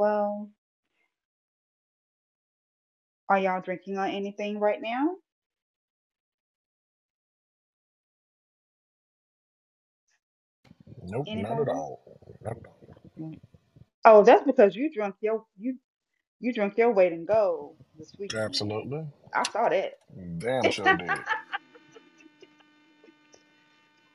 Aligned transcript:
well. 0.00 0.50
Are 3.30 3.38
y'all 3.40 3.62
drinking 3.62 3.98
on 3.98 4.10
anything 4.10 4.60
right 4.60 4.80
now? 4.82 5.16
Nope, 11.02 11.30
not 11.34 11.60
at 11.60 11.68
all. 11.68 12.02
Not 12.42 12.56
at 12.58 12.66
all. 12.66 12.88
Mm. 13.20 13.38
Oh, 14.04 14.24
that's 14.24 14.44
because 14.44 14.76
you 14.76 14.92
drunk 14.92 15.16
your 15.20 15.44
you 15.58 15.76
you 16.40 16.52
drunk 16.54 16.78
your 16.78 16.92
weight 16.92 17.12
in 17.12 17.26
gold 17.26 17.76
this 17.98 18.12
weekend. 18.18 18.40
Absolutely. 18.44 19.06
I 19.34 19.44
saw 19.44 19.68
that. 19.70 19.94
Damn 20.38 20.70
sure 20.70 20.94
did. 20.94 21.26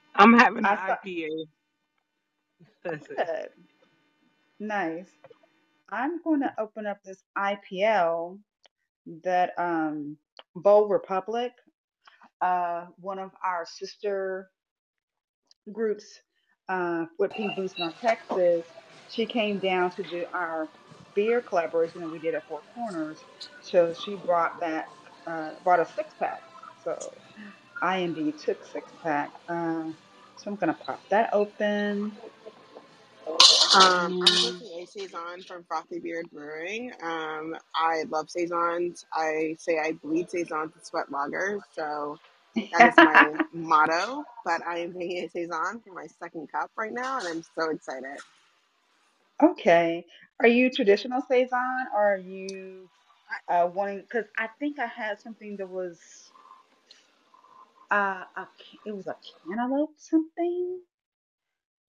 I'm 0.16 0.34
having 0.34 0.66
an 0.66 0.66
I 0.66 0.78
saw 0.86 0.96
IPA. 1.06 1.30
That's 2.86 3.08
it. 3.10 3.18
good. 3.18 3.50
Nice. 4.60 5.10
I'm 5.92 6.22
going 6.24 6.42
to 6.42 6.54
open 6.60 6.88
up 6.88 7.00
this 7.04 7.24
IPL 7.38 8.40
that 9.24 9.54
um 9.60 10.18
Bold 10.56 10.92
Republic, 10.92 11.54
uh 12.42 12.88
one 12.98 13.20
of 13.20 13.32
our 13.46 13.66
sister 13.66 14.52
groups 15.72 16.06
uh 16.70 17.06
with 17.20 17.32
Pink 17.34 17.56
North 17.80 18.00
Texas, 18.02 18.66
she 19.08 19.28
came 19.28 19.60
down 19.60 19.92
to 19.92 20.04
do 20.04 20.26
our 20.34 20.72
beer 21.16 21.42
collaboration 21.42 22.02
that 22.02 22.10
we 22.10 22.20
did 22.20 22.36
at 22.36 22.48
Four 22.48 22.64
Corners. 22.74 23.26
So 23.62 23.94
she 23.94 24.16
brought 24.16 24.60
back 24.60 24.88
uh 25.28 25.52
brought 25.64 25.82
a 25.82 25.86
six 25.86 26.14
pack. 26.20 26.44
So 26.84 26.98
I 27.82 28.00
indeed 28.00 28.40
took 28.40 28.66
six 28.66 28.94
pack. 29.04 29.34
Uh 29.50 29.92
so 30.38 30.52
I'm 30.52 30.58
gonna 30.58 30.78
pop 30.86 31.04
that 31.12 31.32
open 31.34 32.18
Um, 33.74 34.16
I'm 34.22 34.38
drinking 34.38 34.70
a 34.82 34.86
saison 34.88 35.44
from 35.48 35.64
Frothy 35.66 36.00
Beard 36.00 36.30
Brewing. 36.32 36.92
Um, 37.04 37.56
I 37.76 38.04
love 38.10 38.30
saisons. 38.30 39.06
I 39.14 39.56
say 39.60 39.80
I 39.80 39.94
bleed 39.94 40.30
saisons 40.32 40.74
to 40.74 40.80
sweat 40.84 41.12
lager, 41.12 41.62
so 41.74 42.20
that 42.74 42.86
is 42.86 43.00
my 43.00 43.34
motto. 43.54 44.26
But 44.46 44.62
I 44.68 44.80
am 44.80 44.94
drinking 44.94 45.26
a 45.26 45.30
saison 45.30 45.82
for 45.86 45.94
my 45.94 46.08
second 46.20 46.52
cup 46.52 46.72
right 46.78 46.94
now, 46.94 47.20
and 47.20 47.28
I'm 47.28 47.44
so 47.44 47.72
excited. 47.72 48.20
Okay. 49.44 50.06
Are 50.42 50.48
you 50.48 50.72
traditional 50.72 51.22
saison 51.30 51.88
or 51.96 52.16
are 52.16 52.20
you 52.20 52.90
uh 53.50 53.70
wanting 53.74 54.02
because 54.02 54.26
I 54.38 54.50
think 54.60 54.80
I 54.80 54.88
had 54.88 55.20
something 55.22 55.58
that 55.58 55.70
was 55.70 56.32
uh 57.92 58.24
a, 58.38 58.48
ca- 58.60 58.82
it 58.86 58.94
was 58.96 59.08
a 59.08 59.16
cantaloupe 59.48 59.94
something. 59.98 60.82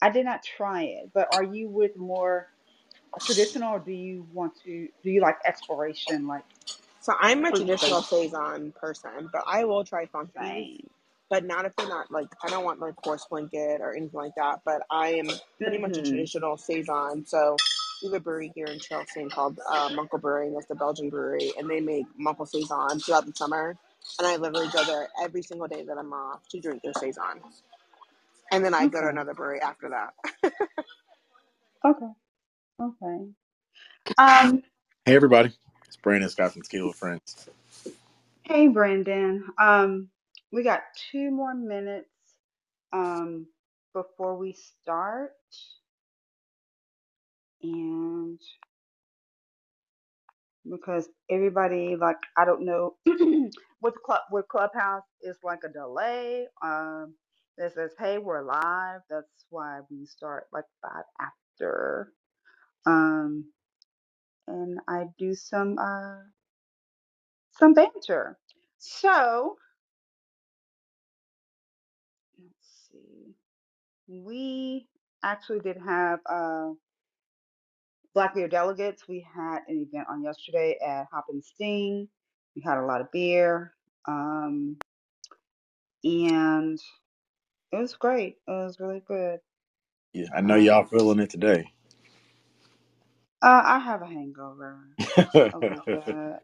I 0.03 0.11
did 0.11 0.25
not 0.25 0.43
try 0.43 0.83
it, 0.83 1.11
but 1.13 1.29
are 1.33 1.43
you 1.43 1.69
with 1.69 1.97
more 1.97 2.47
traditional 3.21 3.75
or 3.75 3.79
do 3.79 3.91
you 3.93 4.27
want 4.33 4.53
to 4.65 4.89
do 5.03 5.11
you 5.11 5.21
like 5.21 5.37
exploration 5.45 6.27
like 6.27 6.43
So 7.01 7.13
I'm 7.19 7.45
a 7.45 7.53
traditional 7.53 8.03
saison 8.03 8.73
person, 8.79 9.29
but 9.33 9.43
I 9.47 9.65
will 9.65 9.85
try 9.85 10.07
thing? 10.35 10.67
but 11.29 11.45
not 11.45 11.65
if 11.65 11.75
they're 11.77 11.89
not 11.89 12.11
like 12.11 12.29
I 12.43 12.49
don't 12.49 12.65
want 12.65 12.81
like 12.81 12.95
horse 13.03 13.25
blanket 13.29 13.81
or 13.81 13.95
anything 13.95 14.11
like 14.19 14.33
that. 14.37 14.61
But 14.65 14.83
I 14.91 15.15
am 15.15 15.29
pretty 15.61 15.79
much 15.79 15.97
a 15.97 16.03
Mm-hmm. 16.03 16.03
traditional 16.03 16.57
saison. 16.57 17.25
So 17.27 17.57
we 18.03 18.09
have 18.09 18.15
a 18.15 18.21
brewery 18.21 18.53
here 18.55 18.67
in 18.67 18.79
Charleston 18.79 19.29
called 19.29 19.59
uh, 19.69 19.89
Munkle 19.91 20.21
Brewing. 20.21 20.53
That's 20.53 20.67
the 20.67 20.75
Belgian 20.75 21.09
brewery, 21.09 21.53
and 21.59 21.69
they 21.69 21.81
make 21.81 22.05
Munkle 22.21 22.47
saison 22.47 22.99
throughout 23.01 23.27
the 23.27 23.33
summer. 23.35 23.77
And 24.19 24.27
I 24.29 24.37
literally 24.37 24.69
go 24.73 24.85
there 24.85 25.09
every 25.23 25.43
single 25.43 25.67
day 25.67 25.83
that 25.85 25.97
I'm 25.99 26.13
off 26.13 26.47
to 26.51 26.61
drink 26.61 26.83
their 26.83 26.93
saison, 26.93 27.41
and 28.53 28.65
then 28.65 28.75
I 28.75 28.87
go 28.87 29.01
to 29.01 29.09
another 29.09 29.35
brewery 29.35 29.61
after 29.61 29.91
that. 29.91 30.13
Okay. 31.85 32.11
Okay. 32.81 33.25
Um, 34.17 34.63
Hey 35.05 35.17
everybody, 35.17 35.51
it's 35.85 35.97
Brandon 35.97 36.29
Scott 36.29 36.53
from 36.53 36.63
Tequila 36.63 36.93
Friends. 36.93 37.49
hey 38.45 38.67
Brandon, 38.69 39.45
Um, 39.59 40.09
we 40.51 40.63
got 40.63 40.81
two 41.11 41.31
more 41.31 41.55
minutes 41.55 42.09
um 42.93 43.47
before 43.93 44.37
we 44.37 44.53
start 44.81 45.31
and 47.63 48.39
because 50.69 51.09
everybody 51.29 51.95
like 51.99 52.17
I 52.37 52.45
don't 52.45 52.65
know 52.65 52.95
with 53.81 53.95
club 54.05 54.21
with 54.31 54.47
Clubhouse 54.49 55.03
is 55.23 55.37
like 55.43 55.61
a 55.65 55.69
delay. 55.73 56.47
Um 56.63 57.15
that 57.57 57.73
says, 57.75 57.91
Hey, 57.99 58.17
we're 58.19 58.43
live. 58.43 59.01
That's 59.09 59.45
why 59.49 59.81
we 59.91 60.05
start 60.05 60.47
like 60.53 60.65
five 60.81 61.03
after. 61.21 62.13
Um 62.85 63.45
and 64.47 64.79
I 64.89 65.05
do 65.19 65.33
some 65.35 65.77
uh 65.79 66.17
some 67.59 67.73
banter. 67.73 68.39
So 68.79 69.57
let's 72.39 72.89
see. 72.91 73.35
We 74.07 74.87
actually 75.23 75.59
did 75.61 75.77
have 75.85 76.19
uh 76.29 76.71
Black 78.15 78.35
Beer 78.35 78.47
Delegates. 78.49 79.07
We 79.07 79.25
had 79.35 79.59
an 79.69 79.87
event 79.89 80.07
on 80.09 80.23
yesterday 80.23 80.77
at 80.85 81.07
Hop 81.13 81.25
and 81.29 81.43
Sting. 81.43 82.07
We 82.55 82.63
had 82.63 82.77
a 82.79 82.85
lot 82.85 83.01
of 83.01 83.11
beer. 83.11 83.73
Um 84.07 84.77
and 86.03 86.79
It 87.73 87.77
was 87.77 87.95
great. 87.95 88.37
It 88.47 88.51
was 88.51 88.79
really 88.81 89.03
good. 89.07 89.41
Yeah, 90.13 90.27
I 90.35 90.41
know 90.41 90.55
y'all 90.55 90.85
feeling 90.85 91.19
it 91.19 91.29
today. 91.31 91.71
uh, 93.43 93.63
I 93.65 93.79
have 93.79 94.01
a 94.03 94.07
hangover 94.07 94.79
a 95.53 95.61
bit, 95.61 95.81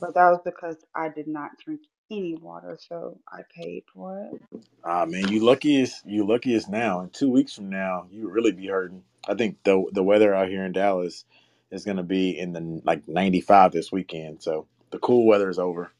but 0.00 0.14
that 0.14 0.30
was 0.30 0.40
because 0.44 0.76
I 0.94 1.10
did 1.10 1.28
not 1.28 1.52
drink 1.64 1.80
any 2.10 2.36
water, 2.36 2.78
so 2.88 3.18
I 3.32 3.42
paid 3.56 3.84
for 3.94 4.20
it. 4.20 4.36
Ah 4.84 5.06
man, 5.06 5.28
you 5.28 5.44
luckiest 5.44 6.06
you 6.06 6.26
luckiest 6.26 6.68
now. 6.70 7.02
In 7.02 7.10
two 7.10 7.30
weeks 7.30 7.54
from 7.54 7.70
now, 7.70 8.06
you 8.10 8.30
really 8.30 8.52
be 8.52 8.68
hurting. 8.68 9.04
I 9.28 9.34
think 9.34 9.62
the 9.64 9.84
the 9.92 10.02
weather 10.02 10.34
out 10.34 10.48
here 10.48 10.64
in 10.64 10.72
Dallas 10.72 11.24
is 11.70 11.84
gonna 11.84 12.02
be 12.04 12.38
in 12.38 12.52
the 12.54 12.82
like 12.84 13.08
ninety 13.08 13.42
five 13.42 13.72
this 13.72 13.92
weekend. 13.92 14.42
So 14.42 14.66
the 14.90 14.98
cool 14.98 15.26
weather 15.26 15.50
is 15.50 15.58
over. 15.58 15.92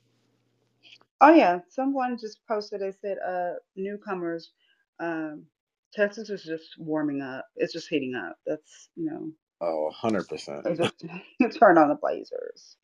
Oh 1.24 1.34
yeah, 1.34 1.60
someone 1.70 2.18
just 2.20 2.40
posted. 2.48 2.82
They 2.82 2.92
said, 2.92 3.18
"Uh, 3.26 3.54
newcomers, 3.76 4.52
um, 5.00 5.46
Texas 5.94 6.30
is 6.30 6.44
just 6.44 6.66
warming 6.78 7.22
up. 7.22 7.46
It's 7.56 7.74
just 7.74 7.88
heating 7.88 8.14
up. 8.16 8.36
That's 8.46 8.90
you 8.96 9.06
know, 9.06 9.48
Oh, 9.60 9.84
100 9.86 10.28
percent. 10.28 10.68
turn 11.58 11.78
on 11.78 11.88
the 11.90 11.96
blazers." 11.96 12.76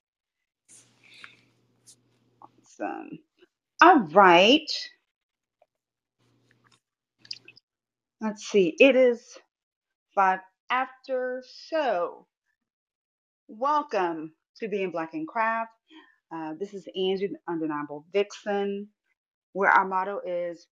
Awesome. 2.43 3.21
All 3.83 4.01
right. 4.13 4.71
Let's 8.21 8.45
see. 8.47 8.77
It 8.81 8.97
is 8.97 9.23
five 10.15 10.41
after. 10.71 11.45
So, 11.69 12.27
welcome 13.49 14.35
to 14.59 14.69
Being 14.69 14.91
Black 14.93 15.15
in 15.15 15.27
Craft. 15.27 15.73
Uh, 16.35 16.55
this 16.61 16.75
is 16.75 16.89
Angie, 16.97 17.31
Undeniable 17.49 18.07
Vixen, 18.13 18.89
where 19.55 19.71
our 19.71 19.87
motto 19.87 20.21
is 20.27 20.67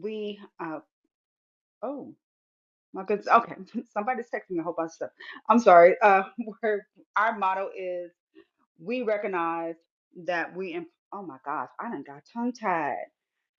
we, 0.00 0.40
uh, 0.60 0.80
oh, 1.82 2.14
my 2.94 3.04
goodness. 3.04 3.28
Okay, 3.28 3.54
somebody's 3.92 4.26
texting 4.34 4.52
me 4.52 4.60
a 4.60 4.64
whole 4.64 4.74
bunch 4.76 4.90
of 4.90 4.94
stuff. 4.94 5.10
I'm 5.48 5.60
sorry. 5.60 5.96
Uh, 6.02 6.24
where 6.60 6.86
our 7.16 7.38
motto 7.38 7.70
is 7.76 8.12
we 8.80 9.02
recognize 9.02 9.76
that 10.26 10.56
we, 10.56 10.80
oh 11.12 11.22
my 11.22 11.38
gosh, 11.44 11.70
I 11.80 11.90
done 11.90 12.04
got 12.06 12.22
tongue 12.32 12.52
tied. 12.52 12.96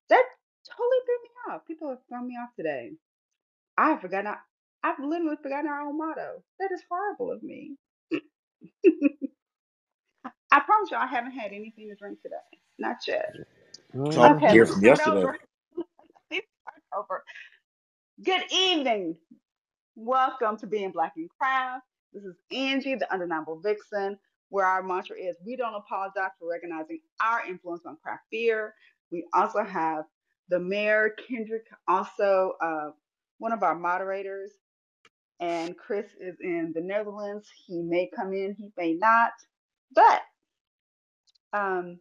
That 0.09 0.23
totally 0.69 0.97
threw 1.05 1.15
me 1.23 1.55
off. 1.55 1.67
People 1.67 1.89
have 1.89 1.99
thrown 2.09 2.27
me 2.27 2.35
off 2.35 2.49
today. 2.57 2.93
I've 3.77 4.01
forgotten, 4.01 4.27
our- 4.27 4.41
I've 4.83 4.99
literally 4.99 5.37
forgotten 5.41 5.69
our 5.69 5.81
own 5.81 5.97
motto. 5.97 6.43
That 6.59 6.71
is 6.73 6.83
horrible 6.89 7.31
of 7.33 7.43
me. 7.43 7.77
I 10.53 10.61
promise 10.61 10.91
you, 10.91 10.97
I 10.97 11.07
haven't 11.07 11.33
had 11.33 11.53
anything 11.53 11.89
to 11.89 11.95
drink 11.97 12.21
today. 12.23 12.35
Not 12.79 12.97
yet. 13.07 13.35
It's 14.07 14.17
all 14.17 14.35
Okay, 14.37 14.49
here 14.49 14.65
let 14.65 14.69
me 14.69 14.75
from 14.75 14.83
yesterday. 14.83 15.25
over. 15.25 15.37
Let 15.77 15.85
me 16.31 16.41
start 16.63 17.05
over. 17.05 17.23
Good 18.23 18.43
evening. 18.51 19.17
Welcome 19.95 20.57
to 20.59 20.67
Being 20.67 20.91
Black 20.91 21.13
in 21.17 21.27
Craft. 21.39 21.85
This 22.13 22.23
is 22.23 22.35
Angie, 22.53 22.95
the 22.95 23.11
Undeniable 23.13 23.59
Vixen, 23.61 24.17
where 24.49 24.65
our 24.65 24.83
mantra 24.83 25.17
is 25.17 25.35
we 25.45 25.57
don't 25.57 25.75
apologize 25.75 26.31
for 26.39 26.49
recognizing 26.49 27.01
our 27.21 27.45
influence 27.47 27.83
on 27.85 27.97
craft 28.03 28.23
beer. 28.31 28.73
We 29.11 29.25
also 29.33 29.63
have 29.63 30.05
the 30.49 30.59
mayor, 30.59 31.15
Kendrick, 31.27 31.65
also 31.87 32.53
uh, 32.61 32.91
one 33.39 33.53
of 33.53 33.63
our 33.63 33.75
moderators, 33.75 34.51
and 35.41 35.77
Chris 35.77 36.07
is 36.21 36.37
in 36.41 36.73
the 36.75 36.81
Netherlands. 36.81 37.49
He 37.67 37.81
may 37.81 38.09
come 38.15 38.33
in, 38.33 38.55
he 38.57 38.71
may 38.77 38.93
not, 38.93 39.31
but 39.95 40.21
um, 41.53 41.99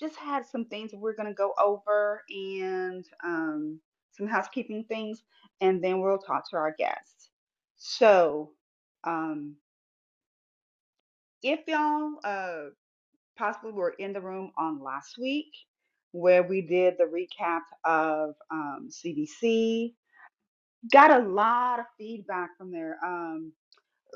just 0.00 0.16
had 0.16 0.46
some 0.46 0.66
things 0.66 0.92
we're 0.94 1.16
going 1.16 1.28
to 1.28 1.34
go 1.34 1.54
over 1.62 2.22
and 2.30 3.04
um, 3.24 3.80
some 4.12 4.26
housekeeping 4.28 4.84
things, 4.88 5.24
and 5.60 5.82
then 5.84 6.00
we'll 6.00 6.18
talk 6.18 6.48
to 6.50 6.56
our 6.56 6.74
guests. 6.78 7.30
So, 7.76 8.52
um, 9.04 9.56
if 11.42 11.60
y'all 11.68 12.12
uh 12.24 12.64
possibly 13.38 13.72
were 13.72 13.94
in 13.98 14.12
the 14.12 14.20
room 14.20 14.52
on 14.58 14.82
last 14.82 15.18
week 15.18 15.52
where 16.12 16.42
we 16.42 16.60
did 16.60 16.94
the 16.98 17.04
recap 17.04 17.62
of 17.84 18.34
um, 18.50 18.88
CBC, 18.90 19.94
got 20.92 21.10
a 21.22 21.26
lot 21.28 21.80
of 21.80 21.86
feedback 21.98 22.50
from 22.58 22.72
there. 22.72 22.98
Um, 23.04 23.52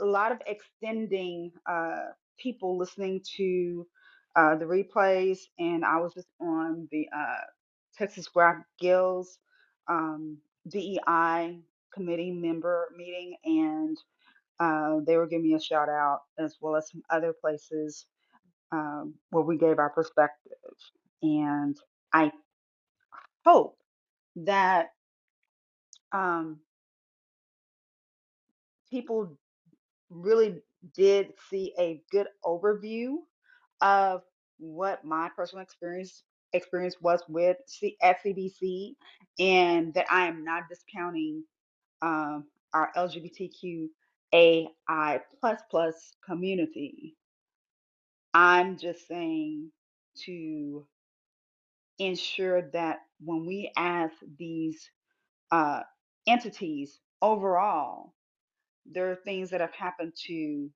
a 0.00 0.06
lot 0.06 0.32
of 0.32 0.40
extending 0.46 1.52
uh, 1.70 2.08
people 2.38 2.78
listening 2.78 3.22
to 3.36 3.86
uh, 4.36 4.56
the 4.56 4.64
replays, 4.64 5.38
and 5.58 5.84
I 5.84 5.98
was 5.98 6.14
just 6.14 6.28
on 6.40 6.88
the 6.90 7.08
uh, 7.16 7.44
Texas 7.96 8.28
Graphic 8.28 8.64
Guilds 8.80 9.38
um, 9.88 10.38
DEI 10.68 11.60
committee 11.92 12.30
member 12.32 12.88
meeting, 12.96 13.36
and 13.44 13.98
uh, 14.60 15.00
they 15.06 15.16
were 15.16 15.26
giving 15.26 15.44
me 15.48 15.54
a 15.54 15.60
shout 15.60 15.88
out 15.88 16.20
as 16.38 16.56
well 16.60 16.76
as 16.76 16.90
some 16.90 17.02
other 17.10 17.34
places 17.40 18.06
um, 18.72 19.14
where 19.30 19.44
we 19.44 19.58
gave 19.58 19.78
our 19.78 19.90
perspective. 19.90 20.52
And 21.22 21.76
I 22.12 22.32
hope 23.44 23.76
that 24.36 24.88
um, 26.12 26.60
people 28.90 29.36
really 30.10 30.62
did 30.94 31.32
see 31.50 31.74
a 31.78 32.02
good 32.10 32.28
overview 32.44 33.16
of 33.82 34.22
what 34.58 35.04
my 35.04 35.30
personal 35.36 35.62
experience 35.62 36.24
experience 36.52 36.96
was 37.00 37.22
with 37.28 37.58
C- 37.66 37.96
and 39.38 39.94
that 39.94 40.06
I 40.10 40.26
am 40.26 40.44
not 40.44 40.64
discounting 40.68 41.44
um, 42.02 42.46
our 42.74 42.90
LGBTQAI 42.96 43.90
plus 45.40 45.60
plus 45.70 46.12
community. 46.26 47.16
I'm 48.34 48.78
just 48.78 49.06
saying 49.08 49.70
to 50.26 50.86
ensure 51.98 52.62
that 52.72 52.98
when 53.24 53.46
we 53.46 53.72
ask 53.76 54.14
these 54.38 54.90
uh, 55.52 55.82
entities 56.26 57.00
overall, 57.22 58.14
there 58.86 59.10
are 59.10 59.16
things 59.16 59.50
that 59.50 59.60
have 59.60 59.74
happened 59.74 60.14
to 60.26 60.70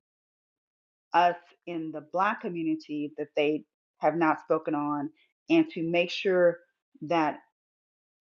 us 1.13 1.35
in 1.67 1.91
the 1.91 2.05
Black 2.11 2.41
community 2.41 3.13
that 3.17 3.29
they 3.35 3.63
have 3.99 4.15
not 4.15 4.41
spoken 4.41 4.75
on, 4.75 5.09
and 5.49 5.69
to 5.69 5.83
make 5.83 6.09
sure 6.09 6.59
that 7.01 7.39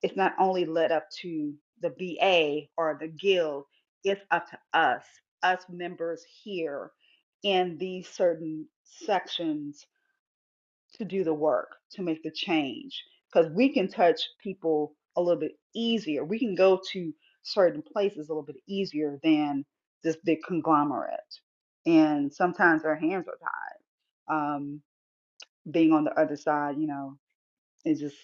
it's 0.03 0.17
not 0.17 0.35
only 0.39 0.65
led 0.65 0.93
up 0.93 1.05
to 1.23 1.55
the 1.81 1.91
BA 1.91 2.69
or 2.77 2.97
the 3.01 3.09
guild, 3.09 3.65
it's 4.05 4.23
up 4.31 4.49
to 4.51 4.59
us, 4.75 5.05
us 5.43 5.65
members 5.69 6.25
here 6.43 6.91
in 7.43 7.77
these 7.79 8.09
certain 8.09 8.67
sections 8.85 9.87
to 10.95 11.05
do 11.05 11.25
the 11.25 11.35
work, 11.35 11.77
to 11.93 12.03
make 12.03 12.23
the 12.23 12.31
change. 12.31 13.03
Because 13.33 13.51
we 13.53 13.69
can 13.69 13.89
touch 13.89 14.21
people 14.43 14.95
a 15.17 15.23
little 15.23 15.41
bit 15.41 15.53
easier. 15.75 16.25
We 16.25 16.39
can 16.39 16.55
go 16.55 16.81
to 16.93 17.13
certain 17.43 17.83
places 17.83 18.29
a 18.29 18.33
little 18.33 18.43
bit 18.43 18.61
easier 18.69 19.19
than 19.23 19.65
this 20.05 20.17
big 20.25 20.39
conglomerate. 20.47 21.21
And 21.87 22.33
sometimes 22.33 22.83
their 22.83 22.97
hands 22.97 23.27
are 23.29 23.39
tied. 23.43 24.35
Um, 24.37 24.83
being 25.71 25.93
on 25.93 26.05
the 26.05 26.19
other 26.21 26.37
side, 26.37 26.77
you 26.79 26.87
know, 26.89 27.19
it 27.85 27.99
just 27.99 28.17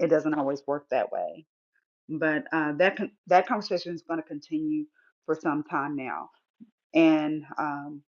it 0.00 0.08
doesn't 0.08 0.34
always 0.34 0.62
work 0.66 0.86
that 0.90 1.12
way. 1.12 1.46
But 2.08 2.44
uh, 2.52 2.72
that 2.78 2.96
con- 2.96 3.12
that 3.28 3.48
conversation 3.48 3.94
is 3.94 4.02
going 4.02 4.20
to 4.22 4.28
continue 4.28 4.86
for 5.26 5.34
some 5.36 5.64
time 5.64 5.96
now, 5.96 6.30
and 6.94 7.44
um, 7.58 8.02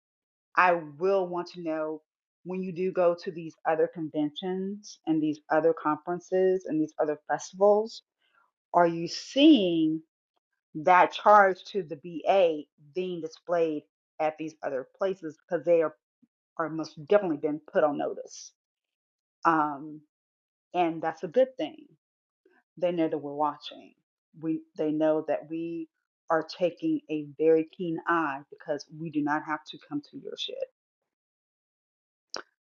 I 0.56 0.74
will 0.98 1.26
want 1.28 1.48
to 1.52 1.62
know 1.62 2.02
when 2.44 2.62
you 2.62 2.72
do 2.72 2.92
go 2.92 3.14
to 3.24 3.30
these 3.30 3.54
other 3.68 3.88
conventions 3.92 4.98
and 5.06 5.22
these 5.22 5.40
other 5.50 5.74
conferences 5.74 6.64
and 6.66 6.80
these 6.80 6.94
other 7.00 7.18
festivals, 7.28 8.02
are 8.74 8.86
you 8.88 9.08
seeing 9.08 10.02
that 10.74 11.12
charge 11.12 11.64
to 11.64 11.82
the 11.82 11.96
BA 11.96 12.62
being 12.94 13.20
displayed 13.20 13.82
at 14.20 14.37
these 14.38 14.55
other 14.62 14.88
places 14.99 15.38
because 15.38 15.65
they 15.67 15.82
are, 15.82 15.94
are 16.59 16.70
most 16.70 16.99
definitely 17.09 17.38
been 17.38 17.61
put 17.73 17.85
on 17.85 17.99
notice. 17.99 18.53
Um, 19.44 20.03
and 20.75 21.03
that's 21.03 21.25
a 21.25 21.29
good 21.29 21.56
thing. 21.59 21.87
They 22.79 22.93
know 22.93 23.09
that 23.09 23.19
we're 23.19 23.35
watching. 23.35 23.94
We 24.41 24.62
they 24.79 24.93
know 24.93 25.25
that 25.29 25.50
we 25.50 25.88
are 26.31 26.43
taking 26.44 27.00
a 27.11 27.26
very 27.38 27.69
keen 27.76 27.99
eye 28.09 28.41
because 28.50 28.87
we 28.99 29.11
do 29.11 29.23
not 29.23 29.43
have 29.47 29.65
to 29.70 29.79
come 29.88 30.03
to 30.11 30.19
your 30.19 30.35
shit 30.38 30.56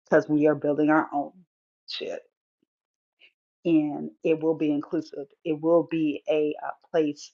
because 0.05 0.29
we 0.29 0.47
are 0.49 0.55
building 0.57 0.91
our 0.91 1.09
own 1.15 1.33
shit 1.89 2.21
and 3.65 4.11
it 4.25 4.43
will 4.43 4.57
be 4.57 4.73
inclusive. 4.73 5.27
It 5.45 5.61
will 5.61 5.89
be 5.91 6.23
a, 6.31 6.55
uh 6.67 6.71
place 6.91 7.33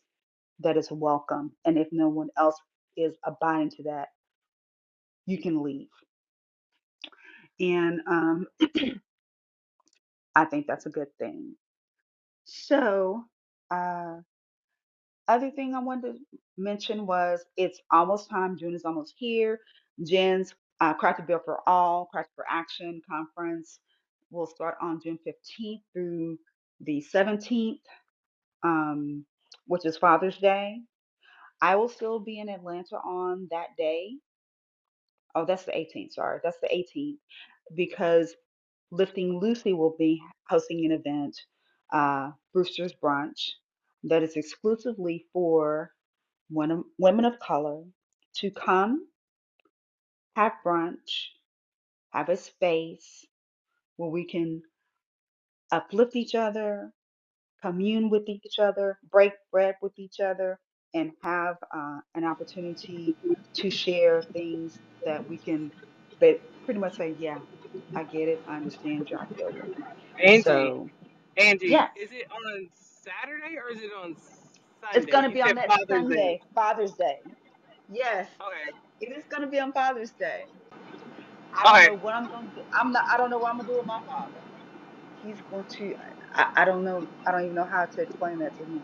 that 0.61 0.79
is 0.79 0.91
welcome. 0.93 1.53
And 1.67 1.79
if 1.79 1.89
no 1.93 2.09
one 2.11 2.31
else 2.39 2.57
is 2.97 3.17
abiding 3.25 3.71
to 3.71 3.83
that, 3.85 4.09
you 5.27 5.39
can 5.39 5.63
leave. 5.63 5.89
And 7.61 8.01
um, 8.07 8.47
I 10.35 10.45
think 10.45 10.67
that's 10.67 10.87
a 10.87 10.91
good 10.91 11.09
thing. 11.19 11.55
So, 12.45 13.25
uh, 13.71 14.17
other 15.29 15.51
thing 15.51 15.75
I 15.75 15.81
wanted 15.81 16.13
to 16.13 16.19
mention 16.57 17.07
was 17.07 17.45
it's 17.57 17.81
almost 17.91 18.31
time. 18.31 18.57
June 18.57 18.75
is 18.75 18.85
almost 18.85 19.15
here. 19.17 19.61
Jen's 20.05 20.55
uh, 20.81 20.95
the 21.17 21.23
Bill 21.27 21.41
for 21.45 21.61
All, 21.69 22.07
Craft 22.07 22.31
for 22.37 22.45
Action 22.51 23.01
conference 23.09 23.81
will 24.31 24.47
start 24.47 24.77
on 24.81 25.01
June 25.03 25.19
15th 25.27 25.81
through 25.93 26.39
the 26.81 27.05
17th, 27.15 27.81
um, 28.63 29.25
which 29.67 29.87
is 29.87 29.97
Father's 29.97 30.39
Day. 30.39 30.81
I 31.63 31.77
will 31.77 31.89
still 31.89 32.21
be 32.21 32.41
in 32.41 32.49
Atlanta 32.49 32.97
on 32.97 33.49
that 33.51 33.69
day. 33.79 34.17
Oh, 35.35 35.45
that's 35.47 35.65
the 35.65 35.73
18th. 35.73 36.15
Sorry, 36.15 36.41
that's 36.45 36.59
the 36.63 36.69
18th 36.69 37.19
because 37.77 38.35
Lifting 38.93 39.41
Lucy 39.41 39.75
will 39.75 39.97
be 39.99 40.23
hosting 40.49 40.87
an 40.87 40.93
event, 40.93 41.37
uh, 41.93 42.33
Brewster's 42.55 42.95
Brunch, 43.03 43.51
that 44.05 44.23
is 44.25 44.37
exclusively 44.37 45.27
for 45.35 45.93
women 46.51 46.85
women 46.99 47.25
of 47.27 47.39
color 47.41 47.85
to 48.37 48.51
come, 48.53 49.09
have 50.37 50.53
brunch, 50.65 51.29
have 52.13 52.29
a 52.31 52.37
space 52.37 53.27
where 53.97 54.11
we 54.11 54.25
can 54.27 54.63
uplift 55.73 56.17
each 56.17 56.35
other, 56.35 56.93
commune 57.63 58.11
with 58.11 58.29
each 58.29 58.59
other, 58.61 58.99
break 59.11 59.33
bread 59.53 59.77
with 59.83 59.99
each 59.99 60.21
other, 60.21 60.59
and 60.97 61.13
have 61.23 61.59
uh, 61.77 62.01
an 62.17 62.25
opportunity 62.25 63.19
to 63.57 63.71
share 63.71 64.23
things 64.23 64.81
that 65.07 65.29
we 65.29 65.39
can 65.39 65.73
ba- 66.21 66.37
pretty 66.65 66.81
much 66.81 66.97
say, 66.99 67.17
yeah, 67.19 67.41
I 67.97 68.05
get 68.05 68.29
it, 68.29 68.41
I 68.49 68.57
understand 68.57 69.09
feel 69.37 69.53
you. 69.53 69.77
Angie, 70.25 70.75
So, 70.75 70.91
Angie, 71.39 71.79
yes, 71.79 71.91
is 71.97 72.11
it 72.13 72.27
on 72.33 72.71
Saturday 72.75 73.57
or 73.59 73.71
is 73.73 73.81
it 73.83 73.91
on 74.03 74.17
it's 74.95 75.07
going 75.07 75.25
to 75.25 75.31
You 75.31 75.37
be 75.37 75.43
on 75.43 75.57
that 75.57 75.73
Father's 75.73 76.07
Day. 76.09 76.37
Sunday, 76.37 76.43
Father's 76.55 76.95
Day. 76.95 77.17
Yes, 77.89 78.29
Okay. 78.43 78.85
it 79.01 79.17
is 79.17 79.25
going 79.31 79.43
to 79.43 79.49
be 79.49 79.61
on 79.61 79.73
Father's 79.73 80.13
Day. 80.13 80.45
I 81.59 81.67
don't 81.67 81.83
Okay. 81.83 81.85
know 81.85 81.97
what 81.97 82.15
I'm 82.15 82.29
going 82.29 82.47
to 82.49 82.53
do. 82.55 82.63
I'm 82.75 82.93
not, 82.93 83.05
I 83.13 83.19
don't 83.19 83.31
know 83.31 83.39
what 83.39 83.51
I'm 83.51 83.59
going 83.59 83.67
to 83.69 83.73
do 83.75 83.79
with 83.79 83.87
my 83.87 84.01
father. 84.07 84.45
He's 85.15 85.41
going 85.51 85.67
to, 85.79 85.95
I, 86.35 86.47
I 86.59 86.65
don't 86.67 86.85
know, 86.85 87.07
I 87.27 87.33
don't 87.33 87.43
even 87.45 87.55
know 87.55 87.67
how 87.71 87.87
to 87.87 88.03
explain 88.03 88.39
that 88.41 88.57
to 88.59 88.65
him. 88.65 88.83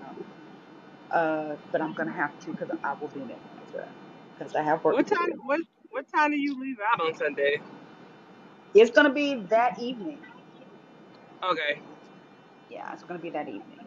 Uh, 1.12 1.57
but 1.73 1.83
I'm 1.83 1.95
going 1.95 2.09
to 2.09 2.14
have 2.14 2.33
to 2.45 2.52
because 2.52 2.71
I 2.85 2.95
will 3.00 3.11
be 3.14 3.23
in 3.23 3.31
Atlanta 3.31 3.92
because 4.38 4.54
I 4.57 4.62
have 4.64 4.85
work 4.85 4.97
What 4.97 5.07
to 5.07 5.16
time? 5.16 5.28
do. 5.33 5.42
What 5.45 5.61
What 5.90 6.07
time 6.14 6.33
do 6.33 6.38
you 6.38 6.61
leave 6.61 6.78
out 6.92 7.00
on 7.00 7.14
Sunday? 7.14 7.61
It's 8.75 8.90
going 8.92 9.09
to 9.09 9.14
be 9.14 9.47
that 9.50 9.75
evening. 9.81 10.23
Okay. 11.45 11.81
Yeah, 12.69 12.92
it's 12.92 13.04
going 13.04 13.21
to 13.21 13.23
be 13.23 13.31
that 13.33 13.49
evening. 13.49 13.81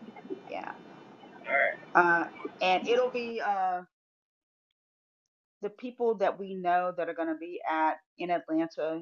Yeah. 0.50 0.74
All 1.34 1.54
right. 1.54 1.78
Uh, 1.96 2.26
and 2.62 2.88
it'll 2.88 3.12
be 3.12 3.42
uh, 3.46 3.82
the 5.62 5.70
people 5.72 6.16
that 6.18 6.40
we 6.40 6.56
know 6.56 6.94
that 6.98 7.10
are 7.10 7.14
going 7.16 7.30
to 7.30 7.38
be 7.40 7.62
at 7.70 7.96
in 8.18 8.32
Atlanta 8.32 9.02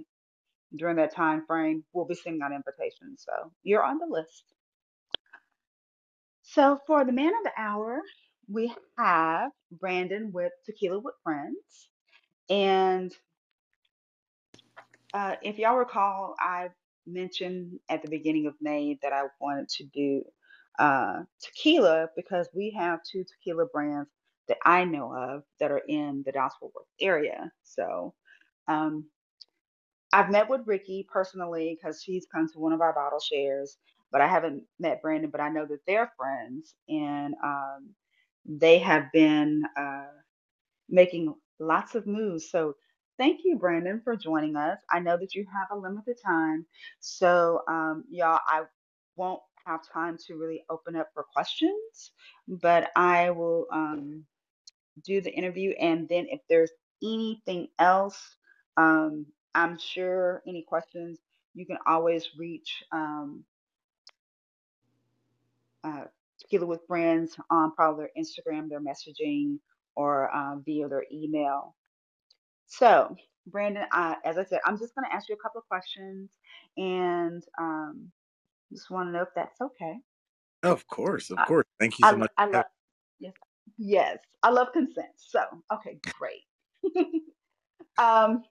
during 0.76 0.98
that 0.98 1.16
time 1.16 1.44
frame. 1.48 1.84
We'll 1.94 2.06
be 2.06 2.16
sending 2.16 2.42
out 2.44 2.52
invitations. 2.54 3.26
So 3.26 3.52
you're 3.64 3.84
on 3.84 4.00
the 4.00 4.08
list. 4.10 4.46
So 6.44 6.80
for 6.88 7.06
the 7.06 7.14
man 7.14 7.30
of 7.36 7.46
the 7.46 7.54
hour, 7.58 8.02
we 8.50 8.74
have 9.00 9.52
Brandon 9.72 10.32
with 10.34 10.54
Tequila 10.66 11.00
with 11.02 11.16
Friends. 11.24 11.90
And 12.50 13.14
uh, 15.14 15.36
if 15.44 15.60
y'all 15.60 15.78
recall, 15.78 16.36
I 16.40 16.70
mentioned 17.08 17.80
at 17.90 18.04
the 18.04 18.10
beginning 18.10 18.48
of 18.48 18.56
May 18.62 19.00
that 19.04 19.14
I 19.14 19.24
wanted 19.42 19.70
to 19.70 19.86
do 19.86 20.24
uh, 20.80 21.22
tequila 21.44 22.10
because 22.16 22.50
we 22.56 22.76
have 22.78 23.02
two 23.12 23.26
tequila 23.26 23.68
brands 23.74 24.10
that 24.50 24.58
I 24.66 24.86
know 24.86 25.14
of 25.16 25.44
that 25.60 25.72
are 25.72 25.84
in 25.88 26.24
the 26.26 26.34
Fort 26.34 26.74
Worth 26.76 26.86
area. 27.02 27.52
So 27.64 28.14
Um, 28.68 29.06
I've 30.14 30.32
met 30.32 30.50
with 30.50 30.62
Ricky 30.66 31.08
personally 31.12 31.78
because 31.78 32.02
she's 32.02 32.26
come 32.34 32.48
to 32.50 32.60
one 32.60 32.74
of 32.74 32.82
our 32.82 32.94
bottle 32.94 33.20
shares, 33.20 33.78
but 34.14 34.22
I 34.22 34.30
haven't 34.30 34.64
met 34.80 35.04
Brandon. 35.04 35.32
But 35.32 35.42
I 35.42 35.50
know 35.50 35.68
that 35.68 35.82
they're 35.88 36.14
friends, 36.18 36.76
and 36.90 37.36
um, 37.44 37.92
they 38.48 38.80
have 38.80 39.06
been 39.14 39.64
uh, 39.78 40.08
making 40.90 41.34
lots 41.60 41.96
of 41.96 42.08
moves. 42.08 42.50
So 42.52 42.76
thank 43.20 43.42
you, 43.44 43.58
Brandon, 43.58 44.02
for 44.04 44.16
joining 44.16 44.56
us. 44.56 44.80
I 44.92 45.00
know 45.00 45.18
that 45.18 45.36
you 45.36 45.46
have 45.54 45.78
a 45.78 45.82
limited 45.82 46.18
time, 46.26 46.66
so 47.00 47.62
um, 47.70 48.04
y'all, 48.10 48.40
I 48.48 48.64
won't 49.16 49.42
have 49.66 49.82
time 49.94 50.18
to 50.28 50.36
really 50.36 50.64
open 50.70 50.96
up 50.96 51.10
for 51.14 51.26
questions, 51.34 52.12
but 52.48 52.92
I 52.96 53.32
will 53.32 53.68
um, 53.74 54.26
do 55.06 55.22
the 55.22 55.34
interview, 55.34 55.72
and 55.80 56.08
then 56.10 56.28
if 56.30 56.42
there's 56.50 56.72
anything 57.04 57.70
else, 57.80 58.20
um, 58.78 59.26
I'm 59.56 59.78
sure 59.80 60.44
any 60.48 60.64
questions 60.68 61.20
you 61.56 61.66
can 61.66 61.78
always 61.88 62.30
reach 62.38 62.84
um, 62.94 63.44
uh, 65.84 66.06
Tequila 66.40 66.66
with 66.66 66.82
Friends 66.88 67.36
on 67.50 67.72
probably 67.74 68.06
their 68.06 68.24
Instagram, 68.24 68.70
their 68.70 68.82
messaging, 68.82 69.58
or 69.96 70.34
um, 70.36 70.64
via 70.66 70.88
their 70.88 71.06
email. 71.12 71.76
So, 72.68 73.16
Brandon, 73.48 73.86
uh, 73.92 74.16
as 74.26 74.38
I 74.38 74.46
said, 74.46 74.60
I'm 74.66 74.78
just 74.78 74.96
going 74.96 75.06
to 75.10 75.16
ask 75.16 75.30
you 75.30 75.36
a 75.36 75.38
couple 75.38 75.60
of 75.60 75.68
questions, 75.68 76.32
and 76.78 77.44
um, 77.60 78.12
just 78.72 78.90
want 78.90 79.10
to 79.10 79.12
know 79.14 79.22
if 79.22 79.30
that's 79.36 79.62
okay. 79.62 79.98
Of 80.64 80.88
course, 80.88 81.30
of 81.30 81.40
I, 81.40 81.46
course. 81.46 81.66
Thank 81.80 82.00
you 82.00 82.08
I, 82.08 82.12
so 82.12 82.18
much. 82.18 82.32
I 82.38 82.46
love 82.46 82.66
yes, 83.20 83.34
yes, 83.78 84.18
I 84.42 84.50
love 84.50 84.72
consent. 84.74 85.08
So, 85.18 85.42
okay, 85.74 86.00
great. 86.18 86.44
um, 87.98 88.44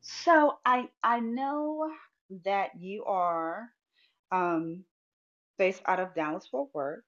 so 0.00 0.58
I 0.64 0.88
I 1.02 1.20
know 1.20 1.90
that 2.44 2.70
you 2.78 3.04
are 3.04 3.68
um 4.32 4.84
based 5.58 5.82
out 5.86 6.00
of 6.00 6.14
Dallas 6.14 6.46
Fort 6.50 6.70
Worth, 6.74 7.04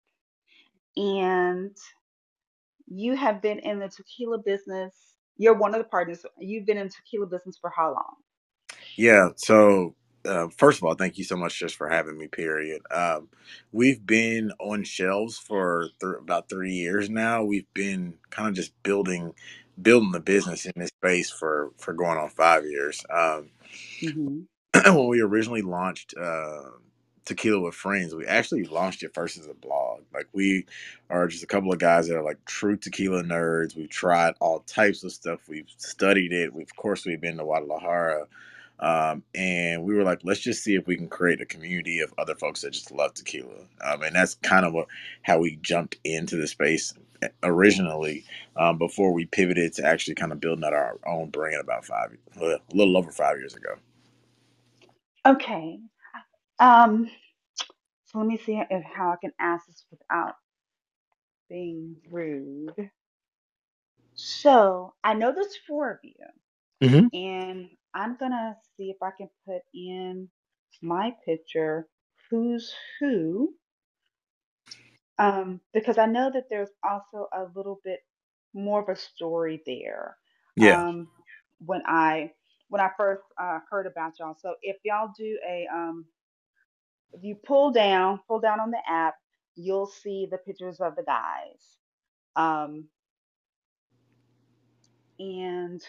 and 0.96 1.76
you 2.88 3.16
have 3.16 3.42
been 3.42 3.58
in 3.60 3.78
the 3.80 3.88
tequila 3.88 4.38
business. 4.38 4.94
You're 5.38 5.54
one 5.58 5.74
of 5.74 5.78
the 5.80 5.88
partners. 5.88 6.24
You've 6.38 6.66
been 6.66 6.78
in 6.78 6.88
tequila 6.88 7.26
business 7.26 7.58
for 7.60 7.70
how 7.76 7.88
long? 7.94 8.14
Yeah. 8.96 9.30
So, 9.36 9.94
uh, 10.26 10.48
first 10.56 10.78
of 10.78 10.84
all, 10.84 10.94
thank 10.94 11.18
you 11.18 11.24
so 11.24 11.36
much 11.36 11.58
just 11.58 11.76
for 11.76 11.88
having 11.88 12.18
me. 12.18 12.28
Period. 12.28 12.82
Um, 12.90 13.28
we've 13.72 14.04
been 14.06 14.52
on 14.60 14.84
shelves 14.84 15.38
for 15.38 15.88
th- 16.00 16.14
about 16.20 16.48
three 16.48 16.72
years 16.72 17.10
now. 17.10 17.44
We've 17.44 17.72
been 17.74 18.14
kind 18.30 18.48
of 18.48 18.54
just 18.54 18.72
building 18.82 19.34
building 19.80 20.12
the 20.12 20.20
business 20.20 20.66
in 20.66 20.72
this 20.76 20.90
space 21.02 21.30
for 21.30 21.72
for 21.78 21.94
going 21.94 22.18
on 22.18 22.30
five 22.30 22.64
years. 22.66 23.04
Um, 23.10 23.50
hmm 24.00 24.40
when 24.86 25.08
we 25.08 25.20
originally 25.20 25.62
launched 25.62 26.14
uh, 26.20 26.62
Tequila 27.26 27.60
with 27.60 27.74
Friends, 27.74 28.14
we 28.14 28.24
actually 28.24 28.64
launched 28.64 29.02
it 29.02 29.12
first 29.12 29.36
as 29.36 29.46
a 29.46 29.54
blog. 29.54 30.02
Like 30.14 30.28
we 30.32 30.64
are 31.10 31.26
just 31.26 31.42
a 31.42 31.48
couple 31.48 31.72
of 31.72 31.78
guys 31.78 32.08
that 32.08 32.16
are 32.16 32.22
like 32.22 32.42
true 32.46 32.76
tequila 32.76 33.22
nerds. 33.22 33.76
We've 33.76 33.90
tried 33.90 34.34
all 34.40 34.60
types 34.60 35.04
of 35.04 35.12
stuff. 35.12 35.40
We've 35.48 35.68
studied 35.76 36.32
it. 36.32 36.54
We, 36.54 36.62
of 36.62 36.74
course, 36.76 37.04
we've 37.04 37.20
been 37.20 37.36
to 37.38 37.44
Guadalajara. 37.44 38.26
Um, 38.78 39.22
and 39.34 39.84
we 39.84 39.94
were 39.94 40.04
like, 40.04 40.20
let's 40.22 40.40
just 40.40 40.62
see 40.62 40.74
if 40.74 40.86
we 40.86 40.96
can 40.96 41.08
create 41.08 41.40
a 41.40 41.46
community 41.46 42.00
of 42.00 42.14
other 42.18 42.34
folks 42.34 42.60
that 42.60 42.72
just 42.72 42.92
love 42.92 43.14
tequila. 43.14 43.64
Um, 43.84 44.02
and 44.02 44.14
that's 44.14 44.34
kind 44.36 44.64
of 44.64 44.72
what, 44.72 44.86
how 45.22 45.38
we 45.38 45.58
jumped 45.62 45.96
into 46.04 46.36
the 46.36 46.46
space 46.46 46.92
eh, 47.22 47.28
originally 47.42 48.24
um, 48.56 48.78
before 48.78 49.12
we 49.12 49.24
pivoted 49.26 49.72
to 49.74 49.84
actually 49.86 50.14
kind 50.14 50.30
of 50.30 50.40
building 50.40 50.64
out 50.64 50.74
our 50.74 50.98
own 51.06 51.30
brand 51.30 51.60
about 51.60 51.84
five, 51.84 52.16
a 52.40 52.58
little 52.72 52.96
over 52.96 53.10
five 53.10 53.38
years 53.38 53.54
ago. 53.54 53.76
Okay. 55.26 55.80
Um, 56.60 57.10
so 58.06 58.18
let 58.18 58.28
me 58.28 58.38
see 58.38 58.62
if 58.70 58.84
how 58.84 59.12
I 59.12 59.16
can 59.20 59.32
ask 59.40 59.66
this 59.66 59.84
without 59.90 60.34
being 61.48 61.96
rude. 62.10 62.90
So 64.14 64.94
I 65.04 65.14
know 65.14 65.32
there's 65.32 65.56
four 65.66 65.90
of 65.92 65.98
you, 66.02 66.14
Mm-hmm. 66.82 67.08
and 67.18 67.68
I'm 67.94 68.16
gonna 68.18 68.56
see 68.76 68.90
if 68.90 68.98
I 69.02 69.10
can 69.16 69.28
put 69.46 69.62
in 69.74 70.28
my 70.82 71.14
picture 71.26 71.88
who's 72.30 72.74
who, 73.00 73.54
um, 75.18 75.60
because 75.74 75.98
I 75.98 76.06
know 76.06 76.30
that 76.32 76.46
there's 76.50 76.70
also 76.84 77.28
a 77.34 77.46
little 77.56 77.80
bit 77.84 78.00
more 78.54 78.82
of 78.82 78.88
a 78.88 78.96
story 78.96 79.62
there. 79.66 80.16
Yeah. 80.56 80.84
Um, 80.86 81.08
when 81.64 81.82
I 81.86 82.32
when 82.68 82.80
I 82.80 82.90
first 82.96 83.22
uh, 83.40 83.60
heard 83.70 83.86
about 83.86 84.18
y'all. 84.18 84.36
So 84.40 84.54
if 84.62 84.76
y'all 84.84 85.10
do 85.18 85.38
a 85.48 85.68
um, 85.74 86.06
if 87.16 87.24
you 87.24 87.36
pull 87.36 87.72
down, 87.72 88.20
pull 88.28 88.40
down 88.40 88.60
on 88.60 88.72
the 88.72 88.80
app, 88.88 89.16
you'll 89.56 89.86
see 89.88 90.28
the 90.30 90.38
pictures 90.38 90.80
of 90.80 90.96
the 90.96 91.04
guys. 91.04 91.78
Um, 92.36 92.86
and 95.18 95.82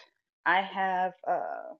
I 0.46 0.62
have 0.62 1.14
uh, 1.28 1.74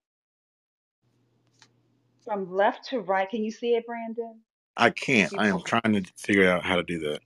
from 2.24 2.52
left 2.52 2.88
to 2.90 3.00
right. 3.00 3.28
Can 3.30 3.44
you 3.44 3.52
see 3.52 3.74
it, 3.76 3.86
Brandon? 3.86 4.40
I 4.76 4.90
can't. 4.90 5.32
I 5.36 5.48
am 5.48 5.62
trying 5.62 5.94
to 5.94 6.04
figure 6.16 6.50
out 6.50 6.64
how 6.64 6.76
to 6.76 6.84
do 6.84 6.98
that. 7.00 7.20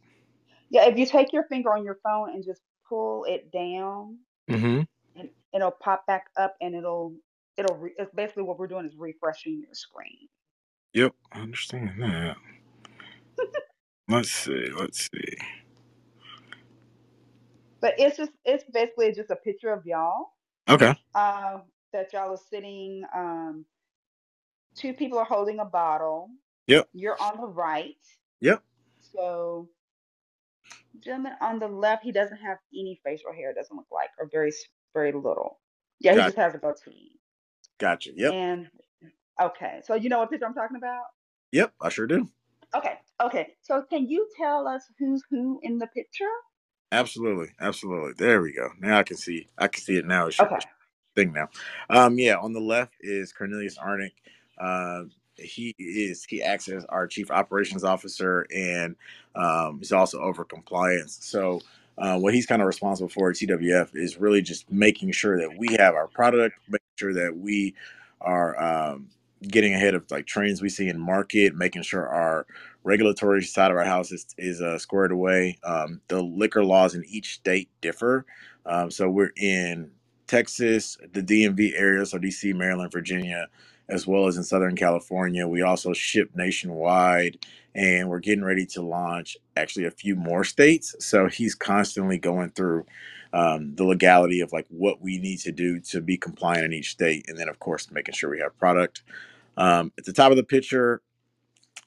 yeah, 0.70 0.86
if 0.88 0.98
you 0.98 1.06
take 1.06 1.32
your 1.32 1.44
finger 1.44 1.72
on 1.72 1.84
your 1.84 1.98
phone 2.04 2.30
and 2.34 2.44
just 2.44 2.62
pull 2.88 3.24
it 3.28 3.50
down, 3.52 4.18
Mm-hmm. 4.50 4.82
and 5.16 5.30
it'll 5.54 5.72
pop 5.72 6.06
back 6.06 6.26
up, 6.38 6.56
and 6.60 6.74
it'll 6.74 7.14
it'll 7.58 7.76
re- 7.76 7.94
it's 7.98 8.12
basically 8.14 8.44
what 8.44 8.58
we're 8.58 8.68
doing 8.68 8.86
is 8.86 8.96
refreshing 8.96 9.60
your 9.62 9.74
screen. 9.74 10.28
Yep, 10.94 11.14
I 11.32 11.40
understand 11.40 11.92
that. 12.02 12.36
Let's 14.08 14.30
see. 14.30 14.70
Let's 14.78 15.08
see. 15.12 15.34
But 17.80 17.94
it's 17.98 18.16
just 18.18 18.32
it's 18.44 18.64
basically 18.72 19.12
just 19.12 19.30
a 19.30 19.36
picture 19.36 19.72
of 19.72 19.86
y'all 19.86 20.28
Okay. 20.68 20.94
uh, 21.14 21.58
that 21.92 22.12
y'all 22.14 22.32
are 22.32 22.38
sitting. 22.50 23.04
Um, 23.14 23.66
two 24.76 24.94
people 24.94 25.18
are 25.18 25.24
holding 25.26 25.60
a 25.60 25.64
bottle. 25.66 26.30
Yep. 26.68 26.88
You're 26.94 27.20
on 27.20 27.40
the 27.40 27.48
right. 27.48 27.96
Yep. 28.40 28.62
So, 29.00 29.68
gentleman 31.00 31.34
on 31.40 31.58
the 31.58 31.68
left, 31.68 32.04
he 32.04 32.12
doesn't 32.12 32.38
have 32.38 32.58
any 32.74 33.00
facial 33.04 33.32
hair. 33.32 33.50
It 33.50 33.56
doesn't 33.56 33.76
look 33.76 33.86
like, 33.92 34.10
or 34.18 34.28
very 34.32 34.52
very 34.94 35.12
little. 35.12 35.60
Yeah, 36.00 36.14
he 36.14 36.22
just 36.24 36.36
has 36.36 36.54
a 36.54 36.58
goatee. 36.58 37.20
gotcha. 37.78 38.10
Yep. 38.16 38.34
And 38.34 38.68
okay, 39.40 39.80
so 39.84 39.94
you 39.94 40.08
know 40.08 40.18
what 40.18 40.30
picture 40.30 40.46
I'm 40.46 40.54
talking 40.54 40.76
about? 40.76 41.04
Yep. 41.52 41.72
I 41.80 41.88
sure 41.90 42.06
do. 42.06 42.28
Okay, 42.74 42.94
okay. 43.22 43.54
So 43.60 43.82
can 43.82 44.08
you 44.08 44.28
tell 44.36 44.66
us 44.66 44.84
who's 44.98 45.22
who 45.30 45.60
in 45.62 45.78
the 45.78 45.86
picture? 45.88 46.24
Absolutely. 46.90 47.48
Absolutely. 47.60 48.12
There 48.16 48.42
we 48.42 48.52
go. 48.52 48.68
Now 48.80 48.98
I 48.98 49.02
can 49.02 49.16
see. 49.16 49.48
I 49.58 49.68
can 49.68 49.82
see 49.82 49.96
it 49.96 50.06
now. 50.06 50.26
It's 50.26 50.40
Okay. 50.40 50.56
thing 51.14 51.32
now. 51.32 51.48
Um, 51.90 52.18
yeah. 52.18 52.36
On 52.36 52.52
the 52.52 52.60
left 52.60 52.94
is 53.00 53.32
Cornelius 53.32 53.78
Arnick. 53.78 54.12
Uh, 54.58 55.04
he 55.36 55.74
is 55.78 56.24
he 56.24 56.42
acts 56.42 56.68
as 56.68 56.84
our 56.86 57.06
chief 57.06 57.30
operations 57.30 57.84
officer, 57.84 58.46
and 58.54 58.96
um, 59.34 59.78
he's 59.78 59.92
also 59.92 60.20
over 60.20 60.44
compliance. 60.44 61.18
So. 61.22 61.60
Uh, 61.98 62.18
what 62.18 62.32
he's 62.32 62.46
kind 62.46 62.62
of 62.62 62.66
responsible 62.66 63.08
for 63.10 63.28
at 63.28 63.36
TWF 63.36 63.90
is 63.94 64.16
really 64.16 64.40
just 64.40 64.72
making 64.72 65.12
sure 65.12 65.36
that 65.38 65.58
we 65.58 65.68
have 65.78 65.94
our 65.94 66.08
product, 66.08 66.58
making 66.66 66.86
sure 66.96 67.12
that 67.12 67.36
we 67.36 67.74
are 68.22 68.58
um, 68.60 69.10
getting 69.42 69.74
ahead 69.74 69.94
of 69.94 70.10
like 70.10 70.26
trends 70.26 70.62
we 70.62 70.68
see 70.68 70.88
in 70.88 71.00
market, 71.00 71.54
making 71.54 71.82
sure 71.82 72.08
our 72.08 72.46
regulatory 72.84 73.42
side 73.42 73.70
of 73.70 73.76
our 73.76 73.84
house 73.84 74.12
is, 74.12 74.26
is 74.38 74.60
uh, 74.60 74.78
squared 74.78 75.12
away. 75.12 75.58
Um, 75.64 76.00
the 76.08 76.22
liquor 76.22 76.64
laws 76.64 76.94
in 76.94 77.04
each 77.08 77.34
state 77.34 77.68
differ. 77.80 78.26
Um, 78.66 78.90
so 78.90 79.10
we're 79.10 79.32
in 79.36 79.90
Texas, 80.26 80.96
the 81.12 81.22
DMV 81.22 81.72
area, 81.76 82.06
so 82.06 82.18
DC, 82.18 82.54
Maryland, 82.54 82.92
Virginia, 82.92 83.48
as 83.88 84.06
well 84.06 84.26
as 84.26 84.36
in 84.36 84.44
Southern 84.44 84.76
California. 84.76 85.46
We 85.48 85.62
also 85.62 85.92
ship 85.92 86.30
nationwide 86.34 87.38
and 87.74 88.08
we're 88.08 88.20
getting 88.20 88.44
ready 88.44 88.66
to 88.66 88.82
launch 88.82 89.36
actually 89.56 89.86
a 89.86 89.90
few 89.90 90.16
more 90.16 90.44
states. 90.44 90.94
So 91.00 91.28
he's 91.28 91.54
constantly 91.54 92.18
going 92.18 92.50
through 92.50 92.86
um, 93.32 93.74
the 93.76 93.84
legality 93.84 94.40
of 94.40 94.52
like 94.52 94.66
what 94.70 95.00
we 95.02 95.18
need 95.18 95.38
to 95.40 95.52
do 95.52 95.80
to 95.80 96.00
be 96.00 96.18
compliant 96.18 96.66
in 96.66 96.74
each 96.74 96.90
state. 96.92 97.26
And 97.28 97.38
then, 97.38 97.48
of 97.48 97.60
course, 97.60 97.90
making 97.90 98.14
sure 98.14 98.30
we 98.30 98.40
have 98.40 98.58
product. 98.58 99.02
Um, 99.56 99.92
at 99.98 100.04
the 100.04 100.12
top 100.12 100.30
of 100.30 100.36
the 100.36 100.44
picture, 100.44 101.02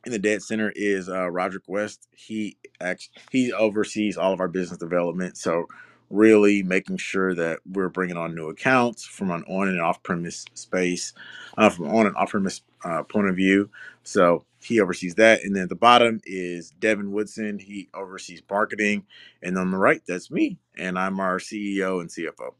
in 0.05 0.11
the 0.11 0.19
dead 0.19 0.41
center 0.41 0.71
is 0.75 1.09
uh, 1.09 1.29
Roderick 1.29 1.63
West. 1.67 2.07
He 2.15 2.57
acts, 2.79 3.09
he 3.31 3.51
oversees 3.53 4.17
all 4.17 4.33
of 4.33 4.39
our 4.39 4.47
business 4.47 4.77
development. 4.77 5.37
So 5.37 5.65
really 6.09 6.61
making 6.61 6.97
sure 6.97 7.33
that 7.33 7.59
we're 7.65 7.89
bringing 7.89 8.17
on 8.17 8.35
new 8.35 8.49
accounts 8.49 9.03
from 9.03 9.31
an 9.31 9.43
on 9.47 9.67
and 9.67 9.81
off 9.81 10.03
premise 10.03 10.45
space, 10.53 11.13
uh, 11.57 11.69
from 11.69 11.87
on 11.93 12.05
and 12.05 12.15
off 12.15 12.31
premise 12.31 12.61
uh, 12.83 13.03
point 13.03 13.27
of 13.29 13.35
view. 13.35 13.69
So 14.03 14.45
he 14.61 14.79
oversees 14.79 15.15
that. 15.15 15.43
And 15.43 15.55
then 15.55 15.63
at 15.63 15.69
the 15.69 15.75
bottom 15.75 16.21
is 16.25 16.71
Devin 16.79 17.11
Woodson. 17.11 17.59
He 17.59 17.89
oversees 17.93 18.41
marketing. 18.49 19.05
And 19.41 19.57
on 19.57 19.71
the 19.71 19.77
right, 19.77 20.01
that's 20.07 20.29
me, 20.29 20.57
and 20.77 20.97
I'm 20.99 21.19
our 21.19 21.39
CEO 21.39 22.01
and 22.01 22.09
CFO. 22.09 22.53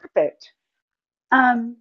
Perfect. 0.00 0.52
Um, 1.30 1.76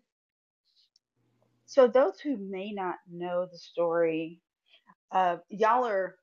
so 1.72 1.88
those 1.88 2.20
who 2.22 2.38
may 2.38 2.74
not 2.74 2.98
know 3.12 3.48
the 3.52 3.58
story, 3.60 4.42
uh, 5.12 5.38
y'all 5.50 5.86
are 5.88 6.18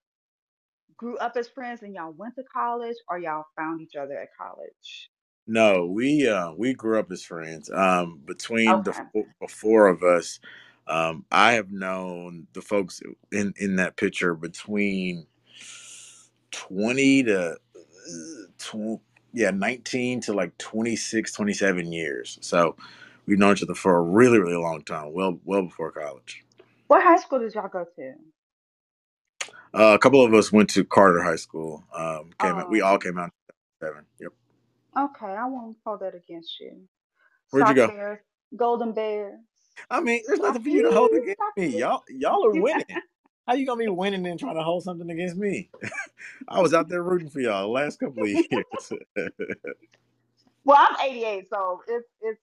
grew 0.96 1.18
up 1.18 1.36
as 1.36 1.48
friends 1.48 1.82
and 1.82 1.94
y'all 1.94 2.12
went 2.12 2.34
to 2.36 2.44
college, 2.52 2.96
or 3.10 3.18
y'all 3.18 3.44
found 3.56 3.80
each 3.82 3.96
other 3.96 4.18
at 4.18 4.28
college. 4.40 5.10
No, 5.46 5.86
we 5.86 6.28
uh, 6.28 6.54
we 6.54 6.74
grew 6.74 6.98
up 7.00 7.12
as 7.12 7.24
friends. 7.24 7.70
Um, 7.70 8.22
between 8.26 8.84
the 8.84 8.94
Okay. 8.94 9.02
four, 9.12 9.26
the 9.42 9.48
four 9.48 9.88
of 9.88 10.02
us, 10.02 10.40
um, 10.88 11.26
I 11.32 11.54
have 11.54 11.72
known 11.72 12.48
the 12.54 12.62
folks 12.62 13.02
in 13.32 13.54
in 13.58 13.76
that 13.76 13.98
picture 13.98 14.34
between 14.36 15.28
twenty 16.52 17.24
to 17.24 17.52
uh, 17.52 17.56
tw- 18.58 19.02
yeah, 19.34 19.50
nineteen 19.50 20.20
to 20.22 20.34
like 20.34 20.58
26, 20.58 21.32
27 21.32 21.86
years. 21.92 22.38
So 22.42 22.76
we've 23.28 23.38
known 23.40 23.54
each 23.54 23.64
other 23.64 23.76
for 23.76 23.96
a 23.98 24.02
really, 24.02 24.40
really 24.40 24.56
long 24.56 24.82
time. 24.84 25.14
Well, 25.14 25.40
well 25.44 25.64
before 25.64 25.92
college. 25.92 26.44
What 26.88 27.02
high 27.04 27.16
school 27.18 27.40
did 27.40 27.54
y'all 27.54 27.68
go 27.68 27.86
to? 27.96 28.14
Uh, 29.74 29.94
a 29.94 29.98
couple 29.98 30.24
of 30.24 30.34
us 30.34 30.52
went 30.52 30.70
to 30.70 30.84
Carter 30.84 31.22
High 31.22 31.36
School. 31.36 31.84
Um, 31.94 32.30
came 32.38 32.58
out, 32.58 32.70
we 32.70 32.80
all 32.82 32.98
Oh, 32.98 32.98
came 32.98 33.18
out 33.18 33.30
seven. 33.82 34.04
Yep. 34.20 34.32
okay. 34.98 35.26
I 35.26 35.46
won't 35.46 35.76
hold 35.86 36.00
that 36.00 36.14
against 36.14 36.60
you. 36.60 36.82
Where'd 37.50 37.68
you 37.68 37.74
go? 37.76 37.92
Bears, 37.94 38.20
Golden 38.56 38.92
Bears. 38.94 39.40
I 39.90 40.00
mean, 40.00 40.22
there's 40.26 40.40
nothing 40.40 40.62
for 40.62 40.70
you 40.70 40.82
to 40.84 40.92
hold 40.92 41.12
against 41.14 41.40
me. 41.56 41.68
Y'all, 41.78 42.02
y'all 42.08 42.46
are 42.46 42.54
winning. 42.56 43.02
How 43.46 43.54
you 43.54 43.66
gonna 43.66 43.78
be 43.84 43.88
winning 43.88 44.26
and 44.26 44.40
trying 44.40 44.56
to 44.56 44.62
hold 44.64 44.84
something 44.84 45.10
against 45.10 45.36
me? 45.36 45.70
I 46.48 46.60
was 46.60 46.74
out 46.74 46.88
there 46.88 47.02
rooting 47.02 47.30
for 47.30 47.40
y'all 47.40 47.62
the 47.62 47.68
last 47.68 48.00
couple 48.00 48.24
of 48.24 48.30
years. 48.50 48.92
Well, 50.64 50.78
I'm 50.80 51.10
88, 51.10 51.48
so 51.50 51.82
it's 51.88 52.08
it's 52.22 52.40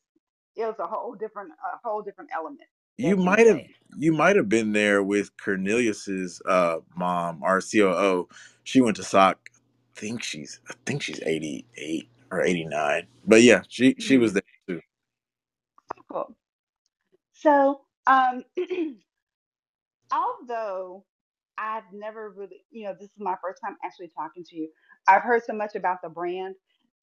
it 0.57 0.65
was 0.65 0.75
a 0.79 0.88
whole 0.88 1.15
different 1.15 1.51
a 1.51 1.79
whole 1.88 2.01
different 2.03 2.29
element 2.35 2.69
you 2.97 3.15
back 3.15 3.19
in 3.25 3.33
the 3.33 3.38
might 3.38 3.47
have, 3.47 3.63
you 3.97 4.13
might 4.13 4.38
have 4.38 4.50
been 4.50 4.74
there 4.74 5.03
with 5.03 5.31
Cornelius's 5.38 6.41
uh, 6.47 6.77
mom, 6.97 7.43
our 7.43 7.62
COO. 7.62 8.29
She 8.63 8.81
went 8.81 8.97
to 8.97 9.03
SOC. 9.03 9.39
I 9.97 10.01
think 10.01 10.24
she's, 10.24 10.62
I 10.69 10.75
think 10.88 11.03
she's 11.03 11.21
88 11.21 12.09
or 12.31 12.43
89. 12.43 13.07
But 13.27 13.43
yeah, 13.43 13.63
she 13.69 13.95
she 14.00 14.17
was 14.17 14.33
Mhm. 14.33 14.35
there 14.35 14.43
too. 14.69 14.81
Cool. 16.12 16.35
So, 17.33 17.81
um, 18.07 18.43
although 20.13 21.05
I've 21.57 21.83
never 21.93 22.31
really, 22.31 22.65
you 22.71 22.85
know, 22.85 22.93
this 23.00 23.09
is 23.12 23.19
my 23.19 23.35
first 23.41 23.62
time 23.65 23.77
actually 23.85 24.12
talking 24.17 24.43
to 24.45 24.57
you. 24.57 24.69
I've 25.07 25.24
heard 25.24 25.43
so 25.45 25.53
much 25.53 25.75
about 25.75 26.00
the 26.03 26.09
brand, 26.09 26.55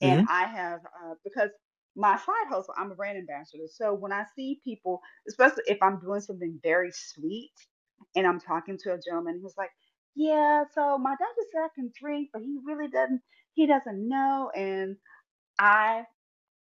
and 0.03 0.21
hmm 0.21 0.25
I 0.29 0.47
have 0.47 0.81
uh, 1.05 1.15
because 1.25 1.51
my 1.97 2.17
side 2.17 2.49
hustle, 2.49 2.75
I'm 2.79 2.93
a 2.93 2.95
brand 2.95 3.19
ambassador. 3.19 3.65
So 3.71 3.95
when 3.95 4.13
I 4.13 4.25
see 4.37 4.61
people, 4.65 5.01
especially 5.29 5.65
if 5.67 5.79
I'm 5.83 6.01
doing 6.01 6.21
something 6.21 6.59
very 6.63 6.91
sweet, 6.93 7.53
and 8.17 8.27
I'm 8.27 8.41
talking 8.41 8.79
to 8.85 8.95
a 8.95 9.01
gentleman 9.01 9.41
who's 9.43 9.57
like, 9.59 9.71
"Yeah, 10.15 10.65
so 10.75 10.99
my 10.99 11.13
doctor 11.13 11.43
said 11.53 11.63
I 11.65 11.69
can 11.75 11.93
drink, 11.99 12.31
but 12.33 12.43
he 12.43 12.59
really 12.65 12.89
doesn't. 12.89 13.23
He 13.55 13.67
doesn't 13.67 14.09
know." 14.09 14.51
And 14.55 14.97
I 15.59 16.07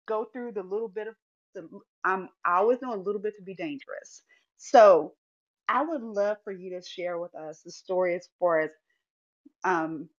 go 0.07 0.25
through 0.33 0.53
the 0.53 0.63
little 0.63 0.89
bit 0.89 1.07
of 1.09 1.15
the. 1.55 1.69
I'm 2.05 2.29
I 2.45 2.57
always 2.57 2.81
know 2.81 2.93
a 2.95 2.97
little 3.03 3.21
bit 3.21 3.35
to 3.37 3.43
be 3.43 3.55
dangerous. 3.55 4.23
So 4.57 5.15
I 5.69 5.83
would 5.83 6.03
love 6.03 6.37
for 6.43 6.53
you 6.53 6.71
to 6.71 6.81
share 6.87 7.19
with 7.19 7.35
us 7.35 7.61
the 7.63 7.71
story 7.71 8.15
as 8.15 8.27
far 8.39 8.61
as 8.61 8.71
um, 9.65 10.09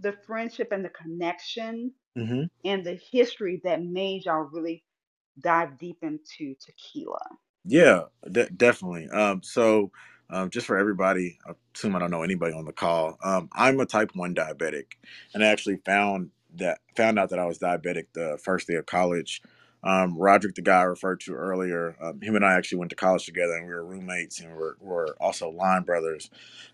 the 0.00 0.12
friendship 0.26 0.72
and 0.72 0.84
the 0.84 0.90
connection 0.90 1.92
hmm 2.16 2.44
and 2.64 2.84
the 2.84 3.00
history 3.12 3.60
that 3.64 3.82
made 3.84 4.26
y'all 4.26 4.48
really 4.52 4.84
dive 5.42 5.78
deep 5.78 5.98
into 6.02 6.54
tequila. 6.64 7.20
Yeah, 7.66 8.04
de- 8.30 8.50
definitely. 8.50 9.08
Um, 9.10 9.42
so, 9.44 9.92
um, 10.30 10.50
just 10.50 10.66
for 10.66 10.78
everybody, 10.78 11.38
I 11.48 11.52
assume 11.76 11.96
I 11.96 12.00
don't 12.00 12.12
know 12.12 12.24
anybody 12.24 12.54
on 12.54 12.66
the 12.66 12.72
call. 12.74 13.18
Um, 13.24 13.50
I'm 13.52 13.80
a 13.80 13.86
type 13.86 14.12
one 14.16 14.34
diabetic, 14.34 14.94
and 15.34 15.44
I 15.44 15.48
actually 15.48 15.78
found 15.86 16.30
that 16.56 16.80
found 16.96 17.20
out 17.20 17.30
that 17.30 17.40
I 17.40 17.46
was 17.46 17.60
diabetic 17.60 18.06
the 18.14 18.38
first 18.44 18.68
day 18.68 18.76
of 18.76 18.86
college. 18.86 19.42
Um, 19.84 20.16
Roderick, 20.18 20.56
the 20.56 20.62
guy 20.62 20.80
I 20.80 20.84
referred 20.84 21.20
to 21.22 21.34
earlier, 21.34 21.96
um, 22.02 22.20
him 22.22 22.36
and 22.36 22.46
I 22.46 22.54
actually 22.54 22.78
went 22.78 22.90
to 22.92 22.96
college 22.96 23.26
together, 23.26 23.54
and 23.54 23.66
we 23.68 23.74
were 23.74 23.84
roommates, 23.86 24.40
and 24.40 24.56
we're, 24.56 24.74
we're 24.80 25.14
also 25.20 25.50
line 25.50 25.82
brothers. 25.84 26.30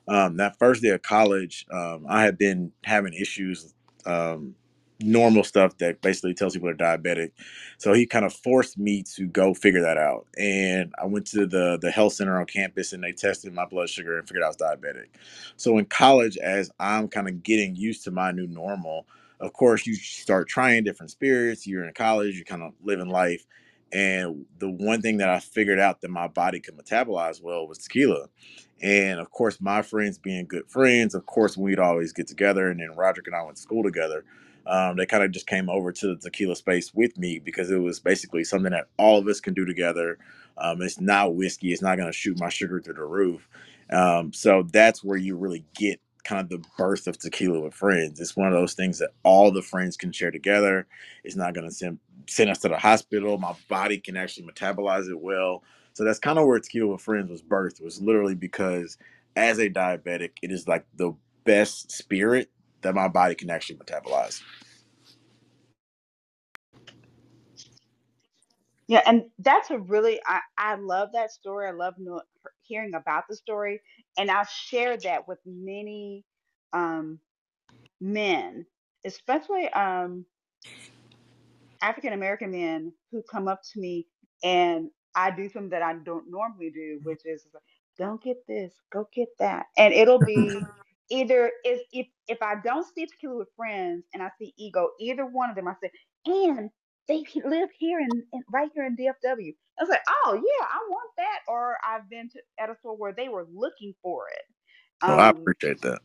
Um, 0.08 0.36
that 0.38 0.58
first 0.58 0.82
day 0.82 0.90
of 0.90 1.02
college, 1.02 1.66
um, 1.72 2.06
I 2.08 2.24
had 2.24 2.38
been 2.38 2.72
having 2.84 3.14
issues, 3.14 3.74
um, 4.06 4.56
normal 5.04 5.44
stuff 5.44 5.78
that 5.78 6.00
basically 6.02 6.34
tells 6.34 6.54
people 6.54 6.68
they're 6.68 6.98
diabetic 6.98 7.30
so 7.78 7.92
he 7.92 8.06
kind 8.06 8.24
of 8.24 8.32
forced 8.32 8.78
me 8.78 9.02
to 9.16 9.26
go 9.26 9.54
figure 9.54 9.82
that 9.82 9.98
out. 9.98 10.26
And 10.38 10.94
I 11.02 11.06
went 11.06 11.26
to 11.28 11.46
the 11.46 11.78
the 11.80 11.90
health 11.90 12.14
center 12.14 12.38
on 12.38 12.46
campus 12.46 12.92
and 12.92 13.02
they 13.02 13.12
tested 13.12 13.52
my 13.52 13.66
blood 13.66 13.90
sugar 13.90 14.18
and 14.18 14.28
figured 14.28 14.44
I 14.44 14.48
was 14.48 14.56
diabetic. 14.56 15.08
So 15.56 15.78
in 15.78 15.86
college, 15.86 16.36
as 16.38 16.70
I'm 16.78 17.08
kind 17.08 17.28
of 17.28 17.42
getting 17.42 17.74
used 17.74 18.04
to 18.04 18.10
my 18.12 18.30
new 18.32 18.46
normal, 18.46 19.06
of 19.40 19.52
course 19.52 19.86
you 19.86 19.94
start 19.94 20.48
trying 20.48 20.84
different 20.84 21.10
spirits. 21.10 21.66
You're 21.66 21.84
in 21.84 21.94
college, 21.94 22.36
you're 22.36 22.44
kind 22.44 22.62
of 22.62 22.72
living 22.82 23.08
life. 23.08 23.46
And 23.92 24.46
the 24.58 24.70
one 24.70 25.02
thing 25.02 25.18
that 25.18 25.28
I 25.28 25.40
figured 25.40 25.78
out 25.78 26.00
that 26.00 26.10
my 26.10 26.28
body 26.28 26.60
could 26.60 26.78
metabolize 26.78 27.42
well 27.42 27.66
was 27.68 27.78
tequila. 27.78 28.28
And 28.80 29.20
of 29.20 29.30
course, 29.30 29.60
my 29.60 29.82
friends 29.82 30.18
being 30.18 30.46
good 30.46 30.68
friends, 30.68 31.14
of 31.14 31.26
course, 31.26 31.56
we'd 31.56 31.78
always 31.78 32.12
get 32.12 32.26
together. 32.28 32.68
And 32.68 32.80
then 32.80 32.96
Roderick 32.96 33.26
and 33.26 33.36
I 33.36 33.42
went 33.42 33.56
to 33.56 33.62
school 33.62 33.82
together 33.82 34.24
um, 34.66 34.96
they 34.96 35.06
kind 35.06 35.24
of 35.24 35.30
just 35.32 35.46
came 35.46 35.68
over 35.68 35.92
to 35.92 36.06
the 36.08 36.16
tequila 36.16 36.56
space 36.56 36.94
with 36.94 37.16
me 37.18 37.38
because 37.38 37.70
it 37.70 37.78
was 37.78 38.00
basically 38.00 38.44
something 38.44 38.72
that 38.72 38.88
all 38.98 39.18
of 39.18 39.26
us 39.26 39.40
can 39.40 39.54
do 39.54 39.64
together. 39.64 40.18
Um, 40.58 40.82
it's 40.82 41.00
not 41.00 41.34
whiskey; 41.34 41.72
it's 41.72 41.82
not 41.82 41.96
going 41.96 42.08
to 42.08 42.16
shoot 42.16 42.38
my 42.38 42.48
sugar 42.48 42.80
through 42.80 42.94
the 42.94 43.04
roof. 43.04 43.48
Um, 43.90 44.32
so 44.32 44.64
that's 44.72 45.02
where 45.02 45.18
you 45.18 45.36
really 45.36 45.64
get 45.74 46.00
kind 46.24 46.40
of 46.40 46.48
the 46.48 46.66
birth 46.78 47.06
of 47.06 47.18
tequila 47.18 47.60
with 47.60 47.74
friends. 47.74 48.20
It's 48.20 48.36
one 48.36 48.46
of 48.46 48.54
those 48.54 48.74
things 48.74 48.98
that 48.98 49.10
all 49.24 49.50
the 49.50 49.62
friends 49.62 49.96
can 49.96 50.12
share 50.12 50.30
together. 50.30 50.86
It's 51.24 51.36
not 51.36 51.54
going 51.54 51.68
to 51.68 51.74
send 51.74 51.98
send 52.28 52.50
us 52.50 52.58
to 52.58 52.68
the 52.68 52.78
hospital. 52.78 53.38
My 53.38 53.54
body 53.68 53.98
can 53.98 54.16
actually 54.16 54.46
metabolize 54.46 55.08
it 55.08 55.20
well. 55.20 55.64
So 55.94 56.04
that's 56.04 56.18
kind 56.18 56.38
of 56.38 56.46
where 56.46 56.58
tequila 56.58 56.92
with 56.92 57.02
friends 57.02 57.30
was 57.30 57.42
birthed. 57.42 57.82
Was 57.82 58.00
literally 58.00 58.34
because 58.34 58.96
as 59.36 59.58
a 59.58 59.68
diabetic, 59.68 60.32
it 60.42 60.52
is 60.52 60.68
like 60.68 60.84
the 60.96 61.14
best 61.44 61.90
spirit 61.90 62.50
that 62.82 62.94
my 62.94 63.08
body 63.08 63.34
can 63.36 63.50
actually 63.50 63.78
metabolize. 63.78 64.42
Yeah, 68.88 69.02
and 69.06 69.24
that's 69.38 69.70
a 69.70 69.78
really 69.78 70.20
I 70.26 70.40
I 70.58 70.74
love 70.76 71.10
that 71.14 71.32
story. 71.32 71.68
I 71.68 71.72
love 71.72 71.94
know, 71.98 72.22
hearing 72.62 72.94
about 72.94 73.24
the 73.28 73.36
story, 73.36 73.80
and 74.18 74.30
I've 74.30 74.48
shared 74.50 75.02
that 75.04 75.26
with 75.26 75.38
many 75.46 76.24
um, 76.74 77.18
men, 78.00 78.66
especially 79.06 79.68
um, 79.70 80.26
African 81.82 82.12
American 82.12 82.50
men 82.52 82.92
who 83.12 83.22
come 83.30 83.48
up 83.48 83.62
to 83.72 83.80
me 83.80 84.06
and 84.42 84.90
I 85.14 85.30
do 85.30 85.48
something 85.48 85.70
that 85.70 85.82
I 85.82 85.94
don't 86.04 86.30
normally 86.30 86.70
do, 86.70 87.00
which 87.02 87.22
is 87.24 87.46
don't 87.98 88.22
get 88.22 88.46
this, 88.46 88.72
go 88.92 89.08
get 89.14 89.28
that. 89.38 89.66
And 89.76 89.92
it'll 89.94 90.22
be 90.24 90.68
either 91.12 91.52
if 91.64 91.82
if 91.92 92.08
if 92.28 92.42
I 92.42 92.56
don't 92.64 92.86
see 92.94 93.06
tequila 93.06 93.38
with 93.38 93.48
friends 93.56 94.04
and 94.14 94.24
I 94.24 94.30
see 94.40 94.54
ego, 94.58 94.90
either 95.00 95.26
one 95.26 95.50
of 95.50 95.56
them, 95.56 95.68
I 95.68 95.74
say, 95.82 95.92
and 96.26 96.70
they 97.08 97.24
live 97.44 97.70
here 97.78 98.00
in, 98.00 98.24
in 98.34 98.44
right 98.52 98.70
here 98.74 98.86
in 98.86 98.96
DFW. 98.96 99.54
I 99.80 99.84
was 99.84 99.90
like, 99.90 100.02
oh 100.26 100.34
yeah, 100.36 100.66
I 100.66 100.78
want 100.90 101.10
that. 101.18 101.40
Or 101.48 101.78
I've 101.86 102.10
been 102.10 102.30
to 102.30 102.40
at 102.60 102.70
a 102.70 102.76
store 102.80 102.96
where 102.98 103.14
they 103.16 103.28
were 103.30 103.46
looking 103.52 103.94
for 104.02 104.26
it. 104.32 104.44
Well, 105.06 105.20
I 105.20 105.30
Um, 105.30 105.30
appreciate 105.30 105.82
that. 105.82 106.00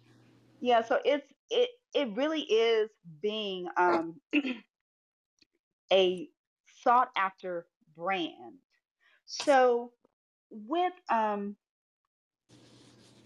yeah, 0.61 0.83
so 0.83 0.99
it's 1.05 1.27
it 1.51 1.69
it 1.95 2.09
really 2.15 2.41
is 2.41 2.89
being 3.21 3.67
um 3.77 4.21
a 5.93 6.29
sought 6.83 7.09
after 7.17 7.67
brand. 7.97 8.55
So 9.25 9.93
with 10.51 10.93
um 11.11 11.55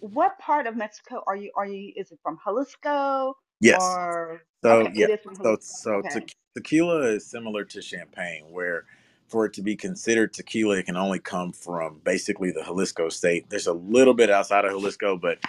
what 0.02 0.40
part 0.40 0.68
of 0.68 0.78
Mexico 0.78 1.24
are 1.28 1.38
you 1.38 1.52
are 1.58 1.68
you 1.68 1.94
is 1.98 2.12
it 2.12 2.20
from 2.24 2.40
Jalisco 2.46 3.36
Yes. 3.62 3.98
or 3.98 4.44
So 4.64 4.88
okay, 4.88 4.92
yeah. 4.94 5.08
it 5.08 5.22
So 5.44 5.58
so 5.62 6.04
Okay. 6.06 6.10
te- 6.10 6.28
tequila 6.56 7.14
is 7.14 7.26
similar 7.28 7.66
to 7.66 7.82
champagne, 7.82 8.46
where 8.52 8.86
for 9.30 9.46
it 9.46 9.54
to 9.54 9.64
be 9.64 9.78
considered 9.78 10.34
tequila, 10.34 10.78
it 10.78 10.88
can 10.88 10.98
only 10.98 11.20
come 11.20 11.54
from 11.54 12.02
basically 12.04 12.52
the 12.52 12.64
Jalisco 12.64 13.10
state. 13.10 13.50
There's 13.50 13.68
a 13.68 13.74
little 13.74 14.16
bit 14.16 14.32
outside 14.32 14.66
of 14.66 14.72
Jalisco, 14.72 15.18
but 15.18 15.40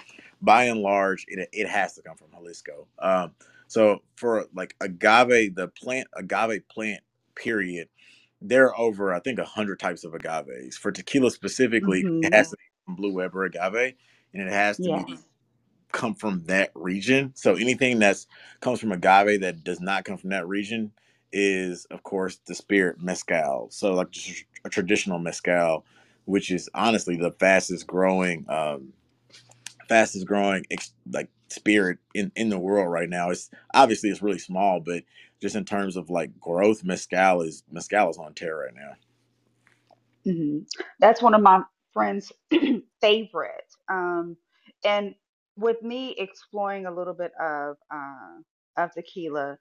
by 0.42 0.64
and 0.66 0.80
large, 0.80 1.26
it 1.28 1.48
it 1.52 1.68
has 1.68 1.94
to 1.94 2.02
come 2.02 2.16
from 2.16 2.28
Jalisco. 2.32 2.88
Um, 3.00 3.32
so 3.68 4.02
for 4.16 4.46
like 4.54 4.76
agave, 4.80 5.56
the 5.56 5.68
plant 5.68 6.08
agave 6.16 6.68
plant 6.68 7.02
period, 7.36 7.88
there 8.42 8.66
are 8.68 8.78
over 8.78 9.12
I 9.14 9.20
think 9.20 9.40
a 9.40 9.46
hundred 9.46 9.80
types 9.80 10.04
of 10.04 10.14
agaves. 10.14 10.76
For 10.76 10.92
tequila 10.92 11.30
specifically, 11.32 12.10
it 12.22 12.32
Mm-hmm. 12.32 12.34
has 12.34 12.50
to 12.50 12.56
be 12.58 12.62
from 12.86 12.96
Blue 12.96 13.12
Weber 13.14 13.44
agave, 13.46 13.94
and 14.34 14.42
it 14.48 14.52
has 14.52 14.80
to 14.80 14.90
be 14.90 15.06
come 15.92 16.14
from 16.14 16.44
that 16.46 16.70
region. 16.74 17.32
So 17.34 17.54
anything 17.54 17.98
that's 17.98 18.26
comes 18.60 18.80
from 18.80 18.92
agave 18.92 19.40
that 19.42 19.64
does 19.64 19.80
not 19.80 20.04
come 20.04 20.16
from 20.18 20.30
that 20.30 20.48
region 20.48 20.92
is, 21.32 21.86
of 21.86 22.02
course, 22.02 22.40
the 22.46 22.54
spirit 22.54 23.00
mezcal. 23.02 23.68
So 23.70 23.94
like 23.94 24.10
just 24.10 24.44
a 24.64 24.68
traditional 24.70 25.18
mezcal, 25.18 25.84
which 26.26 26.50
is 26.50 26.68
honestly 26.74 27.16
the 27.16 27.32
fastest 27.32 27.86
growing, 27.86 28.46
um, 28.48 28.92
fastest 29.88 30.26
growing 30.26 30.64
ex- 30.70 30.94
like 31.12 31.30
spirit 31.50 31.98
in 32.14 32.32
in 32.36 32.50
the 32.50 32.58
world 32.58 32.90
right 32.90 33.08
now. 33.10 33.30
It's 33.30 33.50
obviously 33.74 34.10
it's 34.10 34.22
really 34.22 34.38
small, 34.40 34.80
but 34.80 35.04
just 35.42 35.56
in 35.56 35.64
terms 35.64 35.96
of 35.96 36.10
like 36.10 36.38
growth, 36.40 36.84
mezcal 36.84 37.42
is 37.42 37.64
mezcal 37.70 38.10
is 38.10 38.18
on 38.18 38.34
tear 38.34 38.56
right 38.58 38.74
now. 38.74 38.94
hmm 40.24 40.60
That's 41.00 41.22
one 41.22 41.34
of 41.34 41.42
my 41.42 41.62
friends' 41.92 42.32
favorite. 43.00 43.74
Um, 43.90 44.36
and 44.84 45.14
with 45.56 45.82
me 45.82 46.14
exploring 46.18 46.86
a 46.86 46.94
little 46.94 47.14
bit 47.14 47.32
of 47.40 47.76
uh, 47.92 48.38
of 48.76 48.92
tequila, 48.94 49.58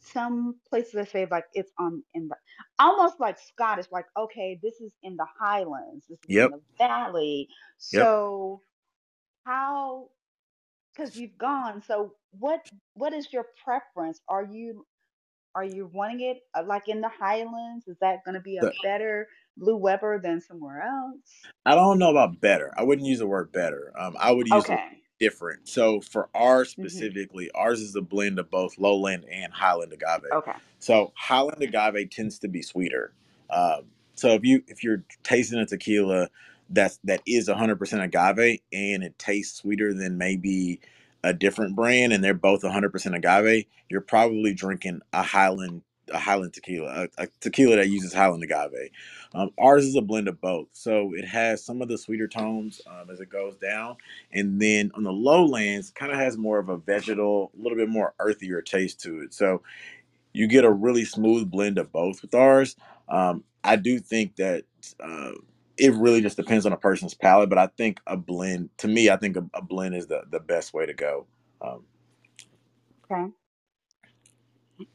some 0.00 0.56
places 0.68 0.92
they 0.92 1.04
say 1.04 1.26
like 1.30 1.44
it's 1.54 1.72
on 1.78 2.02
in 2.14 2.28
the 2.28 2.36
almost 2.78 3.20
like 3.20 3.38
Scottish, 3.38 3.86
like 3.92 4.06
okay, 4.18 4.58
this 4.62 4.80
is 4.80 4.92
in 5.02 5.16
the 5.16 5.26
Highlands, 5.40 6.06
this 6.08 6.20
is 6.26 6.34
in 6.38 6.48
Yep, 6.48 6.50
the 6.50 6.60
Valley. 6.78 7.48
yep. 7.92 8.08
So 8.08 8.62
how? 9.44 10.08
Because 10.94 11.16
you've 11.16 11.38
gone, 11.38 11.82
so 11.82 12.14
what? 12.38 12.60
What 12.94 13.12
is 13.14 13.32
your 13.32 13.46
preference? 13.64 14.20
Are 14.28 14.44
you 14.44 14.86
are 15.54 15.64
you 15.64 15.90
wanting 15.92 16.20
it 16.22 16.38
uh, 16.54 16.62
like 16.66 16.88
in 16.88 17.00
the 17.00 17.10
Highlands? 17.10 17.86
Is 17.88 17.96
that 18.00 18.24
going 18.24 18.34
to 18.34 18.40
be 18.40 18.58
a 18.58 18.70
better 18.82 19.28
Blue 19.56 19.76
Weber 19.76 20.20
than 20.20 20.40
somewhere 20.40 20.82
else? 20.82 21.50
I 21.64 21.74
don't 21.74 21.98
know 21.98 22.10
about 22.10 22.40
better. 22.40 22.72
I 22.76 22.82
wouldn't 22.84 23.06
use 23.06 23.18
the 23.18 23.26
word 23.26 23.52
better. 23.52 23.92
Um, 23.96 24.16
I 24.18 24.32
would 24.32 24.48
use 24.48 24.64
Okay. 24.64 25.02
different. 25.18 25.68
So 25.68 26.00
for 26.00 26.28
ours 26.34 26.68
hmm 26.68 26.82
specifically, 26.82 27.50
ours 27.54 27.80
is 27.80 27.96
a 27.96 28.02
blend 28.02 28.38
of 28.38 28.50
both 28.50 28.78
lowland 28.78 29.24
and 29.30 29.52
highland 29.52 29.92
agave. 29.92 30.30
Okay. 30.32 30.52
So 30.78 31.12
highland 31.16 31.62
agave 31.62 32.10
tends 32.10 32.38
to 32.40 32.48
be 32.48 32.62
sweeter. 32.62 33.12
Um, 33.50 33.86
so 34.14 34.34
if 34.34 34.44
you 34.44 34.62
if 34.68 34.84
you're 34.84 35.02
tasting 35.22 35.58
a 35.58 35.66
tequila 35.66 36.28
that's 36.70 36.98
that 37.04 37.22
is 37.26 37.48
100% 37.48 38.02
agave 38.02 38.60
and 38.72 39.02
it 39.02 39.18
tastes 39.18 39.58
sweeter 39.58 39.94
than 39.94 40.18
maybe 40.18 40.80
a 41.22 41.32
different 41.32 41.74
brand 41.76 42.12
and 42.12 42.22
they're 42.22 42.34
both 42.34 42.62
100% 42.62 43.16
agave, 43.16 43.64
you're 43.88 44.00
probably 44.00 44.52
drinking 44.52 45.00
a 45.12 45.22
highland 45.22 45.82
a 46.12 46.18
highland 46.18 46.54
tequila, 46.54 47.08
a, 47.18 47.24
a 47.24 47.28
tequila 47.40 47.76
that 47.76 47.88
uses 47.88 48.14
highland 48.14 48.42
agave. 48.44 48.90
Um, 49.34 49.50
ours 49.58 49.84
is 49.86 49.96
a 49.96 50.02
blend 50.02 50.28
of 50.28 50.40
both, 50.40 50.68
so 50.72 51.12
it 51.14 51.26
has 51.26 51.64
some 51.64 51.82
of 51.82 51.88
the 51.88 51.98
sweeter 51.98 52.28
tones 52.28 52.80
um, 52.86 53.10
as 53.10 53.20
it 53.20 53.30
goes 53.30 53.56
down, 53.56 53.96
and 54.32 54.60
then 54.60 54.92
on 54.94 55.04
the 55.04 55.12
lowlands, 55.12 55.90
kind 55.90 56.12
of 56.12 56.18
has 56.18 56.38
more 56.38 56.58
of 56.58 56.68
a 56.68 56.78
vegetal, 56.78 57.52
a 57.58 57.62
little 57.62 57.78
bit 57.78 57.88
more 57.88 58.14
earthier 58.20 58.62
taste 58.62 59.00
to 59.02 59.20
it. 59.22 59.34
So 59.34 59.62
you 60.34 60.48
get 60.48 60.64
a 60.64 60.72
really 60.72 61.06
smooth 61.06 61.50
blend 61.50 61.78
of 61.78 61.92
both 61.92 62.22
with 62.22 62.34
ours. 62.34 62.76
Um, 63.08 63.44
I 63.64 63.76
do 63.76 64.00
think 64.00 64.36
that 64.36 64.64
uh, 65.00 65.32
it 65.78 65.94
really 65.94 66.22
just 66.22 66.38
depends 66.38 66.66
on 66.66 66.74
a 66.74 66.78
person's 66.78 67.14
palate, 67.14 67.50
but 67.50 67.58
I 67.58 67.68
think 67.68 68.00
a 68.06 68.16
blend, 68.16 68.70
to 68.78 68.88
me, 68.88 69.10
I 69.10 69.18
think 69.18 69.36
a, 69.36 69.46
a 69.54 69.62
blend 69.62 69.96
is 69.96 70.08
the 70.08 70.22
the 70.30 70.40
best 70.40 70.74
way 70.74 70.86
to 70.86 70.94
go. 70.94 71.26
Um, 71.62 71.84
Okay. 73.10 73.26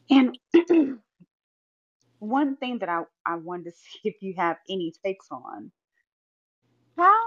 And 0.10 0.38
one 2.20 2.56
thing 2.58 2.80
that 2.80 2.90
I, 2.90 3.04
I 3.26 3.36
wanted 3.36 3.66
to 3.66 3.72
see 3.78 4.00
if 4.04 4.16
you 4.22 4.34
have 4.38 4.58
any 4.70 4.94
takes 5.04 5.28
on, 5.32 5.72
how 6.98 7.24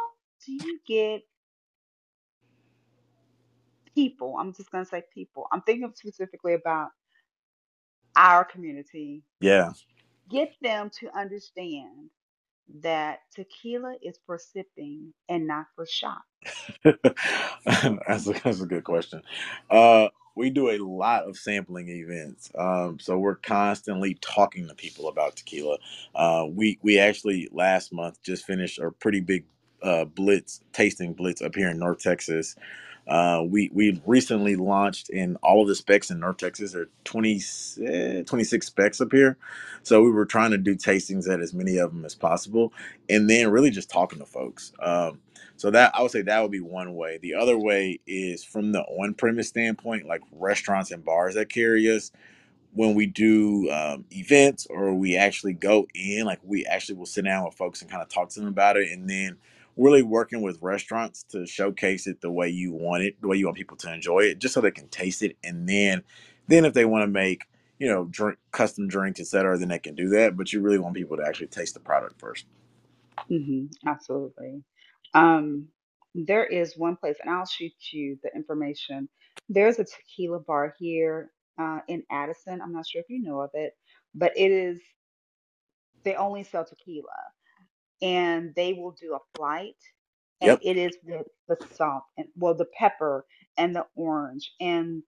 do 0.47 0.53
you 0.53 0.79
get 0.87 1.23
people, 3.95 4.37
I'm 4.39 4.53
just 4.53 4.71
going 4.71 4.85
to 4.85 4.89
say 4.91 5.03
people, 5.13 5.47
I'm 5.53 5.63
thinking 5.63 5.93
specifically 5.95 6.55
about 6.55 6.91
our 8.17 8.45
community, 8.45 9.23
yeah, 9.41 9.73
get 10.31 10.55
them 10.63 10.91
to 11.01 11.11
understand 11.17 12.11
that 12.81 13.21
tequila 13.35 13.97
is 14.03 14.19
for 14.27 14.39
sipping 14.39 15.13
and 15.29 15.47
not 15.47 15.67
for 15.75 15.87
shot. 15.87 16.23
that's 16.85 18.27
a, 18.27 18.33
that's 18.45 18.61
a 18.61 18.67
good 18.67 18.85
question. 18.85 19.23
Uh, 19.71 20.09
we 20.37 20.51
do 20.51 20.71
a 20.71 20.79
lot 20.79 21.25
of 21.29 21.37
sampling 21.37 21.89
events, 21.91 22.51
um, 22.59 22.99
so 23.01 23.19
we're 23.19 23.37
constantly 23.37 24.17
talking 24.21 24.69
to 24.69 24.75
people 24.75 25.09
about 25.09 25.37
tequila. 25.37 25.79
Uh, 26.15 26.47
we 26.51 26.79
we 26.83 26.99
actually 26.99 27.49
last 27.53 27.93
month 27.93 28.23
just 28.23 28.47
finished 28.47 28.79
a 28.81 28.91
pretty 28.93 29.21
big 29.21 29.45
uh, 29.83 30.05
blitz 30.07 30.61
tasting 30.73 31.15
blitz 31.15 31.43
up 31.43 31.55
here 31.55 31.71
in 31.71 31.79
North 31.79 32.01
Texas. 32.01 32.57
Uh, 33.09 33.43
we 33.47 33.71
we 33.75 34.01
recently 34.07 34.57
launched 34.57 35.11
in 35.11 35.37
all 35.43 35.63
of 35.63 35.69
the 35.69 35.75
Spec's 35.75 36.11
in 36.11 36.21
North 36.21 36.39
Texas. 36.39 36.73
There 36.73 36.83
are 36.83 36.91
20, 37.05 37.43
eh, 37.87 38.23
26 38.25 38.67
Spec's 38.67 39.01
up 39.01 39.13
here, 39.13 39.39
so 39.83 40.03
we 40.03 40.11
were 40.11 40.27
trying 40.27 40.53
to 40.53 40.59
do 40.59 40.77
tastings 40.77 41.29
at 41.29 41.41
as 41.41 41.55
many 41.55 41.79
of 41.79 41.93
them 41.93 42.05
as 42.05 42.15
possible, 42.15 42.73
and 43.11 43.31
then 43.31 43.51
really 43.51 43.71
just 43.71 43.91
talking 43.91 44.21
to 44.21 44.27
folks. 44.27 44.73
Um, 44.83 45.21
so 45.57 45.71
that 45.73 45.93
I 45.95 46.03
would 46.03 46.13
say 46.13 46.23
that 46.23 46.43
would 46.43 46.51
be 46.53 46.61
one 46.61 46.95
way. 46.95 47.19
The 47.23 47.35
other 47.35 47.59
way 47.59 48.01
is 48.07 48.45
from 48.45 48.73
the 48.73 48.83
on-premise 48.83 49.49
standpoint, 49.49 50.07
like 50.07 50.23
restaurants 50.33 50.91
and 50.91 51.05
bars 51.05 51.35
that 51.35 51.51
carry 51.51 51.91
us 51.95 52.11
when 52.75 52.95
we 52.95 53.07
do 53.07 53.71
um, 53.73 54.05
events 54.13 54.67
or 54.71 54.95
we 54.95 55.17
actually 55.17 55.55
go 55.55 55.87
in, 55.95 56.25
like 56.27 56.41
we 56.45 56.67
actually 56.67 56.97
will 56.97 57.07
sit 57.07 57.25
down 57.25 57.45
with 57.45 57.55
folks 57.55 57.83
and 57.83 57.91
kind 57.91 58.03
of 58.03 58.09
talk 58.09 58.31
to 58.31 58.41
them 58.41 58.49
about 58.49 58.77
it, 58.77 58.91
and 58.93 59.09
then 59.11 59.39
really 59.77 60.03
working 60.03 60.43
with 60.43 60.63
restaurants 60.63 61.25
to 61.25 61.47
showcase 61.47 62.07
it 62.07 62.21
the 62.21 62.31
way 62.31 62.49
you 62.49 62.73
want 62.73 63.05
it, 63.05 63.21
the 63.21 63.29
way 63.29 63.37
you 63.37 63.47
want 63.47 63.59
people 63.59 63.77
to 63.79 63.93
enjoy 63.93 64.21
it, 64.21 64.39
just 64.41 64.55
so 64.55 64.61
they 64.61 64.71
can 64.73 64.89
taste 64.89 65.23
it, 65.23 65.37
and 65.45 65.69
then, 65.69 66.03
then 66.49 66.65
if 66.65 66.75
they 66.75 66.85
want 66.87 67.03
to 67.05 67.09
make 67.09 67.45
you 67.79 67.89
know 67.89 68.07
drink 68.07 68.39
custom 68.53 68.89
drinks, 68.89 69.21
et 69.21 69.27
cetera, 69.29 69.59
then 69.59 69.69
they 69.69 69.79
can 69.81 69.95
do 69.95 70.09
that. 70.11 70.37
But 70.37 70.53
you 70.53 70.61
really 70.61 70.79
want 70.79 70.97
people 70.97 71.17
to 71.19 71.25
actually 71.27 71.49
taste 71.49 71.75
the 71.75 71.81
product 71.81 72.21
first. 72.21 72.47
hmm 73.29 73.67
absolutely. 73.87 74.63
Um, 75.15 75.69
there 76.15 76.47
is 76.47 76.77
one 76.79 76.97
place, 76.97 77.17
and 77.23 77.31
I'll 77.35 77.47
shoot 77.47 77.73
you 77.93 78.19
the 78.25 78.31
information. 78.37 79.09
There's 79.51 79.79
a 79.81 79.85
tequila 79.87 80.41
bar 80.41 80.75
here 80.79 81.33
uh, 81.61 81.81
in 81.89 82.05
Addison. 82.11 82.63
I'm 82.63 82.73
not 82.73 82.89
sure 82.89 83.01
if 83.03 83.11
you 83.11 83.23
know 83.23 83.41
of 83.41 83.51
it, 83.55 83.75
but 84.15 84.33
it 84.37 84.53
is, 84.53 84.81
they 86.05 86.15
only 86.17 86.45
sell 86.45 86.65
tequila 86.65 87.09
and 88.03 88.55
they 88.57 88.73
will 88.75 88.93
do 89.01 89.15
a 89.15 89.39
flight 89.39 89.77
and 90.43 90.59
Yep. 90.59 90.63
it 90.63 90.77
is 90.79 90.97
with 91.05 91.27
the 91.49 91.57
salt 91.75 92.05
and 92.19 92.29
well 92.37 92.55
the 92.55 92.67
pepper 92.79 93.27
and 93.59 93.75
the 93.77 93.87
orange 93.97 94.53
and 94.61 95.03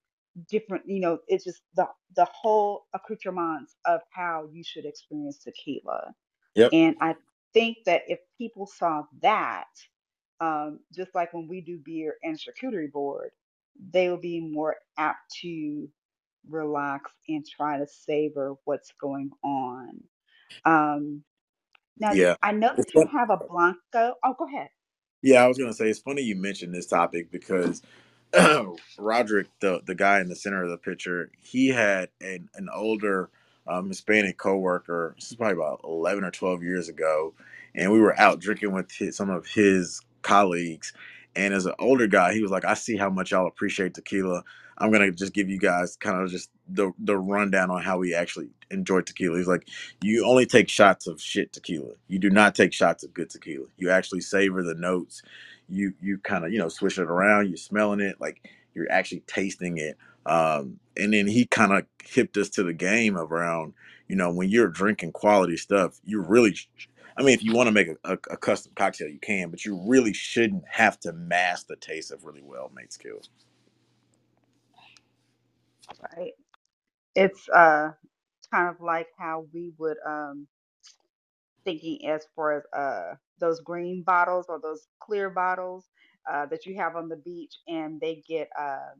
different 0.50 0.84
you 0.88 1.00
know 1.00 1.18
it's 1.28 1.44
just 1.44 1.62
the 1.76 1.86
the 2.16 2.26
whole 2.32 2.86
accoutrements 2.94 3.76
of 3.86 4.00
how 4.12 4.48
you 4.52 4.64
should 4.64 4.86
experience 4.86 5.38
tequila 5.38 6.14
Yep. 6.56 6.72
and 6.72 6.96
i 7.00 7.14
think 7.54 7.78
that 7.86 8.02
if 8.08 8.20
people 8.38 8.66
saw 8.66 9.02
that 9.22 9.66
um, 10.40 10.80
just 10.94 11.14
like 11.14 11.32
when 11.34 11.48
we 11.48 11.60
do 11.62 11.78
beer 11.84 12.16
and 12.24 12.38
charcuterie 12.38 12.92
board 12.92 13.30
they 13.92 14.10
will 14.10 14.18
be 14.18 14.40
more 14.40 14.76
apt 14.98 15.32
to 15.42 15.88
relax 16.48 17.12
and 17.28 17.46
try 17.46 17.78
to 17.78 17.86
savor 17.86 18.54
what's 18.64 18.92
going 19.00 19.30
on 19.44 20.00
um, 20.66 21.24
now 22.00 22.14
Yeah. 22.14 22.36
I 22.42 22.52
know 22.52 22.74
that 22.76 22.94
you 22.94 23.08
have 23.12 23.30
a 23.30 23.38
blanco 23.38 24.14
oh 24.24 24.34
go 24.38 24.46
ahead 24.46 24.68
Yeah, 25.22 25.44
I 25.44 25.48
was 25.48 25.58
gonna 25.58 25.72
say 25.74 25.90
it's 25.90 25.98
funny 26.00 26.22
you 26.22 26.36
mentioned 26.36 26.74
this 26.74 26.86
topic 26.86 27.30
because 27.32 27.82
Roderick, 28.98 29.48
the 29.60 29.82
the 29.86 29.94
guy 29.94 30.20
in 30.20 30.28
the 30.28 30.36
center 30.36 30.62
of 30.62 30.70
the 30.70 30.78
picture, 30.78 31.30
he 31.40 31.68
had 31.68 32.10
an 32.20 32.48
an 32.54 32.68
older 32.74 33.30
um, 33.66 33.88
Hispanic 33.88 34.38
coworker. 34.38 35.14
This 35.18 35.30
is 35.30 35.36
probably 35.36 35.54
about 35.56 35.80
eleven 35.84 36.24
or 36.24 36.30
twelve 36.30 36.62
years 36.62 36.88
ago, 36.88 37.34
and 37.74 37.92
we 37.92 38.00
were 38.00 38.18
out 38.20 38.40
drinking 38.40 38.72
with 38.72 38.90
his, 38.92 39.16
some 39.16 39.30
of 39.30 39.46
his 39.46 40.00
colleagues. 40.22 40.92
And 41.36 41.54
as 41.54 41.66
an 41.66 41.74
older 41.80 42.06
guy, 42.06 42.34
he 42.34 42.42
was 42.42 42.50
like, 42.52 42.64
"I 42.64 42.74
see 42.74 42.96
how 42.96 43.10
much 43.10 43.32
y'all 43.32 43.46
appreciate 43.48 43.94
tequila. 43.94 44.44
I'm 44.78 44.92
gonna 44.92 45.12
just 45.12 45.34
give 45.34 45.48
you 45.50 45.58
guys 45.58 45.96
kind 45.96 46.22
of 46.22 46.30
just 46.30 46.50
the 46.68 46.92
the 46.98 47.16
rundown 47.18 47.70
on 47.70 47.82
how 47.82 47.98
we 47.98 48.14
actually 48.14 48.48
enjoy 48.70 49.02
tequila." 49.02 49.38
He's 49.38 49.48
like, 49.48 49.68
"You 50.02 50.26
only 50.26 50.46
take 50.46 50.68
shots 50.68 51.06
of 51.06 51.20
shit 51.20 51.52
tequila. 51.52 51.94
You 52.08 52.18
do 52.20 52.30
not 52.30 52.54
take 52.54 52.72
shots 52.72 53.04
of 53.04 53.14
good 53.14 53.30
tequila. 53.30 53.66
You 53.78 53.90
actually 53.90 54.22
savor 54.22 54.62
the 54.62 54.74
notes." 54.74 55.14
you 55.68 55.94
you 56.00 56.18
kind 56.18 56.44
of 56.44 56.52
you 56.52 56.58
know 56.58 56.68
swish 56.68 56.98
it 56.98 57.04
around 57.04 57.48
you're 57.48 57.56
smelling 57.56 58.00
it 58.00 58.16
like 58.20 58.48
you're 58.74 58.90
actually 58.90 59.20
tasting 59.26 59.78
it 59.78 59.96
um 60.26 60.78
and 60.96 61.12
then 61.12 61.26
he 61.26 61.46
kind 61.46 61.72
of 61.72 61.84
hipped 62.04 62.36
us 62.36 62.48
to 62.50 62.62
the 62.62 62.72
game 62.72 63.16
around 63.16 63.72
you 64.08 64.16
know 64.16 64.32
when 64.32 64.48
you're 64.48 64.68
drinking 64.68 65.12
quality 65.12 65.56
stuff 65.56 65.98
you 66.04 66.20
really 66.20 66.56
i 67.16 67.22
mean 67.22 67.34
if 67.34 67.42
you 67.42 67.52
want 67.54 67.66
to 67.66 67.72
make 67.72 67.88
a, 67.88 67.96
a, 68.04 68.12
a 68.30 68.36
custom 68.36 68.72
cocktail 68.76 69.08
you 69.08 69.18
can 69.20 69.50
but 69.50 69.64
you 69.64 69.80
really 69.86 70.12
shouldn't 70.12 70.64
have 70.70 70.98
to 71.00 71.12
mask 71.12 71.66
the 71.68 71.76
taste 71.76 72.12
of 72.12 72.24
really 72.24 72.42
well 72.44 72.70
made 72.74 72.92
skills 72.92 73.30
right 76.16 76.32
it's 77.16 77.48
uh 77.50 77.90
kind 78.52 78.68
of 78.68 78.80
like 78.80 79.08
how 79.18 79.46
we 79.54 79.72
would 79.78 79.98
um 80.06 80.46
thinking 81.64 82.06
as 82.08 82.26
far 82.36 82.58
as 82.58 82.64
uh 82.76 83.14
those 83.40 83.60
green 83.60 84.02
bottles 84.02 84.46
or 84.48 84.60
those 84.60 84.88
clear 85.00 85.30
bottles 85.30 85.86
uh 86.30 86.46
that 86.46 86.66
you 86.66 86.76
have 86.76 86.96
on 86.96 87.08
the 87.08 87.16
beach 87.16 87.56
and 87.68 88.00
they 88.00 88.22
get 88.28 88.48
uh 88.60 88.90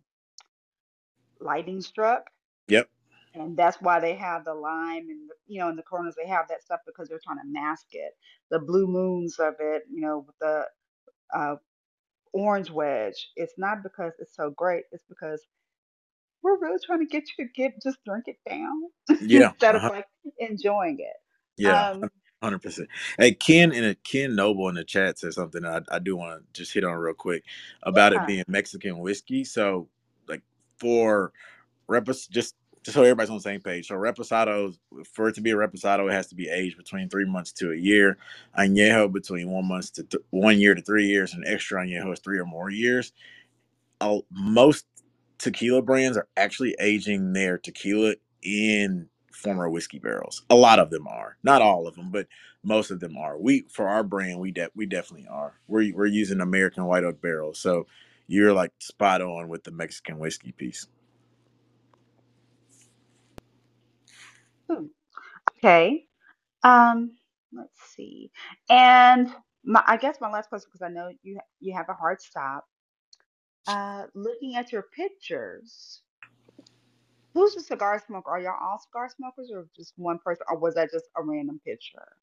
lightning 1.40 1.81
struck 1.83 2.25
yep 2.68 2.88
and 3.35 3.57
that's 3.57 3.81
why 3.81 4.01
they 4.01 4.14
have 4.14 4.44
the 4.44 4.55
lime 4.55 5.09
and 5.09 5.29
the, 5.29 5.35
you 5.46 5.61
know 5.61 5.68
in 5.68 5.77
the 5.77 5.83
corners 5.83 6.14
they 6.16 6.29
have 6.29 6.49
that 6.49 6.62
stuff 6.62 6.81
because 6.87 7.09
they're 7.09 7.20
trying 7.25 7.38
to 7.38 7.46
mask 7.53 7.87
it. 7.92 8.12
The 8.51 8.59
blue 8.59 8.87
moons 8.87 9.38
of 9.38 9.55
it, 9.61 9.83
you 9.90 10.01
know, 10.01 10.25
with 10.27 10.37
the 10.40 10.64
uh, 11.35 11.57
orange 12.33 12.70
wedge. 12.70 13.31
It's 13.37 13.55
not 13.59 13.83
because 13.83 14.12
it's 14.20 14.37
so 14.37 14.51
great. 14.51 14.85
It's 14.92 15.05
because 15.09 15.42
we're 16.46 16.61
really 16.61 16.78
trying 16.87 17.00
to 17.00 17.06
get 17.06 17.24
you 17.38 17.46
to 17.46 17.52
get 17.54 17.74
just 17.82 17.98
drink 18.06 18.26
it 18.28 18.38
down 18.48 18.85
Yeah, 19.20 19.52
instead 19.52 19.76
of 19.76 19.82
uh-huh. 19.82 19.90
like 19.90 20.06
enjoying 20.40 20.98
it. 21.00 21.16
yeah, 21.59 21.87
Um, 22.02 22.11
hundred 22.42 22.61
percent. 22.61 22.88
Hey, 23.18 23.32
Ken 23.35 23.72
in 23.72 23.85
a 23.85 23.94
Ken 23.96 24.35
Noble 24.37 24.68
in 24.70 24.76
the 24.76 24.85
chat 24.85 25.18
said 25.18 25.35
something 25.35 25.64
I, 25.64 25.82
I 25.90 26.00
do 26.00 26.16
want 26.16 26.42
to 26.54 26.61
just 26.61 26.74
hit 26.74 26.85
on 26.85 26.94
real 26.96 27.14
quick 27.14 27.44
about 27.85 28.12
it 28.14 28.26
being 28.26 28.44
Mexican 28.48 28.98
whiskey. 29.00 29.44
So, 29.44 29.88
like 30.28 30.42
for 30.78 31.32
repos, 31.88 32.26
just 32.26 32.54
just 32.82 32.94
so 32.94 33.02
everybody's 33.02 33.30
on 33.30 33.37
the 33.37 33.42
same 33.42 33.61
page. 33.61 33.88
So 33.88 33.94
reposados, 33.94 34.78
for 35.14 35.28
it 35.28 35.35
to 35.37 35.40
be 35.40 35.52
a 35.52 35.56
reposado, 35.56 36.09
it 36.09 36.12
has 36.12 36.26
to 36.28 36.35
be 36.35 36.48
aged 36.50 36.76
between 36.76 37.09
three 37.09 37.24
months 37.24 37.52
to 37.54 37.72
a 37.72 37.76
year. 37.76 38.18
Añejo 38.59 39.11
between 39.11 39.50
one 39.50 39.66
month 39.66 39.94
to 39.94 40.02
th- 40.04 40.22
one 40.30 40.59
year 40.61 40.74
to 40.74 40.82
three 40.82 41.06
years, 41.06 41.32
and 41.35 41.44
extra 41.46 41.82
añejo 41.82 42.12
is 42.12 42.20
three 42.20 42.38
or 42.38 42.44
more 42.46 42.70
years. 42.70 43.12
Uh, 44.00 44.18
most 44.30 44.87
tequila 45.38 45.83
brands 45.83 46.16
are 46.16 46.29
actually 46.37 46.77
aging 46.81 47.33
their 47.33 47.59
tequila 47.59 48.14
in 48.42 49.09
former 49.33 49.68
whiskey 49.68 49.99
barrels. 49.99 50.42
A 50.51 50.55
lot 50.57 50.79
of 50.79 50.90
them 50.90 51.07
are, 51.09 51.37
not 51.42 51.62
all 51.62 51.87
of 51.87 51.96
them, 51.96 52.11
but 52.11 52.27
most 52.64 52.90
of 52.90 53.01
them 53.01 53.16
are. 53.18 53.38
We 53.38 53.66
for 53.70 53.88
our 53.88 54.03
brand, 54.05 54.40
we 54.40 54.53
de- 54.53 54.70
we 54.75 54.87
definitely 54.87 55.29
are. 55.29 55.55
We're 55.68 55.94
we're 55.94 56.07
using 56.07 56.40
American 56.40 56.85
white 56.87 57.05
oak 57.05 57.20
barrels, 57.20 57.59
so 57.59 57.87
you're 58.29 58.55
like 58.55 58.72
spot 58.81 59.22
on 59.22 59.49
with 59.49 59.64
the 59.64 59.70
Mexican 59.72 60.18
whiskey 60.18 60.53
piece. 60.53 60.87
Hmm. 64.70 64.87
Okay. 65.59 66.07
Um, 66.64 67.12
let's 67.53 67.81
see. 67.96 68.31
And 68.70 69.31
my, 69.64 69.83
I 69.87 69.96
guess 69.96 70.18
my 70.20 70.31
last 70.31 70.49
question, 70.49 70.68
because 70.72 70.87
I 70.87 70.92
know 70.92 71.11
you 71.22 71.38
you 71.61 71.75
have 71.77 71.88
a 71.88 71.94
hard 71.94 72.20
stop. 72.20 72.64
Uh, 73.66 74.07
looking 74.14 74.57
at 74.57 74.72
your 74.72 74.85
pictures, 74.94 76.02
who's 77.35 77.57
a 77.57 77.61
cigar 77.61 78.02
smoker? 78.07 78.31
Are 78.31 78.40
y'all 78.40 78.59
all 78.62 78.79
cigar 78.79 79.09
smokers, 79.16 79.50
or 79.52 79.68
just 79.76 79.94
one 79.96 80.18
person, 80.18 80.44
or 80.50 80.59
was 80.59 80.74
that 80.76 80.92
just 80.92 81.07
a 81.16 81.22
random 81.22 81.61
picture? 81.64 82.16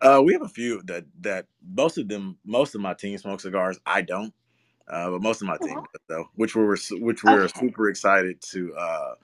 Uh, 0.00 0.22
we 0.24 0.32
have 0.32 0.42
a 0.42 0.48
few 0.48 0.82
that 0.84 1.04
that 1.20 1.46
most 1.76 1.98
of 1.98 2.08
them, 2.08 2.38
most 2.44 2.74
of 2.74 2.80
my 2.80 2.94
team 2.94 3.18
smoke 3.18 3.40
cigars. 3.40 3.78
I 3.86 4.02
don't, 4.02 4.34
uh, 4.88 5.10
but 5.10 5.22
most 5.22 5.42
of 5.42 5.48
my 5.48 5.58
team 5.58 5.82
does 5.92 6.02
though, 6.08 6.30
which 6.36 6.56
we're 6.56 6.76
which 6.92 7.24
we're 7.24 7.48
okay. 7.48 7.48
super 7.48 7.88
excited 7.88 8.40
to 8.52 8.74
uh, 8.76 9.14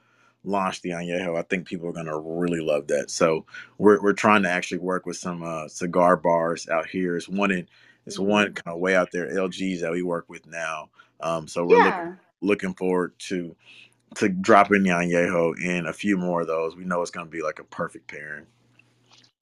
launch 0.45 0.83
the 0.83 0.91
añejo. 0.91 1.39
I 1.39 1.43
think 1.43 1.67
people 1.67 1.89
are 1.89 1.93
gonna 1.95 2.19
really 2.19 2.61
love 2.61 2.89
that. 2.89 3.11
So 3.11 3.47
we're 3.79 4.03
we're 4.03 4.15
trying 4.15 4.43
to 4.45 4.51
actually 4.51 4.81
work 4.81 5.07
with 5.07 5.17
some 5.19 5.43
uh, 5.45 5.69
cigar 5.69 6.17
bars 6.17 6.69
out 6.69 6.89
here. 6.89 7.17
It's 7.17 7.29
one 7.29 7.53
in 7.53 7.69
it's 8.07 8.19
one 8.19 8.47
hmm 8.47 8.55
kind 8.55 8.75
of 8.75 8.81
way 8.81 8.97
out 8.97 9.11
there. 9.13 9.29
LGs 9.31 9.81
that 9.83 9.93
we 9.93 10.03
work 10.03 10.29
with 10.29 10.47
now. 10.47 10.91
Um, 11.23 11.49
so 11.49 11.67
we're 11.67 11.81
looking 11.81 12.07
Yeah. 12.07 12.15
looking 12.43 12.75
forward 12.75 13.15
to 13.29 13.57
to 14.17 14.29
dropping 14.31 14.85
añejo 14.85 15.55
in 15.65 15.87
a 15.87 15.93
few 15.95 16.19
more 16.19 16.43
of 16.43 16.49
those. 16.49 16.77
We 16.77 16.85
know 16.85 17.03
it's 17.03 17.13
gonna 17.13 17.31
be 17.31 17.43
like 17.43 17.61
a 17.61 17.65
perfect 17.65 18.09
pairing. 18.09 18.47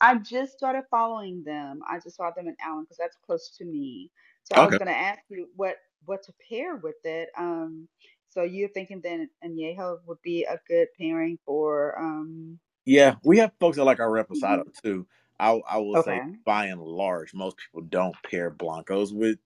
I 0.00 0.16
just 0.18 0.54
started 0.54 0.84
following 0.92 1.44
them. 1.44 1.80
I 1.90 1.98
just 2.00 2.16
saw 2.16 2.30
them 2.32 2.48
in 2.48 2.56
Allen 2.62 2.84
because 2.84 2.98
that's 2.98 3.18
close 3.26 3.50
to 3.58 3.66
me. 3.66 4.12
So 4.44 4.56
I 4.56 4.66
was 4.66 4.76
gonna 4.76 4.92
ask 4.92 5.20
you 5.30 5.48
what 5.56 5.76
what 6.06 6.22
to 6.24 6.34
pair 6.50 6.76
with 6.76 6.96
it. 7.04 7.30
Um, 7.38 7.88
so 8.30 8.44
you're 8.44 8.70
thinking 8.70 9.02
then 9.02 9.30
añejo 9.44 9.98
would 10.06 10.22
be 10.22 10.44
a 10.44 10.60
good 10.68 10.88
pairing 11.00 11.38
for 11.46 11.98
um. 12.00 12.60
Yeah, 12.86 13.16
we 13.24 13.38
have 13.38 13.52
folks 13.60 13.76
that 13.76 13.84
like 13.84 14.00
our 14.00 14.10
reposado 14.10 14.64
too. 14.82 15.06
I 15.40 15.60
I 15.70 15.78
will 15.78 15.98
say 15.98 16.24
by 16.44 16.66
and 16.66 16.82
large, 16.82 17.34
most 17.34 17.56
people 17.58 17.82
don't 17.88 18.16
pair 18.24 18.50
blancos 18.50 19.12
with 19.12 19.38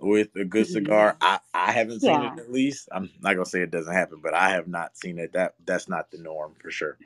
with 0.00 0.30
a 0.36 0.44
good 0.44 0.68
cigar. 0.68 1.16
I 1.20 1.40
I 1.54 1.72
haven't 1.72 2.00
seen 2.02 2.22
it 2.22 2.38
at 2.38 2.52
least. 2.52 2.88
I'm 2.92 3.10
not 3.22 3.34
gonna 3.34 3.46
say 3.46 3.62
it 3.62 3.70
doesn't 3.72 3.94
happen, 3.94 4.20
but 4.22 4.34
I 4.34 4.50
have 4.50 4.68
not 4.68 4.96
seen 4.98 5.18
it. 5.18 5.32
That 5.34 5.54
that's 5.64 5.88
not 5.88 6.10
the 6.10 6.18
norm 6.18 6.54
for 6.62 6.70
sure. 6.70 6.98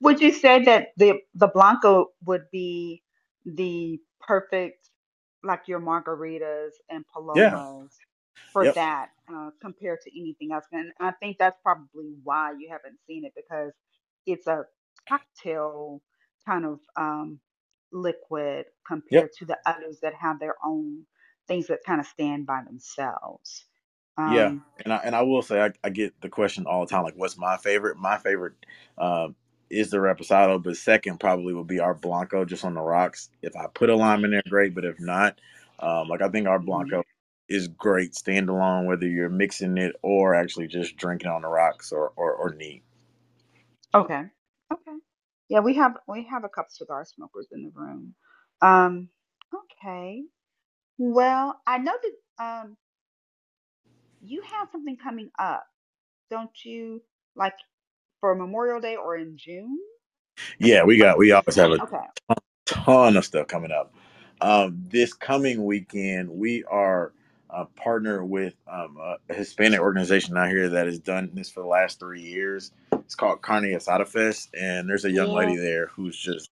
Would 0.00 0.20
you 0.20 0.32
say 0.32 0.62
that 0.64 0.88
the 0.96 1.20
the 1.34 1.48
Blanco 1.48 2.08
would 2.26 2.44
be 2.52 3.02
the 3.46 4.00
perfect, 4.20 4.90
like 5.42 5.62
your 5.68 5.80
margaritas 5.80 6.70
and 6.90 7.04
Yeah. 7.34 7.60
palomas 7.62 8.00
for 8.52 8.66
Yep. 8.66 8.76
that, 8.76 9.08
uh, 9.32 9.50
compared 9.62 10.00
to 10.02 10.20
anything 10.20 10.52
else? 10.52 10.64
And 10.72 10.92
I 11.00 11.12
think 11.12 11.38
that's 11.38 11.58
probably 11.62 12.14
why 12.24 12.52
you 12.58 12.68
haven't 12.70 12.98
seen 13.06 13.24
it 13.24 13.32
because 13.36 13.72
it's 14.26 14.46
a 14.46 14.64
cocktail 15.08 16.02
kind 16.46 16.66
of 16.66 16.80
um, 16.96 17.40
liquid 17.92 18.66
Yep. 19.10 19.26
compared 19.26 19.32
to 19.38 19.46
the 19.46 19.58
others 19.66 20.00
that 20.02 20.14
have 20.14 20.40
their 20.40 20.56
own 20.64 21.04
things 21.52 21.68
that 21.68 21.84
kind 21.86 22.00
of 22.00 22.06
stand 22.06 22.46
by 22.46 22.62
themselves. 22.66 23.66
Yeah, 24.24 24.52
Um, 24.52 24.64
and 24.84 24.92
I 24.92 24.96
and 24.98 25.16
I 25.16 25.22
will 25.22 25.42
say 25.42 25.60
I, 25.60 25.70
I 25.82 25.90
get 25.90 26.20
the 26.20 26.28
question 26.28 26.66
all 26.66 26.80
the 26.86 26.90
time, 26.90 27.02
like, 27.04 27.16
what's 27.16 27.36
my 27.38 27.56
favorite? 27.56 27.98
My 27.98 28.18
favorite 28.18 28.54
um, 28.98 29.34
is 29.70 29.90
the 29.90 29.98
reposado, 29.98 30.62
but 30.62 30.76
second 30.76 31.18
probably 31.20 31.54
would 31.54 31.66
be 31.66 31.80
our 31.80 31.94
blanco, 31.94 32.44
just 32.44 32.64
on 32.64 32.74
the 32.74 32.80
rocks. 32.80 33.30
If 33.42 33.56
I 33.56 33.66
put 33.74 33.90
a 33.90 33.96
lime 33.96 34.24
in 34.24 34.30
there, 34.32 34.42
great. 34.48 34.74
But 34.74 34.84
if 34.84 35.00
not, 35.00 35.40
um, 35.80 36.08
like 36.08 36.22
I 36.22 36.28
think 36.28 36.46
our 36.46 36.60
mhm. 36.72 36.92
blanco 36.92 37.02
is 37.48 37.68
great 37.68 38.12
standalone, 38.12 38.86
whether 38.86 39.08
you're 39.08 39.28
mixing 39.28 39.76
it 39.78 39.96
or 40.02 40.34
actually 40.36 40.68
just 40.68 40.96
drinking 40.96 41.30
on 41.30 41.42
the 41.42 41.48
rocks 41.48 41.92
or 41.92 42.12
or, 42.16 42.32
or 42.34 42.54
neat. 42.54 42.84
Okay. 43.94 44.24
Okay. 44.72 44.96
Yeah, 45.48 45.60
we 45.60 45.74
have 45.74 45.98
we 46.08 46.24
have 46.30 46.44
a 46.44 46.48
couple 46.48 46.70
cigar 46.70 47.04
smokers 47.04 47.48
in 47.52 47.62
the 47.64 47.72
room. 47.74 48.14
Um, 48.62 49.10
okay. 49.54 50.22
Well, 51.02 51.60
I 51.66 51.78
know 51.78 51.94
that 52.02 52.44
um 52.44 52.76
you 54.22 54.42
have 54.42 54.70
something 54.72 54.96
coming 54.96 55.30
up, 55.38 55.64
don't 56.30 56.50
you? 56.64 57.02
Like 57.36 57.54
for 58.20 58.34
Memorial 58.34 58.80
Day 58.80 58.96
or 58.96 59.16
in 59.16 59.36
June? 59.38 59.78
Yeah, 60.60 60.84
we 60.84 60.98
got 60.98 61.18
we 61.18 61.32
always 61.32 61.56
have 61.56 61.72
a 61.72 61.80
Okay. 61.82 62.06
ton, 62.28 62.38
ton 62.66 63.18
of 63.18 63.26
stuff 63.26 63.48
coming 63.48 63.72
up. 63.72 63.94
Um, 64.42 64.84
this 64.90 65.14
coming 65.14 65.64
weekend, 65.66 66.30
we 66.30 66.64
are 66.64 67.14
uh, 67.50 67.66
partnered 67.76 68.28
with 68.28 68.54
um, 68.72 68.98
a 69.30 69.34
Hispanic 69.34 69.80
organization 69.80 70.36
out 70.38 70.50
here 70.50 70.70
that 70.70 70.86
has 70.86 71.00
done 71.00 71.30
this 71.34 71.50
for 71.50 71.60
the 71.62 71.68
last 71.68 72.00
three 72.00 72.22
years. 72.22 72.72
It's 72.92 73.16
called 73.16 73.42
Carne 73.42 73.64
Asada 73.64 74.08
Fest, 74.08 74.50
and 74.58 74.88
there's 74.88 75.06
a 75.06 75.12
young 75.12 75.30
Yeah. 75.30 75.34
lady 75.34 75.56
there 75.56 75.88
who's 75.88 76.18
just 76.18 76.50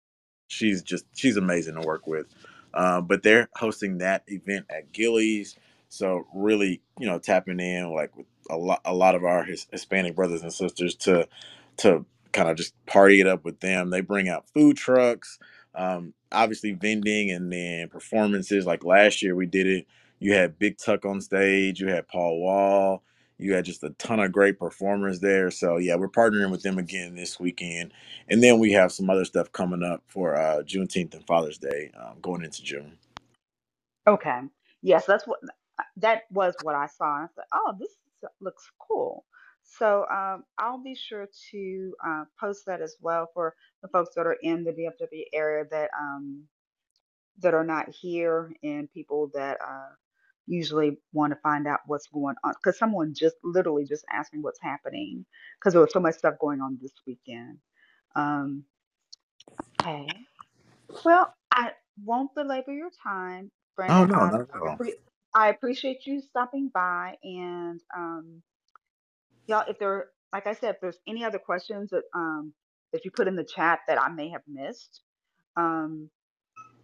she's 0.49 0.83
just 0.83 1.05
she's 1.15 1.37
amazing 1.37 1.75
to 1.75 1.81
work 1.81 2.07
with. 2.07 2.27
Uh, 2.75 3.01
but 3.01 3.23
they're 3.23 3.49
hosting 3.57 3.99
that 3.99 4.23
event 4.27 4.67
at 4.71 4.93
Gilley's, 4.93 5.57
so 5.89 6.27
really, 6.35 6.81
you 6.99 7.07
know, 7.07 7.19
tapping 7.19 7.61
in 7.61 7.91
like 7.93 8.15
with 8.17 8.27
a 8.51 8.57
lot 8.57 8.81
a 8.85 8.93
lot 8.95 9.15
of 9.15 9.25
our 9.25 9.45
His- 9.45 9.67
Hispanic 9.71 10.15
brothers 10.15 10.43
and 10.43 10.53
sisters 10.53 10.95
to 10.97 11.27
to 11.79 12.05
kind 12.33 12.49
of 12.49 12.57
just 12.57 12.75
party 12.87 13.21
it 13.21 13.27
up 13.27 13.45
with 13.45 13.61
them. 13.61 13.91
They 13.91 14.01
bring 14.01 14.29
out 14.29 14.49
food 14.53 14.77
trucks, 14.77 15.39
um, 15.75 16.13
obviously 16.31 16.73
vending, 16.73 17.31
and 17.31 17.51
then 17.53 17.89
performances. 17.89 18.65
Like 18.67 18.85
last 18.85 19.23
year, 19.23 19.35
we 19.35 19.47
did 19.47 19.67
it. 19.67 19.87
You 20.19 20.33
had 20.33 20.59
Big 20.59 20.77
Tuck 20.77 21.05
on 21.05 21.21
stage. 21.21 21.81
You 21.81 21.89
had 21.89 22.07
Paul 22.09 22.41
Wall. 22.41 23.03
You 23.37 23.53
had 23.53 23.65
just 23.65 23.83
a 23.83 23.91
ton 23.91 24.19
of 24.19 24.31
great 24.31 24.59
performers 24.59 25.19
there. 25.19 25.51
So 25.51 25.77
yeah, 25.77 25.95
we're 25.95 26.09
partnering 26.09 26.51
with 26.51 26.63
them 26.63 26.77
again 26.77 27.15
this 27.15 27.39
weekend 27.39 27.93
and 28.29 28.43
then 28.43 28.59
we 28.59 28.71
have 28.73 28.91
some 28.91 29.09
other 29.09 29.25
stuff 29.25 29.51
coming 29.51 29.83
up 29.83 30.03
for 30.07 30.35
uh, 30.35 30.63
Juneteenth 30.63 31.13
and 31.13 31.25
Father's 31.27 31.57
Day 31.57 31.91
um, 31.99 32.17
going 32.21 32.43
into 32.43 32.63
June. 32.63 32.97
Okay. 34.07 34.41
Yes, 34.81 35.05
that's 35.05 35.27
what 35.27 35.39
that 35.97 36.23
was 36.31 36.55
what 36.63 36.75
I 36.75 36.87
saw. 36.87 37.05
I 37.05 37.27
said, 37.35 37.45
"Oh, 37.53 37.75
this 37.79 37.89
looks 38.39 38.69
cool." 38.79 39.25
So 39.63 40.05
um, 40.11 40.43
I'll 40.59 40.83
be 40.83 40.95
sure 40.95 41.27
to 41.51 41.95
uh, 42.05 42.23
post 42.39 42.65
that 42.67 42.81
as 42.81 42.97
well 43.01 43.29
for 43.33 43.55
the 43.81 43.87
folks 43.87 44.13
that 44.15 44.27
are 44.27 44.37
in 44.43 44.63
the 44.63 44.71
DFW 44.71 45.23
area 45.33 45.65
that 45.71 45.89
um, 45.99 46.43
that 47.39 47.55
are 47.55 47.63
not 47.63 47.89
here 47.89 48.53
and 48.63 48.91
people 48.91 49.31
that 49.33 49.57
uh, 49.61 49.89
usually 50.47 50.97
want 51.13 51.33
to 51.33 51.39
find 51.43 51.67
out 51.67 51.81
what's 51.87 52.07
going 52.07 52.35
on. 52.43 52.53
Because 52.55 52.79
someone 52.79 53.13
just 53.15 53.35
literally 53.43 53.85
just 53.85 54.05
asked 54.11 54.33
me 54.33 54.39
what's 54.41 54.61
happening 54.61 55.25
because 55.59 55.73
there 55.73 55.81
was 55.81 55.93
so 55.93 55.99
much 56.01 56.15
stuff 56.15 56.35
going 56.41 56.61
on 56.61 56.79
this 56.81 56.93
weekend. 57.07 57.59
Um, 58.15 58.65
okay. 59.81 60.07
Well, 61.05 61.33
I 61.51 61.71
won't 62.03 62.35
belabor 62.35 62.73
your 62.73 62.91
time, 63.03 63.51
Oh 63.89 64.05
no, 64.05 64.15
I 64.17 64.31
not 64.31 64.41
at 64.41 64.61
all. 64.61 64.81
I 65.35 65.49
appreciate 65.49 66.07
you 66.07 66.21
stopping 66.21 66.71
by 66.73 67.15
and 67.23 67.81
um, 67.97 68.43
y'all. 69.47 69.65
If 69.69 69.79
there, 69.79 70.07
like 70.33 70.47
I 70.47 70.53
said, 70.53 70.75
if 70.75 70.81
there's 70.81 70.99
any 71.07 71.23
other 71.25 71.39
questions 71.39 71.91
that 71.91 72.03
um 72.15 72.53
that 72.93 73.05
you 73.05 73.11
put 73.11 73.27
in 73.27 73.35
the 73.37 73.45
chat 73.45 73.79
that 73.87 74.01
I 74.01 74.09
may 74.09 74.29
have 74.29 74.43
missed, 74.47 75.01
um, 75.57 76.09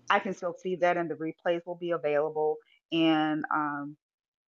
I 0.09 0.19
can 0.19 0.33
still 0.35 0.55
see 0.61 0.77
that, 0.77 0.97
and 0.97 1.09
the 1.11 1.15
replays 1.15 1.61
will 1.67 1.77
be 1.77 1.91
available, 1.91 2.57
and 2.91 3.45
um, 3.53 3.97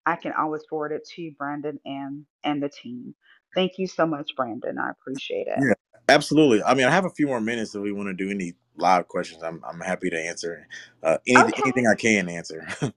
I 0.06 0.16
can 0.16 0.32
always 0.38 0.62
forward 0.70 0.92
it 0.92 1.08
to 1.16 1.32
Brandon 1.38 1.80
and 1.84 2.26
and 2.44 2.62
the 2.62 2.68
team. 2.70 3.14
Thank 3.54 3.72
you 3.78 3.86
so 3.86 4.06
much, 4.06 4.32
Brandon. 4.36 4.78
I 4.78 4.90
appreciate 4.90 5.48
it. 5.48 5.60
Yeah, 5.60 5.74
absolutely. 6.08 6.62
I 6.62 6.74
mean, 6.74 6.86
I 6.86 6.90
have 6.92 7.04
a 7.06 7.10
few 7.10 7.26
more 7.26 7.40
minutes 7.40 7.74
if 7.74 7.82
we 7.82 7.92
want 7.92 8.08
to 8.08 8.14
do 8.14 8.30
any 8.30 8.54
live 8.76 9.08
questions. 9.08 9.42
I'm 9.42 9.62
I'm 9.68 9.80
happy 9.80 10.10
to 10.10 10.18
answer 10.18 10.66
uh, 11.02 11.18
anything 11.26 11.54
Okay. 11.54 11.62
anything 11.64 11.86
I 11.86 11.96
can 11.96 12.28
answer. 12.28 12.66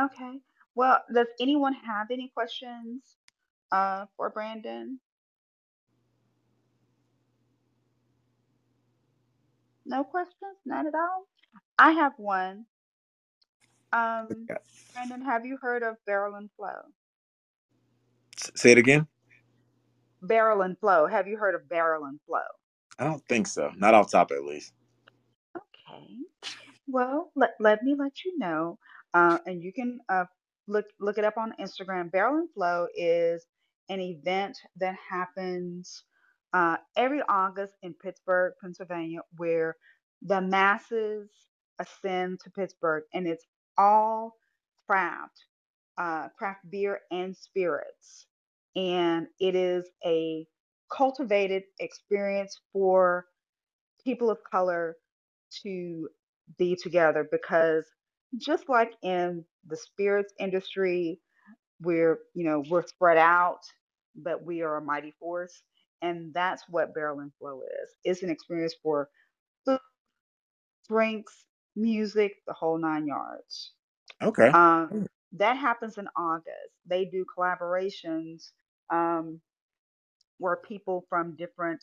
Okay. 0.00 0.40
Well, 0.74 1.00
does 1.14 1.28
anyone 1.40 1.74
have 1.74 2.08
any 2.10 2.30
questions 2.34 3.16
uh, 3.72 4.06
for 4.16 4.30
Brandon? 4.30 5.00
No 9.86 10.04
questions? 10.04 10.56
None 10.66 10.86
at 10.86 10.94
all? 10.94 11.26
I 11.78 11.92
have 11.92 12.14
one. 12.18 12.66
Um, 13.92 14.28
Brandon, 14.94 15.22
have 15.22 15.44
you 15.44 15.58
heard 15.60 15.82
of 15.82 15.96
Barrel 16.06 16.34
and 16.36 16.50
Flow? 16.56 16.80
Say 18.54 18.72
it 18.72 18.78
again. 18.78 19.06
Barrel 20.22 20.62
and 20.62 20.78
Flow. 20.78 21.06
Have 21.06 21.26
you 21.28 21.36
heard 21.36 21.54
of 21.54 21.68
Barrel 21.68 22.04
and 22.04 22.18
Flow? 22.26 22.40
I 22.98 23.04
don't 23.04 23.22
think 23.28 23.46
so. 23.46 23.70
Not 23.76 23.94
off 23.94 24.10
top, 24.10 24.30
at 24.30 24.44
least. 24.44 24.72
Okay. 25.56 26.06
Well, 26.86 27.30
let, 27.36 27.50
let 27.60 27.82
me 27.82 27.94
let 27.98 28.24
you 28.24 28.38
know. 28.38 28.78
Uh, 29.14 29.38
and 29.46 29.62
you 29.62 29.72
can 29.72 29.98
uh, 30.08 30.24
look 30.66 30.86
look 31.00 31.18
it 31.18 31.24
up 31.24 31.36
on 31.36 31.52
Instagram. 31.60 32.10
Barrel 32.10 32.38
and 32.38 32.50
Flow 32.54 32.86
is 32.96 33.46
an 33.88 34.00
event 34.00 34.56
that 34.76 34.96
happens 35.10 36.04
uh, 36.54 36.76
every 36.96 37.20
August 37.28 37.74
in 37.82 37.94
Pittsburgh, 37.94 38.54
Pennsylvania, 38.60 39.20
where 39.36 39.76
the 40.22 40.40
masses 40.40 41.30
ascend 41.78 42.40
to 42.40 42.50
Pittsburgh, 42.50 43.02
and 43.12 43.26
it's 43.26 43.46
all 43.78 44.36
craft, 44.88 45.38
uh, 45.98 46.28
craft 46.38 46.60
beer 46.70 47.00
and 47.10 47.36
spirits, 47.36 48.26
and 48.76 49.28
it 49.40 49.54
is 49.56 49.86
a 50.06 50.46
cultivated 50.96 51.64
experience 51.80 52.60
for 52.72 53.26
people 54.04 54.30
of 54.30 54.38
color 54.50 54.96
to 55.62 56.08
be 56.58 56.76
together 56.76 57.28
because 57.32 57.84
just 58.38 58.68
like 58.68 58.92
in 59.02 59.44
the 59.68 59.76
spirits 59.76 60.32
industry 60.40 61.20
we're 61.82 62.20
you 62.34 62.44
know 62.44 62.64
we're 62.70 62.86
spread 62.86 63.18
out 63.18 63.60
but 64.16 64.44
we 64.44 64.62
are 64.62 64.78
a 64.78 64.82
mighty 64.82 65.14
force 65.20 65.62
and 66.02 66.34
that's 66.34 66.64
what 66.68 66.94
barrel 66.94 67.20
and 67.20 67.32
flow 67.40 67.62
is. 67.62 67.90
It's 68.04 68.22
an 68.22 68.30
experience 68.30 68.74
for 68.82 69.08
food 69.66 69.80
drinks 70.88 71.46
music 71.76 72.32
the 72.46 72.52
whole 72.52 72.78
nine 72.78 73.06
yards 73.06 73.72
Okay. 74.22 74.54
um, 74.54 74.94
that 75.32 75.56
happens 75.56 75.98
in 75.98 76.08
august 76.16 76.72
they 76.86 77.04
do 77.04 77.24
collaborations 77.36 78.50
um, 78.90 79.40
where 80.38 80.56
people 80.56 81.04
from 81.08 81.34
different 81.36 81.82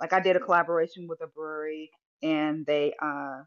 like 0.00 0.12
i 0.12 0.20
did 0.20 0.36
a 0.36 0.40
collaboration 0.40 1.06
with 1.08 1.20
a 1.22 1.26
brewery 1.28 1.90
and 2.22 2.66
they 2.66 2.94
uh, 3.02 3.40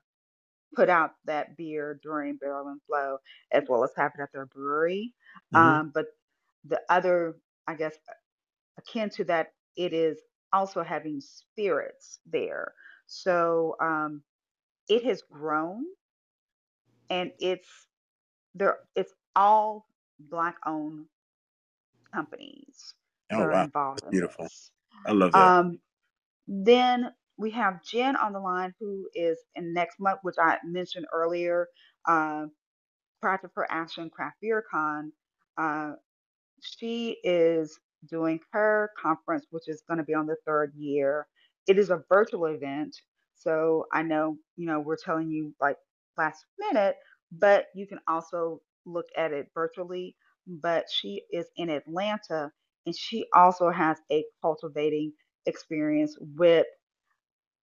put 0.76 0.89
out 0.89 1.12
that 1.26 1.56
beer 1.58 2.00
during 2.04 2.36
Barrel 2.38 2.67
and 2.67 2.82
Flow, 2.88 3.17
as 3.52 3.63
well 3.69 3.84
as 3.84 3.91
have 3.98 4.12
it 4.17 4.22
at 4.22 4.32
their 4.34 4.46
brewery. 4.46 5.13
hmm 5.52 5.76
Um, 5.76 5.91
but 5.93 6.06
the 6.65 6.80
other, 6.89 7.36
I 7.67 7.76
guess, 7.76 7.96
akin 8.78 9.10
to 9.12 9.24
that, 9.26 9.48
it 9.76 9.93
is 9.93 10.19
also 10.54 10.84
having 10.84 11.19
spirits 11.22 12.19
there. 12.32 12.74
So 13.08 13.76
um, 13.82 14.22
it 14.89 15.06
has 15.06 15.24
grown, 15.32 15.86
and 17.10 17.32
it's 17.39 17.69
there. 18.56 18.80
It's 18.96 19.13
all 19.36 19.88
black-owned 20.19 21.06
companies 22.13 22.93
that 23.36 23.39
Oh 23.39 23.43
are 23.43 23.54
wow, 23.54 23.63
involved 23.63 24.02
that's 24.02 24.08
in 24.08 24.12
beautiful. 24.12 24.41
this. 24.41 24.72
I 25.06 25.13
love 25.13 25.36
that. 25.36 25.54
Um, 25.60 25.80
then 26.48 27.12
we 27.38 27.52
have 27.52 27.84
Jen 27.84 28.15
on 28.17 28.34
the 28.34 28.39
line, 28.39 28.74
who 28.80 29.08
is 29.15 29.39
in 29.56 29.74
next 29.74 30.00
month, 30.00 30.19
which 30.24 30.36
I 30.39 30.58
mentioned 30.65 31.08
earlier. 31.13 31.67
Uh, 32.08 32.48
Craft 33.22 33.46
for 33.54 33.72
Action 33.72 34.10
Craft 34.10 34.38
Beer 34.41 34.63
Con. 34.72 35.12
Uh, 35.58 35.93
she 36.62 37.17
is 37.24 37.80
doing 38.10 38.39
her 38.54 38.91
conference, 39.02 39.46
which 39.52 39.67
is 39.67 39.84
going 39.88 40.00
to 40.00 40.04
be 40.06 40.15
on 40.15 40.28
the 40.28 40.38
third 40.48 40.74
year. 40.78 41.28
It 41.67 41.80
is 41.80 41.91
a 41.91 42.04
virtual 42.10 42.48
event. 42.48 42.96
So 43.43 43.86
I 43.93 44.03
know, 44.03 44.38
you 44.58 44.67
know, 44.67 44.82
we're 44.82 44.97
telling 44.97 45.32
you 45.32 45.53
like 45.62 45.77
last 46.17 46.45
minute, 46.60 46.97
but 47.32 47.67
you 47.75 47.88
can 47.88 47.99
also 48.08 48.62
look 48.86 49.08
at 49.17 49.34
it 49.34 49.47
virtually. 49.56 50.15
But 50.47 50.86
she 50.93 51.23
is 51.32 51.47
in 51.58 51.69
Atlanta 51.69 52.51
and 52.88 52.95
she 52.97 53.25
also 53.36 53.71
has 53.71 53.97
a 54.12 54.25
cultivating 54.41 55.13
experience 55.47 56.17
with, 56.38 56.67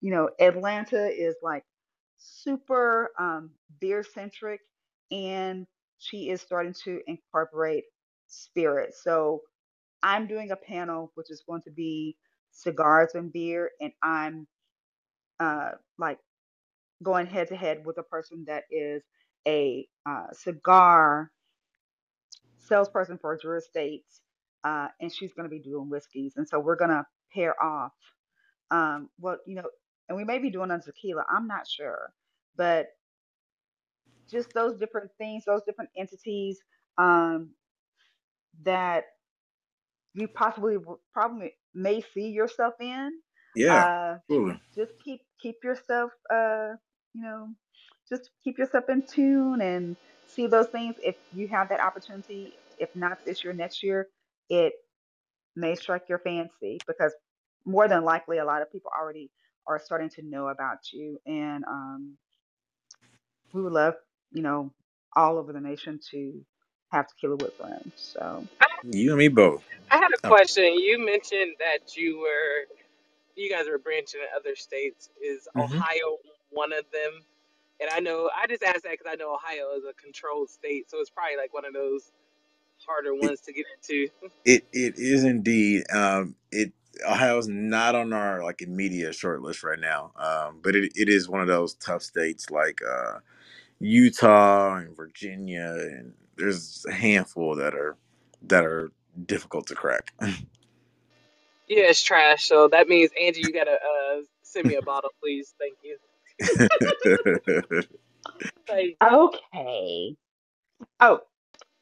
you 0.00 0.12
know, 0.12 0.30
Atlanta 0.40 1.08
is 1.08 1.36
like 1.42 1.64
super 2.18 3.10
um, 3.18 3.50
beer 3.80 4.04
centric 4.04 4.60
and 5.12 5.66
she 5.98 6.30
is 6.30 6.42
starting 6.42 6.74
to 6.84 7.00
incorporate 7.08 7.84
spirit. 8.28 8.94
So 8.94 9.42
I'm 10.04 10.28
doing 10.28 10.52
a 10.52 10.56
panel 10.56 11.12
which 11.16 11.30
is 11.30 11.44
going 11.48 11.62
to 11.64 11.72
be 11.72 12.16
cigars 12.52 13.12
and 13.16 13.32
beer, 13.32 13.70
and 13.82 13.92
I'm 14.02 14.48
uh, 15.40 15.72
like 15.98 16.18
going 17.02 17.26
head 17.26 17.48
to 17.48 17.56
head 17.56 17.84
with 17.86 17.98
a 17.98 18.02
person 18.04 18.44
that 18.48 18.64
is 18.70 19.02
a 19.48 19.86
uh, 20.08 20.26
cigar 20.32 21.30
salesperson 22.58 23.18
for 23.20 23.36
Drew 23.36 23.58
Estates, 23.58 24.20
uh, 24.64 24.88
and 25.00 25.12
she's 25.14 25.32
going 25.34 25.48
to 25.48 25.50
be 25.50 25.60
doing 25.60 25.90
whiskeys, 25.90 26.34
and 26.36 26.48
so 26.48 26.60
we're 26.60 26.76
going 26.76 26.90
to 26.90 27.06
pair 27.34 27.60
off. 27.62 27.92
Um, 28.70 29.10
well, 29.20 29.38
you 29.46 29.56
know, 29.56 29.64
and 30.08 30.16
we 30.18 30.24
may 30.24 30.38
be 30.38 30.50
doing 30.50 30.70
on 30.70 30.80
tequila. 30.82 31.24
I'm 31.30 31.46
not 31.46 31.68
sure, 31.68 32.12
but 32.56 32.88
just 34.30 34.52
those 34.54 34.78
different 34.78 35.10
things, 35.18 35.44
those 35.46 35.62
different 35.66 35.90
entities 35.96 36.60
um, 36.98 37.50
that 38.64 39.04
you 40.14 40.28
possibly 40.28 40.76
probably 41.12 41.52
may 41.74 42.02
see 42.14 42.28
yourself 42.28 42.74
in. 42.80 43.12
Yeah, 43.54 43.86
Uh, 43.86 44.16
just 44.76 44.92
keep 45.04 45.22
keep 45.40 45.56
yourself, 45.64 46.12
uh, 46.32 46.70
you 47.14 47.22
know, 47.22 47.48
just 48.08 48.30
keep 48.44 48.58
yourself 48.58 48.84
in 48.88 49.04
tune 49.06 49.60
and 49.62 49.96
see 50.26 50.46
those 50.48 50.68
things. 50.68 50.96
If 51.02 51.16
you 51.32 51.48
have 51.48 51.68
that 51.70 51.80
opportunity, 51.80 52.58
if 52.78 52.90
not 52.94 53.18
this 53.26 53.44
year, 53.44 53.52
next 53.54 53.82
year, 53.82 54.08
it 54.50 54.74
may 55.56 55.74
strike 55.76 56.04
your 56.08 56.18
fancy 56.20 56.82
because 56.86 57.14
more 57.66 57.88
than 57.88 58.04
likely, 58.04 58.38
a 58.38 58.44
lot 58.44 58.62
of 58.62 58.72
people 58.72 58.90
already 58.98 59.30
are 59.66 59.78
starting 59.78 60.10
to 60.10 60.22
know 60.22 60.48
about 60.48 60.78
you, 60.92 61.18
and 61.26 61.64
um, 61.66 62.16
we 63.52 63.62
would 63.62 63.72
love, 63.72 63.94
you 64.32 64.42
know, 64.42 64.72
all 65.16 65.38
over 65.38 65.52
the 65.52 65.60
nation 65.60 66.00
to 66.12 66.40
have 66.92 67.06
tequila 67.08 67.36
with 67.36 67.54
friends. 67.56 67.92
So, 67.96 68.48
You 68.84 69.10
and 69.12 69.18
me 69.18 69.28
both. 69.28 69.62
I 69.90 69.96
had 69.98 70.10
a 70.14 70.18
Oh, 70.24 70.28
question. 70.28 70.64
You 70.78 71.04
mentioned 71.04 71.56
that 71.60 71.96
you 71.96 72.20
were, 72.20 72.66
you 73.40 73.50
guys 73.50 73.66
were 73.70 73.78
branching 73.78 74.20
in 74.22 74.28
other 74.36 74.56
states. 74.56 75.10
Is 75.22 75.48
hmm 75.54 75.80
Ohio 75.80 76.18
one 76.50 76.72
of 76.72 76.84
them? 76.92 77.22
And 77.80 77.90
I 77.92 78.00
know, 78.00 78.30
I 78.36 78.46
just 78.48 78.62
asked 78.64 78.84
that 78.84 78.92
because 78.92 79.08
I 79.10 79.16
know 79.16 79.34
Ohio 79.34 79.72
is 79.76 79.84
a 79.88 79.94
controlled 79.94 80.50
state, 80.50 80.90
so 80.90 80.98
it's 81.00 81.10
probably 81.10 81.36
like 81.38 81.54
one 81.54 81.66
of 81.66 81.74
those 81.74 82.12
harder 82.86 83.14
It, 83.20 83.34
ones 83.34 83.40
to 83.42 83.52
get 83.54 83.66
into. 83.76 84.08
it 84.44 84.66
it 84.72 84.94
is 84.98 85.24
indeed. 85.24 85.84
Um, 85.92 86.36
it 86.52 86.72
Ohio's 87.08 87.48
not 87.48 87.94
on 87.96 88.12
our 88.12 88.44
like 88.44 88.62
immediate 88.62 89.14
short 89.14 89.42
list 89.42 89.64
right 89.64 89.80
now. 89.80 90.12
Um, 90.16 90.60
but 90.62 90.76
it, 90.76 90.92
it 90.96 91.08
is 91.08 91.28
one 91.28 91.42
of 91.42 91.48
those 91.48 91.74
tough 91.74 92.02
states 92.02 92.50
like 92.50 92.80
uh 92.82 93.18
Utah 93.80 94.76
and 94.76 94.96
Virginia, 94.96 95.74
and 95.78 96.14
there's 96.36 96.84
a 96.88 96.92
handful 96.92 97.56
that 97.56 97.74
are 97.74 97.96
that 98.42 98.64
are 98.66 98.92
difficult 99.26 99.66
to 99.68 99.74
crack. 99.74 100.12
Yeah, 101.70 101.84
it's 101.90 102.02
trash. 102.04 102.44
So 102.46 102.68
that 102.70 102.88
means 102.88 103.12
Angie, 103.20 103.42
you 103.42 103.54
gotta 103.54 103.72
uh, 103.74 104.22
send 104.44 104.68
me 104.68 104.76
a 104.76 104.82
bottle, 104.82 105.12
please. 105.22 105.54
Thank 105.60 105.78
you. 105.84 105.98
Like, 108.68 108.98
okay. 109.02 110.16
Oh, 111.00 111.20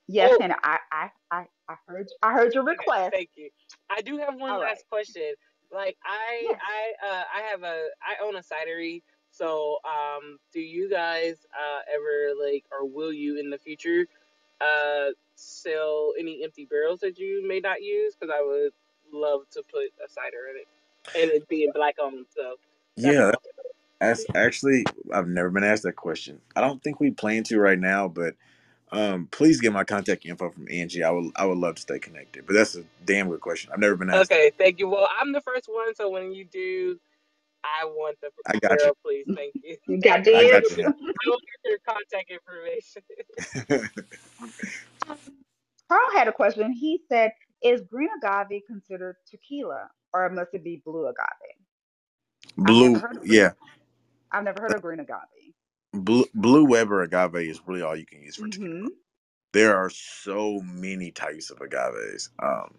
yes, 0.08 0.36
oh, 0.36 0.40
Hannah, 0.40 0.58
I, 0.62 0.78
I, 0.92 1.10
I, 1.30 1.44
I 1.68 1.74
heard, 1.88 2.08
I 2.22 2.32
heard 2.34 2.54
your 2.54 2.64
okay, 2.74 2.90
request. 2.90 3.12
thank 3.12 3.30
you. 3.36 3.50
I 3.90 4.02
do 4.02 4.18
have 4.18 4.36
one 4.36 4.54
All 4.54 4.60
right. 4.60 4.70
last 4.70 4.84
question. 4.90 5.34
Like 5.72 5.96
I, 6.04 6.50
Yes. 6.50 6.60
I, 6.60 7.08
uh, 7.08 7.24
I 7.36 7.42
have 7.50 7.62
a, 7.64 7.84
I 8.02 8.24
own 8.24 8.36
a 8.36 8.40
cidery. 8.40 9.02
So, 9.32 9.78
um, 9.84 10.38
do 10.52 10.60
you 10.60 10.90
guys 10.90 11.46
uh, 11.54 11.80
ever 11.94 12.34
like, 12.42 12.64
or 12.72 12.86
will 12.88 13.12
you 13.12 13.38
in 13.40 13.50
the 13.50 13.58
future, 13.58 14.06
uh, 14.60 15.10
sell 15.36 16.14
any 16.18 16.44
empty 16.44 16.66
barrels 16.66 17.00
that 17.00 17.18
you 17.18 17.46
may 17.46 17.60
not 17.60 17.82
use? 17.82 18.14
Because 18.16 18.34
I 18.36 18.42
would 18.42 18.72
love 19.12 19.42
to 19.52 19.62
put 19.70 19.86
a 20.04 20.08
cider 20.10 20.48
in 20.50 20.56
it, 20.58 20.68
and 21.22 21.30
it 21.32 21.48
being 21.48 21.72
black 21.74 21.96
owned. 22.00 22.26
So 22.36 22.56
that's 23.02 23.18
yeah, 23.18 23.32
that's 24.00 24.26
actually 24.34 24.84
I've 25.12 25.28
never 25.28 25.50
been 25.50 25.64
asked 25.64 25.84
that 25.84 25.96
question. 25.96 26.40
I 26.56 26.62
don't 26.62 26.82
think 26.82 27.00
we 27.00 27.10
plan 27.12 27.44
to 27.44 27.58
right 27.60 27.78
now, 27.80 28.08
but 28.08 28.34
Um, 28.92 29.28
please 29.32 29.60
get 29.60 29.74
my 29.74 29.84
contact 29.84 30.26
info 30.26 30.50
from 30.50 30.68
Angie. 30.70 31.04
I 31.04 31.10
would 31.12 31.32
I 31.36 31.46
would 31.46 31.58
love 31.58 31.76
to 31.76 31.82
stay 31.82 32.00
connected. 32.00 32.46
But 32.46 32.54
that's 32.54 32.76
a 32.76 32.84
damn 33.04 33.28
good 33.30 33.42
question. 33.42 33.70
I've 33.74 33.80
never 33.80 33.96
been 33.96 34.10
asked. 34.10 34.32
Okay, 34.32 34.52
thank 34.58 34.78
you. 34.80 34.88
Well, 34.88 35.08
I'm 35.20 35.32
the 35.32 35.42
first 35.42 35.66
one, 35.68 35.94
so 35.94 36.10
when 36.10 36.32
you 36.32 36.46
do, 36.46 36.98
I 37.64 37.86
want 37.86 38.18
the 38.22 38.30
I 38.46 38.58
got 38.58 38.80
girl, 38.82 38.94
please. 39.04 39.26
Thank 39.36 39.54
you. 39.62 39.76
You 39.88 40.00
got 40.00 40.26
you. 40.26 40.36
I 40.36 40.44
I 40.44 40.50
got 40.50 40.64
will 40.64 40.70
you. 40.70 40.76
get, 40.76 40.86
I 41.26 41.30
will 41.30 41.38
get 41.38 41.70
your 41.70 41.78
contact 41.88 42.30
information. 42.30 43.02
Carl 45.90 46.10
had 46.14 46.28
a 46.28 46.32
question. 46.32 46.72
He 46.72 47.00
said, 47.10 47.32
"Is 47.62 47.82
green 47.82 48.10
agave 48.22 48.62
considered 48.66 49.16
tequila, 49.26 49.90
or 50.12 50.28
must 50.30 50.54
it 50.54 50.64
be 50.64 50.82
blue 50.84 51.06
agave?" 51.06 51.56
Blue, 52.56 52.98
heard 52.98 53.16
of 53.18 53.22
green. 53.22 53.32
yeah, 53.34 53.50
I've 54.32 54.44
never 54.44 54.60
heard 54.62 54.74
of 54.74 54.82
green 54.82 55.00
agave. 55.00 55.54
blue 55.92 56.26
blue 56.34 56.64
Weber 56.64 57.02
agave 57.02 57.48
is 57.48 57.60
really 57.66 57.82
all 57.82 57.96
you 57.96 58.06
can 58.06 58.22
use 58.22 58.36
for 58.36 58.48
tequila. 58.48 58.70
Mm-hmm. 58.70 58.88
There 59.52 59.76
are 59.76 59.90
so 59.90 60.60
many 60.62 61.10
types 61.10 61.50
of 61.50 61.60
agaves. 61.60 62.30
Um? 62.42 62.74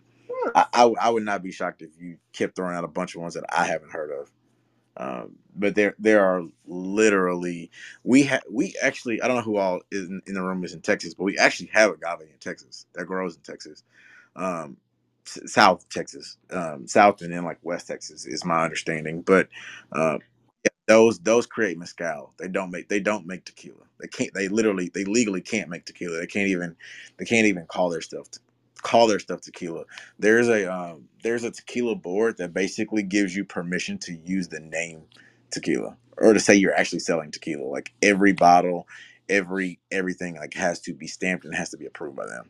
I, 0.55 0.65
I 0.73 0.83
I 1.01 1.09
would 1.09 1.23
not 1.23 1.43
be 1.43 1.51
shocked 1.51 1.81
if 1.81 1.91
you 1.99 2.17
kept 2.33 2.55
throwing 2.55 2.75
out 2.75 2.83
a 2.83 2.87
bunch 2.87 3.15
of 3.15 3.21
ones 3.21 3.33
that 3.33 3.45
I 3.49 3.65
haven't 3.65 3.91
heard 3.91 4.11
of. 4.11 4.31
Um, 4.97 5.35
but 5.55 5.75
there 5.75 5.95
there 5.99 6.23
are 6.25 6.43
literally 6.65 7.71
we 8.03 8.23
have 8.23 8.43
we 8.51 8.75
actually 8.81 9.21
I 9.21 9.27
don't 9.27 9.37
know 9.37 9.43
who 9.43 9.57
all 9.57 9.81
is 9.91 10.09
in, 10.09 10.21
in 10.27 10.33
the 10.33 10.43
room 10.43 10.63
is 10.63 10.73
in 10.73 10.81
Texas, 10.81 11.13
but 11.13 11.23
we 11.23 11.37
actually 11.37 11.69
have 11.73 11.91
agave 11.91 12.21
in 12.21 12.39
Texas 12.39 12.85
that 12.95 13.05
grows 13.05 13.35
in 13.35 13.41
Texas, 13.41 13.83
um, 14.35 14.77
South 15.25 15.87
Texas, 15.89 16.37
um, 16.51 16.87
South 16.87 17.21
and 17.21 17.33
then 17.33 17.45
like 17.45 17.59
West 17.63 17.87
Texas 17.87 18.25
is 18.27 18.45
my 18.45 18.63
understanding. 18.63 19.21
But 19.23 19.49
uh, 19.93 20.19
yeah, 20.65 20.71
those 20.87 21.19
those 21.19 21.47
create 21.47 21.77
mezcal. 21.77 22.33
They 22.39 22.49
don't 22.49 22.71
make 22.71 22.89
they 22.89 23.01
don't 23.01 23.27
make 23.27 23.45
tequila. 23.45 23.85
They 24.01 24.07
can't. 24.07 24.33
They 24.33 24.49
literally 24.49 24.91
they 24.93 25.05
legally 25.05 25.41
can't 25.41 25.69
make 25.69 25.85
tequila. 25.85 26.19
They 26.19 26.27
can't 26.27 26.49
even 26.49 26.75
they 27.19 27.25
can't 27.25 27.47
even 27.47 27.65
call 27.67 27.89
their 27.89 28.01
stuff 28.01 28.27
call 28.81 29.07
their 29.07 29.19
stuff 29.19 29.41
tequila. 29.41 29.83
There's 30.19 30.49
a 30.49 30.71
um, 30.71 31.05
there's 31.23 31.43
a 31.43 31.51
tequila 31.51 31.95
board 31.95 32.37
that 32.37 32.53
basically 32.53 33.03
gives 33.03 33.35
you 33.35 33.45
permission 33.45 33.97
to 33.99 34.13
use 34.13 34.49
the 34.49 34.59
name 34.61 35.03
tequila 35.51 35.97
or 36.17 36.33
to 36.33 36.39
say 36.41 36.55
you're 36.55 36.75
actually 36.75 36.99
selling 36.99 37.31
tequila. 37.31 37.65
Like 37.65 37.93
every 38.01 38.33
bottle, 38.33 38.87
every 39.29 39.79
everything 39.91 40.37
like 40.37 40.53
has 40.55 40.79
to 40.81 40.93
be 40.93 41.07
stamped 41.07 41.45
and 41.45 41.55
has 41.55 41.69
to 41.71 41.77
be 41.77 41.85
approved 41.85 42.17
by 42.17 42.27
them. 42.27 42.47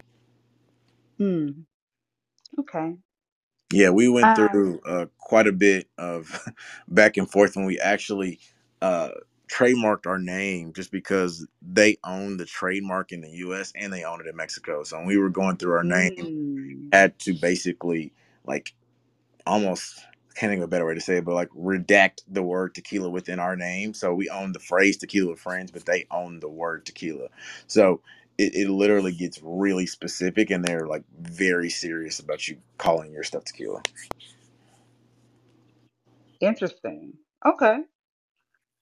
Hmm. 1.19 1.49
Okay. 2.59 2.95
Yeah, 3.71 3.89
we 3.91 4.09
went 4.09 4.35
Um. 4.39 4.47
through 4.49 4.81
uh, 4.87 5.07
quite 5.19 5.47
a 5.47 5.51
bit 5.51 5.89
of 5.97 6.39
back 6.87 7.17
and 7.17 7.29
forth 7.29 7.55
when 7.55 7.65
we 7.65 7.79
actually 7.79 8.39
uh, 8.81 9.09
trademarked 9.51 10.07
our 10.07 10.19
name 10.19 10.73
just 10.73 10.91
because 10.91 11.45
they 11.61 11.97
own 12.05 12.37
the 12.37 12.45
trademark 12.45 13.11
in 13.11 13.21
the 13.21 13.29
US 13.31 13.73
and 13.75 13.91
they 13.91 14.05
own 14.05 14.21
it 14.21 14.27
in 14.27 14.35
Mexico. 14.37 14.83
So 14.83 14.97
when 14.97 15.07
we 15.07 15.17
were 15.17 15.29
going 15.29 15.57
through 15.57 15.73
our 15.75 15.83
name, 15.83 16.11
mm, 16.21 16.93
had 16.93 17.19
to 17.19 17.33
basically 17.33 18.13
like 18.45 18.73
almost 19.45 19.99
can't 20.35 20.49
think 20.51 20.59
of 20.61 20.65
a 20.65 20.69
better 20.69 20.85
way 20.87 20.95
to 20.95 21.01
say 21.01 21.17
it, 21.17 21.25
but 21.25 21.35
like 21.35 21.49
redact 21.51 22.21
the 22.27 22.41
word 22.41 22.73
tequila 22.73 23.09
within 23.09 23.39
our 23.39 23.55
name. 23.55 23.93
So 23.93 24.13
we 24.13 24.29
own 24.29 24.51
the 24.51 24.59
phrase 24.59 24.97
tequila 24.97 25.31
with 25.31 25.39
friends, 25.39 25.71
but 25.71 25.85
they 25.85 26.07
own 26.11 26.39
the 26.39 26.49
word 26.49 26.85
tequila. 26.85 27.27
So 27.67 28.01
it, 28.39 28.55
it 28.55 28.69
literally 28.71 29.13
gets 29.13 29.39
really 29.43 29.85
specific 29.85 30.49
and 30.51 30.65
they're 30.65 30.87
like 30.87 31.03
very 31.19 31.69
serious 31.69 32.19
about 32.19 32.47
you 32.47 32.57
calling 32.77 33.11
your 33.11 33.23
stuff 33.23 33.45
tequila. 33.45 33.83
Interesting. 36.41 37.13
Okay. 37.45 37.79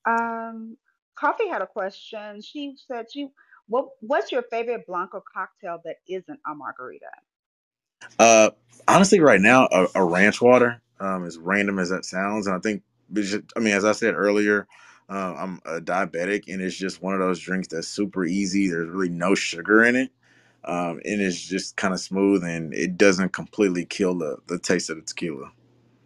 Um. 0.07 0.77
Coffee 1.17 1.49
had 1.49 1.61
a 1.63 1.67
question. 1.67 2.41
She 2.41 2.75
said, 2.87 3.07
"She 3.11 3.29
what 3.67 3.87
What's 4.01 4.31
your 4.31 4.43
favorite 4.51 4.87
blanco 4.87 5.23
cocktail 5.33 5.79
that 5.85 5.97
isn't 6.07 6.39
a 6.47 6.55
margarita?" 6.55 7.07
Uh, 8.19 8.51
honestly, 8.87 9.19
right 9.19 9.41
now, 9.41 9.67
a, 9.71 9.87
a 9.95 10.05
ranch 10.05 10.41
water, 10.41 10.81
um, 10.99 11.25
as 11.25 11.37
random 11.37 11.79
as 11.79 11.89
that 11.89 12.05
sounds, 12.05 12.47
and 12.47 12.55
I 12.55 12.59
think, 12.59 12.83
I 13.55 13.59
mean, 13.59 13.73
as 13.73 13.85
I 13.85 13.91
said 13.93 14.15
earlier, 14.15 14.67
uh, 15.09 15.35
I'm 15.37 15.61
a 15.65 15.81
diabetic, 15.81 16.45
and 16.53 16.61
it's 16.61 16.75
just 16.77 17.01
one 17.01 17.13
of 17.15 17.19
those 17.21 17.39
drinks 17.39 17.69
that's 17.69 17.87
super 17.87 18.25
easy. 18.25 18.69
There's 18.69 18.89
really 18.89 19.09
no 19.09 19.35
sugar 19.35 19.83
in 19.83 19.95
it, 19.95 20.11
um, 20.65 21.01
and 21.05 21.21
it's 21.21 21.41
just 21.41 21.77
kind 21.77 21.93
of 21.93 21.99
smooth, 22.01 22.43
and 22.43 22.73
it 22.73 22.97
doesn't 22.97 23.33
completely 23.33 23.85
kill 23.85 24.15
the 24.17 24.37
the 24.47 24.59
taste 24.59 24.89
of 24.89 24.97
the 24.97 25.03
tequila. 25.03 25.51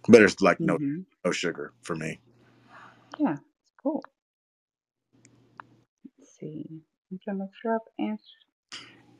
But 0.10 0.20
there's 0.20 0.42
like 0.42 0.60
no 0.64 0.80
Mm-hmm. 0.80 1.02
no 1.26 1.32
sugar 1.32 1.74
for 1.84 1.96
me. 1.96 2.20
Yeah. 3.20 3.34
It's 3.34 3.74
cool. 3.82 4.04
Let's 6.20 6.38
see. 6.40 6.66
I'm 7.12 7.20
trying 7.24 7.40
to 7.40 7.48
I've 7.70 7.80
answered. 8.00 8.46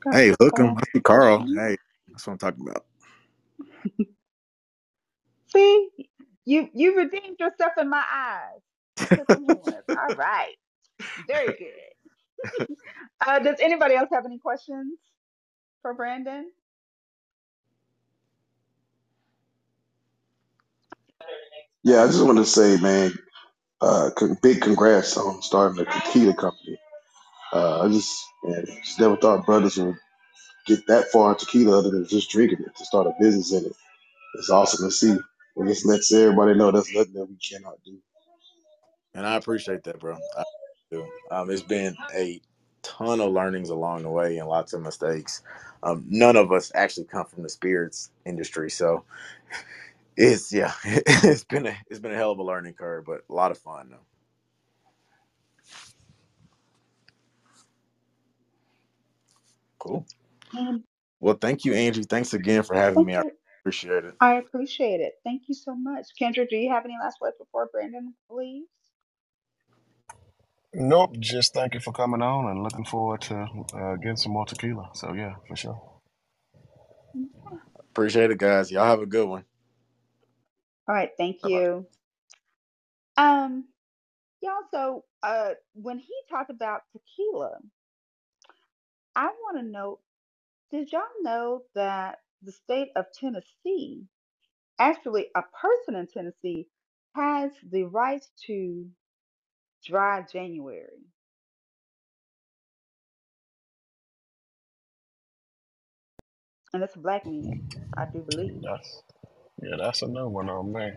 Got 0.04 0.16
Hey, 0.16 0.34
hook 0.42 0.60
I 0.78 0.84
see 0.94 1.02
Carl. 1.02 1.46
Hey, 1.56 1.78
that's 2.10 2.28
what 2.28 2.34
I'm 2.34 2.40
talking 2.40 2.68
about. 2.70 2.86
See, 5.54 5.90
you 6.46 6.70
you 6.74 6.98
redeemed 6.98 7.38
yourself 7.40 7.74
in 7.80 7.90
my 7.90 8.04
eyes. 8.14 8.62
All 9.98 10.16
right. 10.18 10.56
Very 11.28 11.54
good. 11.54 12.06
Uh, 13.26 13.40
does 13.40 13.58
anybody 13.62 13.96
else 13.96 14.10
have 14.14 14.26
any 14.26 14.40
questions 14.40 15.00
for 15.82 15.94
Brandon? 15.94 16.48
Yeah, 21.84 22.04
I 22.04 22.08
just 22.08 22.24
want 22.26 22.38
to 22.40 22.46
say, 22.46 22.78
man, 22.78 23.14
uh, 23.82 24.12
big 24.42 24.62
congrats 24.62 25.18
on 25.18 25.42
starting 25.42 25.78
the 25.78 25.86
tequila 25.86 26.36
company. 26.36 26.80
Uh, 27.54 27.82
I 27.84 27.90
just, 27.90 28.26
man, 28.44 28.66
just 28.86 29.00
never 29.00 29.18
thought 29.18 29.46
brothers 29.46 29.78
would 29.78 29.96
get 30.68 30.88
that 30.88 31.12
far 31.12 31.32
in 31.34 31.38
tequila 31.38 31.80
other 31.80 31.92
than 31.92 32.08
just 32.08 32.32
drinking 32.32 32.60
it 32.66 32.76
to 32.78 32.86
start 32.86 33.08
a 33.08 33.14
business 33.20 33.54
in 33.54 33.66
it. 33.66 33.74
It's 34.36 34.50
awesome 34.52 34.88
to 34.90 34.92
see. 34.94 35.14
It 35.14 35.68
just 35.68 35.86
lets 35.86 36.14
everybody 36.14 36.56
know 36.58 36.72
there's 36.72 36.94
nothing 36.94 37.14
that 37.14 37.28
we 37.30 37.38
cannot 37.38 37.84
do. 37.86 38.00
And 39.16 39.28
I 39.28 39.36
appreciate 39.36 39.84
that, 39.86 40.00
bro. 40.00 40.18
I 40.38 40.44
do. 40.92 41.08
Um, 41.32 41.52
it's 41.52 41.64
been 41.64 41.98
a 42.16 42.42
ton 42.84 43.22
of 43.22 43.34
learnings 43.34 43.70
along 43.72 44.04
the 44.04 44.10
way 44.12 44.38
and 44.40 44.50
lots 44.50 44.74
of 44.74 44.82
mistakes. 44.84 45.44
Um, 45.84 46.06
none 46.10 46.38
of 46.38 46.52
us 46.54 46.72
actually 46.76 47.06
come 47.08 47.26
from 47.26 47.44
the 47.44 47.50
spirits 47.50 48.12
industry, 48.26 48.72
so 48.72 49.04
it's 50.18 50.54
yeah, 50.54 50.74
it's 50.86 51.44
been 51.46 51.68
a 51.68 51.78
it's 51.90 52.00
been 52.00 52.14
a 52.14 52.18
hell 52.18 52.32
of 52.32 52.40
a 52.40 52.44
learning 52.44 52.74
curve, 52.76 53.06
but 53.06 53.24
a 53.30 53.34
lot 53.34 53.52
of 53.52 53.58
fun 53.60 53.90
though. 53.92 53.98
Cool. 59.80 60.06
And 60.54 60.84
Well, 61.22 61.38
thank 61.42 61.66
you, 61.66 61.74
Angie. 61.74 62.04
Thanks 62.04 62.34
again 62.34 62.64
for 62.64 62.76
having 62.76 63.06
me. 63.06 63.16
I 63.18 63.24
appreciate 63.62 64.06
it. 64.06 64.16
I 64.22 64.36
appreciate 64.36 65.02
it. 65.02 65.16
Thank 65.24 65.44
you 65.48 65.56
so 65.56 65.76
much. 65.76 66.08
Kendra, 66.22 66.50
do 66.50 66.58
you 66.58 66.72
have 66.72 66.86
any 66.86 66.96
last 67.02 67.18
words 67.22 67.38
before 67.40 67.70
Brandon 67.72 68.14
leaves? 68.30 68.68
Nope, 70.74 71.18
just 71.20 71.54
thank 71.54 71.76
you 71.76 71.82
for 71.82 71.94
coming 71.94 72.22
on 72.24 72.50
and 72.52 72.64
looking 72.64 72.86
forward 72.86 73.22
to 73.24 73.48
uh, 73.76 73.96
getting 73.98 74.18
some 74.18 74.34
more 74.34 74.46
tequila. 74.46 74.90
So, 74.96 75.14
yeah, 75.14 75.36
for 75.48 75.56
sure. 75.58 75.82
Appreciate 77.92 78.32
it, 78.32 78.40
guys. 78.40 78.72
Y'all 78.72 78.86
have 78.86 79.02
a 79.02 79.08
good 79.08 79.28
one. 79.28 79.46
All 80.88 80.96
right, 80.96 81.12
thank 81.18 81.40
Bye 81.44 81.50
bye. 81.50 81.64
you. 81.64 81.88
Um, 83.18 83.66
y'all, 84.42 84.64
so 84.72 85.06
uh 85.24 85.52
when 85.74 86.00
he 86.00 86.14
talked 86.30 86.52
about 86.52 86.82
tequila, 86.94 87.58
I 89.16 89.26
want 89.28 89.60
to 89.60 89.64
know, 89.64 90.00
did 90.72 90.92
y'all 90.92 91.02
know 91.22 91.64
that 91.76 92.20
the 92.44 92.52
state 92.54 92.90
of 92.96 93.06
Tennessee, 93.20 94.04
actually 94.80 95.28
a 95.36 95.44
person 95.62 95.96
in 95.96 96.08
Tennessee, 96.08 96.68
has 97.16 97.52
the 97.72 97.84
right 97.84 98.26
to 98.48 98.88
dry 99.86 100.26
January? 100.32 100.88
And 106.74 106.84
it's 106.84 106.96
a 106.96 107.00
black 107.00 107.26
man, 107.26 107.62
I 107.98 108.06
do 108.14 108.22
believe. 108.22 108.54
That's 108.64 109.04
yeah, 109.62 109.78
that's 109.80 110.02
a 110.04 110.08
new 110.08 110.28
one 110.30 110.50
on 110.50 110.74
me. 110.74 110.92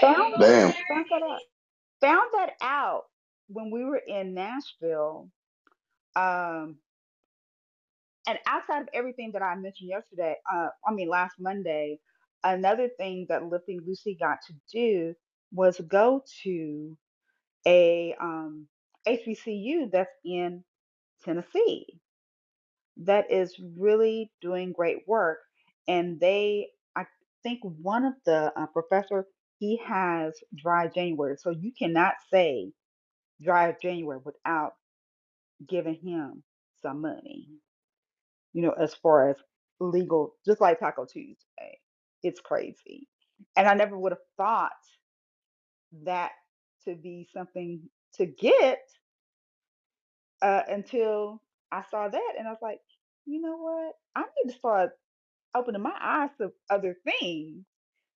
Found 0.00 0.34
Damn. 0.38 0.72
found 0.88 1.06
that 1.10 1.22
out. 1.22 1.40
Found 2.02 2.30
that 2.34 2.50
out 2.62 3.04
when 3.48 3.70
we 3.72 3.84
were 3.84 4.02
in 4.06 4.34
Nashville. 4.34 5.30
Um, 6.16 6.76
and 8.28 8.38
outside 8.46 8.82
of 8.82 8.88
everything 8.94 9.32
that 9.34 9.42
I 9.42 9.54
mentioned 9.56 9.90
yesterday, 9.90 10.36
uh, 10.52 10.68
I 10.88 10.92
mean 10.92 11.08
last 11.08 11.34
Monday, 11.40 12.00
another 12.44 12.88
thing 12.98 13.26
that 13.30 13.46
Lifting 13.46 13.80
Lucy 13.86 14.16
got 14.20 14.38
to 14.48 14.54
do 14.72 15.14
was 15.54 15.80
go 15.88 16.24
to 16.44 16.98
a 17.66 18.14
um, 18.20 18.66
HBCU 19.08 19.90
that's 19.92 20.10
in 20.24 20.64
Tennessee 21.24 21.86
that 22.98 23.30
is 23.32 23.56
really 23.78 24.30
doing 24.42 24.72
great 24.72 24.98
work, 25.08 25.38
and 25.88 26.20
they, 26.20 26.68
I 26.96 27.04
think 27.42 27.60
one 27.62 28.04
of 28.04 28.14
the 28.26 28.52
uh, 28.56 28.66
professor 28.68 29.26
he 29.58 29.80
has 29.86 30.34
dry 30.56 30.88
January, 30.88 31.36
so 31.38 31.50
you 31.50 31.72
cannot 31.78 32.14
say 32.32 32.72
dry 33.42 33.74
January 33.82 34.20
without 34.24 34.74
giving 35.68 35.96
him 35.96 36.42
some 36.82 37.00
money, 37.00 37.48
you 38.52 38.62
know, 38.62 38.72
as 38.72 38.94
far 38.94 39.30
as 39.30 39.36
legal, 39.80 40.34
just 40.46 40.60
like 40.60 40.80
Taco 40.80 41.06
Tuesday. 41.06 41.80
It's 42.22 42.40
crazy. 42.40 43.08
And 43.56 43.68
I 43.68 43.74
never 43.74 43.98
would 43.98 44.12
have 44.12 44.20
thought 44.36 44.72
that 46.04 46.32
to 46.86 46.94
be 46.94 47.28
something 47.34 47.82
to 48.14 48.26
get 48.26 48.80
uh, 50.42 50.62
until 50.68 51.42
I 51.72 51.84
saw 51.90 52.08
that. 52.08 52.32
And 52.38 52.46
I 52.46 52.50
was 52.50 52.60
like, 52.62 52.80
you 53.26 53.40
know 53.40 53.56
what? 53.58 53.94
I 54.16 54.22
need 54.44 54.52
to 54.52 54.58
start 54.58 54.90
opening 55.56 55.82
my 55.82 55.94
eyes 56.00 56.30
to 56.40 56.52
other 56.70 56.96
things 57.04 57.64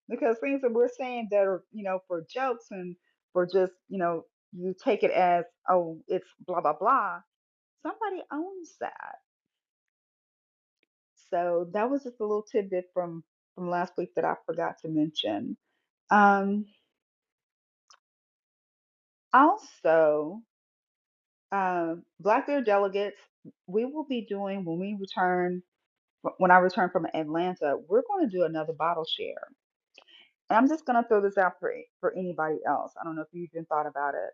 because 0.09 0.39
things 0.39 0.63
that 0.63 0.73
we're 0.73 0.89
saying 0.89 1.29
that 1.31 1.47
are, 1.47 1.65
you 1.73 1.85
know, 1.85 2.01
for 2.09 2.27
jokes 2.33 2.67
and 2.71 2.97
for 3.33 3.47
just, 3.47 3.73
you 3.89 3.99
know, 3.99 4.25
you 4.53 4.75
take 4.83 5.03
it 5.03 5.11
as, 5.13 5.45
oh, 5.71 6.01
it's 6.09 6.29
blah, 6.47 6.61
blah, 6.61 6.75
blah. 6.79 7.21
Somebody 7.83 8.23
owns 8.33 8.77
that. 8.81 9.17
So 11.31 11.69
that 11.75 11.91
was 11.91 12.05
just 12.05 12.21
a 12.21 12.25
little 12.25 12.43
tidbit 12.45 12.87
from 12.95 13.25
from 13.55 13.71
last 13.71 13.95
week 13.99 14.15
that 14.17 14.25
I 14.25 14.37
forgot 14.47 14.77
to 14.83 14.89
mention. 14.89 15.57
Um, 16.11 16.67
also, 19.35 20.41
um, 21.53 22.05
Black 22.21 22.47
Bear 22.47 22.63
delegates, 22.63 23.19
we 23.67 23.85
will 23.87 24.05
be 24.05 24.27
doing 24.29 24.65
when 24.65 24.79
we 24.79 24.97
return, 25.01 25.63
when 26.39 26.51
I 26.51 26.59
return 26.59 26.91
from 26.91 27.07
Atlanta, 27.15 27.77
we're 27.89 28.03
going 28.09 28.29
to 28.29 28.37
do 28.37 28.45
another 28.45 28.75
bottle 28.75 29.07
share. 29.07 29.49
And 30.51 30.57
I'm 30.57 30.69
just 30.69 30.87
going 30.87 31.03
to 31.03 31.09
throw 31.09 31.21
this 31.21 31.39
out 31.39 31.55
for 31.61 31.73
for 32.01 32.15
anybody 32.17 32.59
else. 32.67 32.93
I 33.01 33.05
don't 33.05 33.17
know 33.17 33.23
if 33.23 33.29
you've 33.33 33.51
even 33.55 33.67
thought 33.67 33.87
about 33.87 34.15
it. 34.15 34.31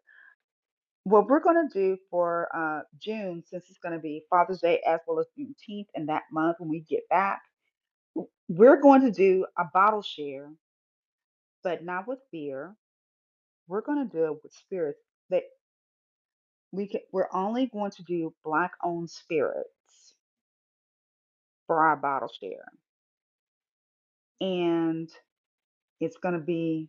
What 1.05 1.29
we're 1.29 1.41
going 1.41 1.69
to 1.69 1.75
do 1.75 1.99
for 2.11 2.49
uh, 2.55 2.83
June, 3.01 3.43
since 3.47 3.65
it's 3.71 3.79
going 3.79 3.95
to 3.95 4.01
be 4.01 4.25
Father's 4.31 4.61
Day 4.61 4.81
as 4.87 5.01
well 5.07 5.21
as 5.21 5.27
Juneteenth 5.39 5.87
in 5.95 6.07
that 6.07 6.25
month 6.33 6.57
when 6.61 6.71
we 6.71 6.81
get 6.81 7.09
back, 7.11 7.43
we're 8.49 8.81
going 8.81 9.03
to 9.03 9.13
do 9.13 9.47
a 9.59 9.65
bottle 9.73 10.03
share, 10.03 10.51
but 11.65 11.85
not 11.85 12.09
with 12.09 12.21
beer. 12.33 12.75
We're 13.69 13.83
going 13.83 14.09
to 14.09 14.17
do 14.17 14.27
it 14.27 14.39
with 14.43 14.53
spirits. 14.55 15.01
That 15.31 15.45
we 16.73 16.89
can, 16.89 17.01
we're 17.13 17.29
only 17.33 17.67
going 17.67 17.93
to 17.93 18.03
do 18.05 18.35
black 18.45 18.73
owned 18.85 19.11
spirits 19.11 20.15
for 21.67 21.85
our 21.87 21.97
bottle 21.97 22.31
share, 22.41 22.67
and 24.41 25.11
it's 26.01 26.19
going 26.19 26.35
to 26.35 26.41
be 26.41 26.89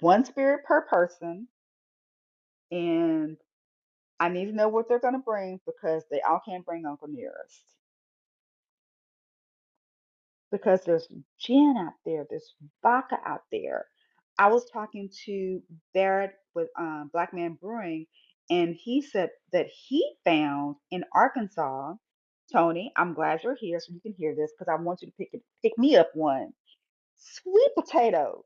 one 0.00 0.24
spirit 0.24 0.64
per 0.66 0.82
person. 0.82 1.48
And 2.72 3.36
I 4.20 4.28
need 4.30 4.46
to 4.46 4.52
know 4.52 4.68
what 4.68 4.88
they're 4.88 5.00
going 5.00 5.14
to 5.14 5.20
bring 5.20 5.60
because 5.66 6.04
they 6.10 6.20
all 6.22 6.40
can't 6.46 6.66
bring 6.66 6.86
Uncle 6.86 7.08
Nearest. 7.08 7.64
because 10.52 10.82
there's 10.86 11.08
gin 11.40 11.76
out 11.78 11.94
there, 12.06 12.26
there's 12.30 12.54
vodka 12.82 13.18
out 13.26 13.42
there. 13.52 13.86
I 14.40 14.48
was 14.48 14.70
talking 14.72 15.10
to 15.26 15.62
Barrett 15.94 16.32
with 16.56 16.70
um, 16.78 17.10
Black 17.14 17.34
Man 17.34 17.58
Brewing, 17.62 18.06
and 18.50 18.76
he 18.76 19.02
said 19.02 19.30
that 19.52 19.68
he 19.68 20.14
found 20.26 20.76
in 20.92 21.04
Arkansas, 21.14 21.94
Tony, 22.52 22.92
I'm 22.96 23.14
glad 23.14 23.42
you're 23.44 23.56
here 23.60 23.80
so 23.80 23.94
you 23.94 24.00
can 24.02 24.14
hear 24.18 24.36
this 24.36 24.52
because 24.58 24.72
I 24.72 24.82
want 24.82 25.02
you 25.02 25.08
to 25.08 25.14
pick 25.18 25.42
pick 25.62 25.78
me 25.78 25.96
up 25.96 26.10
one 26.14 26.50
sweet 27.18 27.70
potato. 27.76 28.44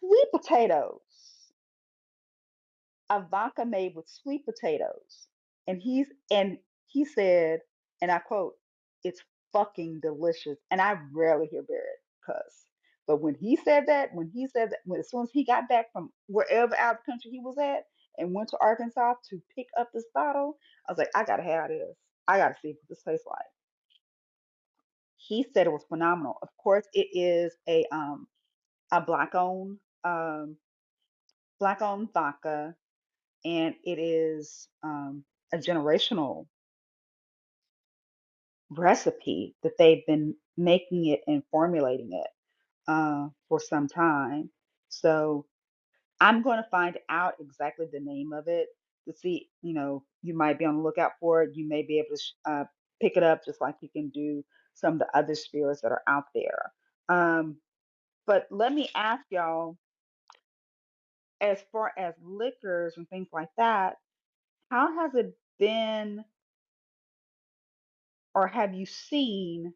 Sweet 0.00 0.28
potatoes. 0.34 1.44
a 3.10 3.22
vodka 3.30 3.64
made 3.64 3.94
with 3.94 4.08
sweet 4.08 4.44
potatoes. 4.44 5.28
And 5.66 5.80
he's 5.80 6.06
and 6.30 6.58
he 6.86 7.04
said, 7.04 7.60
and 8.00 8.10
I 8.10 8.18
quote, 8.18 8.54
it's 9.04 9.20
fucking 9.52 10.00
delicious. 10.02 10.58
And 10.70 10.80
I 10.80 10.98
rarely 11.12 11.46
hear 11.50 11.62
Barrett 11.62 12.00
cuss. 12.24 12.66
But 13.06 13.22
when 13.22 13.34
he 13.34 13.56
said 13.56 13.84
that, 13.86 14.10
when 14.14 14.30
he 14.34 14.46
said 14.48 14.70
that, 14.70 14.80
when 14.84 14.98
as 15.00 15.10
soon 15.10 15.22
as 15.22 15.30
he 15.32 15.44
got 15.44 15.68
back 15.68 15.92
from 15.92 16.10
wherever 16.26 16.76
out 16.76 16.96
of 16.96 17.00
the 17.06 17.12
country 17.12 17.30
he 17.30 17.40
was 17.40 17.56
at 17.58 17.84
and 18.18 18.34
went 18.34 18.48
to 18.50 18.58
Arkansas 18.60 19.14
to 19.30 19.40
pick 19.54 19.66
up 19.78 19.90
this 19.94 20.06
bottle, 20.14 20.58
I 20.88 20.92
was 20.92 20.98
like, 20.98 21.10
I 21.14 21.24
gotta 21.24 21.42
have 21.44 21.68
this. 21.68 21.96
I 22.26 22.38
gotta 22.38 22.56
see 22.60 22.68
what 22.70 22.88
this 22.88 23.02
tastes 23.06 23.26
like. 23.26 23.46
He 25.18 25.44
said 25.54 25.66
it 25.66 25.72
was 25.72 25.84
phenomenal. 25.88 26.38
Of 26.42 26.48
course, 26.58 26.86
it 26.94 27.08
is 27.12 27.56
a 27.68 27.84
um 27.92 28.28
a 28.92 29.00
black 29.00 29.34
owned 29.34 29.78
um 30.06 30.56
black 31.60 31.82
owned 31.82 32.10
vodka 32.14 32.74
and 33.44 33.74
it 33.84 33.98
is 33.98 34.68
um, 34.82 35.24
a 35.52 35.58
generational 35.58 36.46
recipe 38.70 39.56
that 39.62 39.78
they've 39.78 40.06
been 40.06 40.34
making 40.56 41.06
it 41.06 41.22
and 41.26 41.42
formulating 41.50 42.10
it 42.12 42.28
uh, 42.88 43.28
for 43.48 43.60
some 43.60 43.88
time. 43.88 44.50
So 44.88 45.46
I'm 46.20 46.42
going 46.42 46.58
to 46.58 46.68
find 46.70 46.98
out 47.10 47.34
exactly 47.40 47.86
the 47.92 48.00
name 48.00 48.32
of 48.32 48.48
it 48.48 48.68
to 49.08 49.14
see. 49.14 49.48
You 49.62 49.74
know, 49.74 50.04
you 50.22 50.36
might 50.36 50.58
be 50.58 50.66
on 50.66 50.78
the 50.78 50.82
lookout 50.82 51.12
for 51.20 51.42
it. 51.44 51.52
You 51.54 51.68
may 51.68 51.82
be 51.82 51.98
able 51.98 52.16
to 52.16 52.22
sh- 52.22 52.32
uh, 52.46 52.64
pick 53.02 53.16
it 53.16 53.24
up 53.24 53.44
just 53.44 53.60
like 53.60 53.76
you 53.82 53.88
can 53.90 54.10
do 54.10 54.44
some 54.74 54.94
of 54.94 55.00
the 55.00 55.08
other 55.18 55.34
spirits 55.36 55.82
that 55.82 55.92
are 55.92 56.02
out 56.08 56.24
there. 56.34 56.72
Um, 57.08 57.56
but 58.26 58.46
let 58.50 58.72
me 58.72 58.90
ask 58.94 59.24
y'all, 59.30 59.76
as 61.40 61.58
far 61.72 61.92
as 61.98 62.14
liquors 62.22 62.94
and 62.96 63.08
things 63.08 63.28
like 63.32 63.50
that, 63.58 63.96
how 64.70 65.00
has 65.02 65.14
it 65.14 65.36
been? 65.58 66.24
or 68.34 68.48
have 68.48 68.74
you 68.74 68.86
seen 68.86 69.74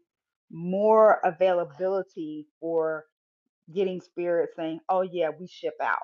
more 0.52 1.20
availability 1.24 2.46
for 2.60 3.06
getting 3.74 4.00
spirits 4.00 4.54
saying, 4.56 4.80
"Oh 4.88 5.02
yeah, 5.02 5.30
we 5.30 5.48
ship 5.48 5.76
out"? 5.82 6.02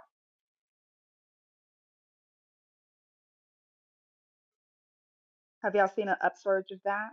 Have 5.62 5.74
y'all 5.76 5.88
seen 5.88 6.08
an 6.08 6.16
upsurge 6.22 6.70
of 6.72 6.80
that? 6.84 7.10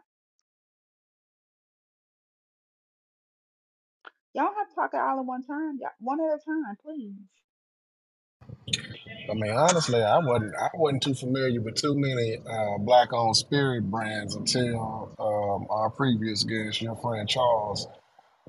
Y'all 4.33 4.53
have 4.55 4.69
to 4.69 4.75
talk 4.75 4.93
it 4.93 4.99
all 4.99 5.19
at 5.19 5.25
one 5.25 5.43
time, 5.43 5.79
y'all, 5.81 5.91
one 5.99 6.19
at 6.21 6.27
a 6.35 6.39
time, 6.45 6.77
please. 6.83 7.15
I 9.29 9.33
mean, 9.35 9.51
honestly, 9.51 10.03
I 10.03 10.19
wasn't 10.19 10.53
I 10.61 10.69
wasn't 10.75 11.03
too 11.03 11.15
familiar 11.15 11.61
with 11.61 11.75
too 11.75 11.95
many 11.95 12.37
uh, 12.49 12.77
black-owned 12.79 13.35
spirit 13.37 13.89
brands 13.89 14.35
until 14.35 15.13
um, 15.19 15.67
our 15.69 15.89
previous 15.89 16.43
guest, 16.43 16.81
your 16.81 16.95
friend 16.97 17.27
Charles. 17.29 17.87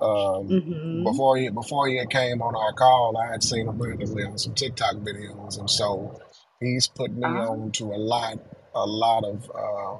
Um, 0.01 0.57
Mm-hmm. 0.57 1.05
before 1.05 1.37
he 1.39 1.51
before 1.51 1.89
he 1.89 2.05
came 2.07 2.43
on 2.43 2.57
our 2.57 2.73
call, 2.75 3.17
I 3.17 3.33
had 3.33 3.43
seen 3.43 3.69
him 3.69 3.79
randomly 3.83 4.25
on 4.25 4.39
some 4.39 4.55
TikTok 4.55 4.97
videos, 4.97 5.59
and 5.59 5.71
so 5.71 6.21
he's 6.61 6.89
put 6.89 7.13
me 7.13 7.27
Ah, 7.27 7.41
on 7.41 7.73
to 7.73 7.85
a 7.87 7.99
lot 7.99 8.39
a 8.75 8.87
lot 8.87 9.25
of 9.25 9.51
uh, 9.55 9.99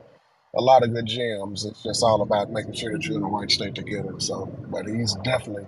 a 0.57 0.63
lot 0.63 0.85
of 0.85 0.95
good 0.95 1.07
gems. 1.07 1.65
It's 1.65 1.83
just 1.83 2.03
all 2.05 2.23
about 2.23 2.51
making 2.51 2.75
sure 2.75 2.93
that 2.93 3.05
you're 3.07 3.17
in 3.17 3.23
the 3.23 3.29
right 3.29 3.51
state 3.51 3.75
to 3.77 3.83
get 3.83 4.07
it. 4.07 4.23
So, 4.23 4.47
but 4.71 4.87
he's 4.87 5.15
definitely 5.25 5.67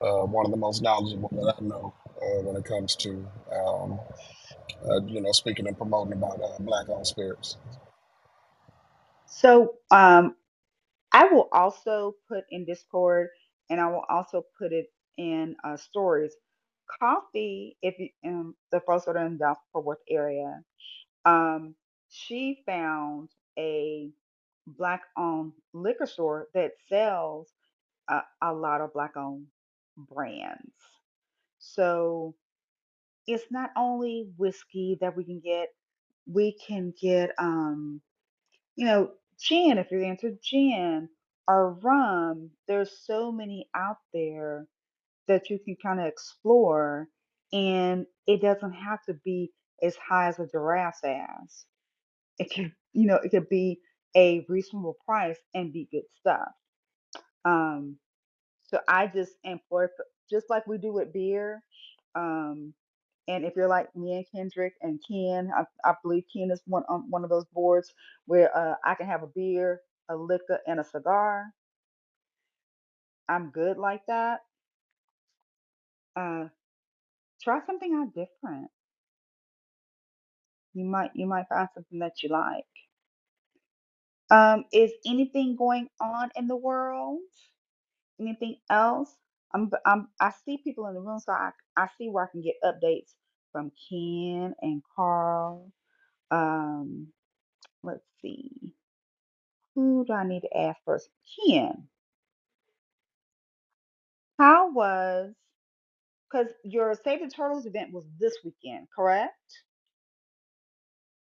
uh, 0.00 0.24
one 0.26 0.46
of 0.46 0.52
the 0.52 0.58
most 0.58 0.82
knowledgeable 0.82 1.30
that 1.34 1.56
I 1.58 1.64
know 1.64 1.94
uh, 2.28 2.42
when 2.42 2.56
it 2.56 2.66
comes 2.66 2.96
to 2.96 3.26
um, 3.54 4.00
uh, 4.90 5.00
you 5.06 5.22
know 5.22 5.32
speaking 5.32 5.68
and 5.68 5.78
promoting 5.78 6.14
about 6.14 6.40
uh, 6.42 6.58
black-owned 6.60 7.06
spirits. 7.06 7.56
so 9.26 9.74
um, 9.90 10.36
I 11.12 11.26
will 11.26 11.48
also 11.52 12.16
put 12.28 12.44
in 12.50 12.66
Discord, 12.66 13.28
and 13.70 13.80
I 13.80 13.88
will 13.88 14.04
also 14.08 14.44
put 14.58 14.72
it 14.72 14.86
in 15.18 15.56
uh, 15.64 15.76
stories. 15.76 16.34
Coffee, 17.00 17.76
if 17.82 17.96
you 17.98 18.10
um, 18.26 18.56
the 18.72 18.80
folks 18.80 19.06
that 19.06 19.16
are 19.16 19.26
in 19.26 19.38
the 19.38 19.54
Fort 19.72 19.84
Worth 19.86 19.98
area, 20.10 20.62
um, 21.26 21.74
she 22.10 22.62
found 22.66 23.30
a 23.58 24.10
black 24.66 25.02
owned 25.18 25.52
liquor 25.74 26.06
store 26.06 26.48
that 26.54 26.72
sells 26.88 27.48
a, 28.08 28.22
a 28.42 28.54
lot 28.54 28.80
of 28.82 28.92
black 28.94 29.16
owned 29.16 29.46
brands. 29.96 30.72
So 31.58 32.34
it's 33.26 33.44
not 33.50 33.70
only 33.76 34.28
whiskey 34.36 34.98
that 35.00 35.16
we 35.16 35.24
can 35.24 35.40
get, 35.44 35.68
we 36.26 36.56
can 36.66 36.94
get 37.00 37.32
um, 37.38 38.00
you 38.76 38.86
know, 38.86 39.10
gin 39.40 39.78
if 39.78 39.90
you're 39.90 40.02
into 40.02 40.38
gin 40.42 41.08
or 41.48 41.74
rum. 41.74 42.50
There's 42.68 42.92
so 43.04 43.32
many 43.32 43.68
out 43.74 43.98
there 44.14 44.66
that 45.28 45.50
you 45.50 45.58
can 45.64 45.76
kind 45.82 46.00
of 46.00 46.06
explore 46.06 47.08
and 47.52 48.06
it 48.26 48.42
doesn't 48.42 48.72
have 48.72 49.02
to 49.06 49.14
be 49.24 49.52
as 49.82 49.96
high 49.96 50.28
as 50.28 50.38
a 50.38 50.46
giraffe's 50.46 51.04
ass. 51.04 51.64
It 52.38 52.52
could, 52.54 52.72
you 52.92 53.06
know, 53.06 53.16
it 53.16 53.30
could 53.30 53.48
be 53.48 53.80
a 54.16 54.44
reasonable 54.48 54.96
price 55.06 55.38
and 55.54 55.72
be 55.72 55.88
good 55.90 56.04
stuff. 56.20 56.50
Um, 57.44 57.96
so 58.64 58.80
I 58.88 59.06
just 59.08 59.32
employ, 59.44 59.86
just 60.30 60.46
like 60.50 60.66
we 60.66 60.78
do 60.78 60.92
with 60.92 61.12
beer. 61.12 61.62
Um, 62.14 62.74
and 63.28 63.44
if 63.44 63.54
you're 63.56 63.68
like 63.68 63.94
me 63.96 64.16
and 64.16 64.26
Kendrick 64.34 64.74
and 64.82 65.00
Ken, 65.08 65.50
I, 65.56 65.64
I 65.88 65.94
believe 66.02 66.24
Ken 66.34 66.50
is 66.50 66.62
one 66.66 66.84
on 66.88 67.06
one 67.10 67.24
of 67.24 67.30
those 67.30 67.46
boards 67.54 67.92
where 68.26 68.56
uh, 68.56 68.74
I 68.84 68.94
can 68.94 69.06
have 69.06 69.22
a 69.22 69.28
beer, 69.28 69.80
a 70.10 70.16
liquor, 70.16 70.60
and 70.66 70.80
a 70.80 70.84
cigar. 70.84 71.46
I'm 73.28 73.50
good 73.50 73.78
like 73.78 74.02
that. 74.08 74.40
Uh, 76.16 76.46
try 77.42 77.60
something 77.66 77.94
out 77.94 78.14
different. 78.14 78.68
You 80.74 80.84
might 80.86 81.12
you 81.14 81.26
might 81.26 81.48
find 81.48 81.68
something 81.74 82.00
that 82.00 82.22
you 82.22 82.30
like. 82.30 82.64
Um, 84.30 84.64
is 84.72 84.92
anything 85.06 85.56
going 85.56 85.88
on 86.00 86.30
in 86.36 86.48
the 86.48 86.56
world? 86.56 87.20
Anything 88.20 88.56
else? 88.70 89.10
I'm, 89.54 89.70
I'm, 89.86 90.08
I 90.20 90.32
see 90.44 90.58
people 90.64 90.86
in 90.88 90.94
the 90.94 91.00
room, 91.00 91.20
so 91.20 91.32
I, 91.32 91.50
I 91.76 91.88
see 91.98 92.08
where 92.10 92.24
I 92.24 92.32
can 92.32 92.42
get 92.42 92.56
updates 92.64 93.12
from 93.52 93.72
Ken 93.90 94.54
and 94.62 94.82
Carl. 94.96 95.72
Um, 96.30 97.08
let's 97.84 98.04
see. 98.22 98.50
Who 99.76 100.04
do 100.06 100.14
I 100.14 100.26
need 100.26 100.42
to 100.42 100.56
ask 100.58 100.78
first? 100.86 101.08
Ken, 101.48 101.88
how 104.38 104.72
was, 104.72 105.34
because 106.30 106.48
your 106.64 106.94
Save 107.04 107.20
the 107.22 107.28
Turtles 107.30 107.66
event 107.66 107.92
was 107.92 108.04
this 108.20 108.34
weekend, 108.44 108.88
correct? 108.96 109.34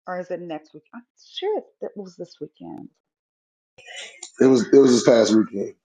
Or 0.07 0.19
is 0.19 0.31
it 0.31 0.41
next 0.41 0.73
week? 0.73 0.83
I'm 0.95 1.03
sure 1.39 1.61
it 1.81 1.91
was 1.95 2.15
this 2.17 2.35
weekend. 2.41 2.89
It 4.41 4.47
was 4.47 4.67
it 4.67 4.77
was 4.77 4.91
this 4.91 5.03
past 5.05 5.35
weekend. 5.35 5.75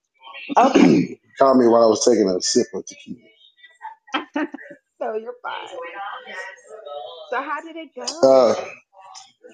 Okay. 0.59 1.21
Called 1.39 1.59
me 1.59 1.69
while 1.69 1.85
I 1.85 1.89
was 1.89 2.05
taking 2.05 2.29
a 2.29 2.41
sip 2.43 2.69
of 2.75 2.87
tequila. 2.87 3.19
so 5.01 5.15
you're 5.17 5.35
fine. 5.43 5.69
So 7.31 7.43
how 7.43 7.63
did 7.63 7.77
it 7.77 7.91
Uh, 8.23 8.55
go? 8.55 8.65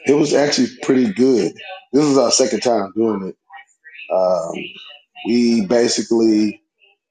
it 0.06 0.14
was 0.14 0.34
actually 0.34 0.68
pretty 0.82 1.12
good. 1.12 1.52
This 1.92 2.04
is 2.04 2.18
our 2.18 2.30
second 2.32 2.60
time 2.62 2.92
doing 2.96 3.28
it. 3.28 3.36
Um, 4.14 4.52
we 5.28 5.66
basically 5.66 6.62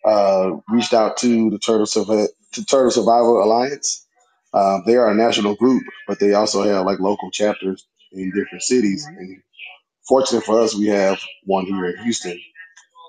uh, 0.05 0.57
reached 0.70 0.93
out 0.93 1.18
to 1.18 1.49
the 1.51 1.59
Turtle, 1.59 1.86
Survi- 1.86 2.28
to 2.53 2.65
Turtle 2.65 2.91
Survival 2.91 3.43
Alliance. 3.43 4.05
Um, 4.53 4.84
they 4.86 4.95
are 4.97 5.09
a 5.11 5.15
national 5.15 5.55
group, 5.55 5.84
but 6.07 6.20
they 6.20 6.34
also 6.34 6.63
have 6.63 6.86
like 6.86 6.99
local 6.99 7.32
chapters 7.32 7.88
in 8.11 8.32
different 8.36 8.63
cities. 8.63 9.05
And 9.05 9.41
fortunate 10.07 10.45
for 10.45 10.61
us, 10.61 10.76
we 10.76 10.88
have 10.88 11.20
one 11.45 11.65
here 11.65 11.86
in 11.88 12.03
Houston. 12.03 12.39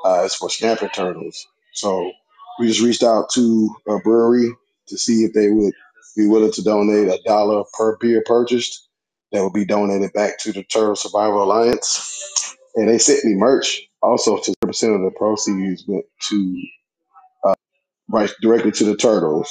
Uh, 0.08 0.24
it's 0.24 0.36
for 0.36 0.50
snapping 0.50 0.90
turtles. 0.90 1.46
So 1.74 2.12
we 2.60 2.68
just 2.68 2.80
reached 2.82 3.02
out 3.04 3.30
to 3.34 3.76
a 3.88 3.98
brewery 3.98 4.50
to 4.88 4.98
see 4.98 5.24
if 5.24 5.34
they 5.34 5.50
would 5.50 5.74
be 6.16 6.26
willing 6.26 6.52
to 6.52 6.62
donate 6.62 7.08
a 7.08 7.20
dollar 7.26 7.64
per 7.74 7.98
beer 7.98 8.22
purchased. 8.26 8.88
That 9.32 9.42
would 9.44 9.52
be 9.52 9.66
donated 9.66 10.14
back 10.14 10.38
to 10.40 10.52
the 10.52 10.64
Turtle 10.64 10.96
Survival 10.96 11.44
Alliance. 11.44 12.56
And 12.76 12.88
they 12.88 12.98
sent 12.98 13.24
me 13.26 13.34
merch. 13.34 13.82
Also, 14.02 14.38
to 14.38 14.54
percent 14.62 14.94
of 14.94 15.02
the 15.02 15.12
proceeds 15.18 15.84
went 15.86 16.06
to 16.30 16.62
right 18.08 18.30
directly 18.42 18.72
to 18.72 18.84
the 18.84 18.96
turtles. 18.96 19.50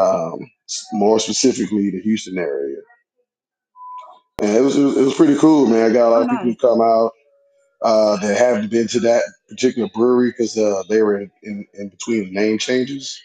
Um, 0.00 0.50
more 0.94 1.20
specifically, 1.20 1.90
the 1.90 2.00
Houston 2.00 2.38
area. 2.38 2.78
And 4.42 4.56
it 4.56 4.62
was, 4.62 4.76
it 4.76 4.84
was 4.84 4.96
it 4.96 5.04
was 5.04 5.14
pretty 5.14 5.36
cool, 5.36 5.66
man. 5.66 5.90
I 5.90 5.94
got 5.94 6.08
a 6.08 6.10
lot 6.10 6.22
Oh, 6.22 6.24
of 6.24 6.30
people 6.30 6.44
who 6.44 6.56
come 6.56 6.80
out 6.80 7.12
uh, 7.84 8.16
that 8.18 8.38
haven't 8.38 8.70
been 8.70 8.88
to 8.88 9.00
that 9.02 9.22
particular 9.50 9.88
brewery 9.94 10.30
because 10.30 10.58
uh, 10.58 10.82
they 10.88 11.02
were 11.02 11.20
in, 11.20 11.66
in, 11.74 11.90
between 11.90 12.34
name 12.34 12.58
changes. 12.58 13.20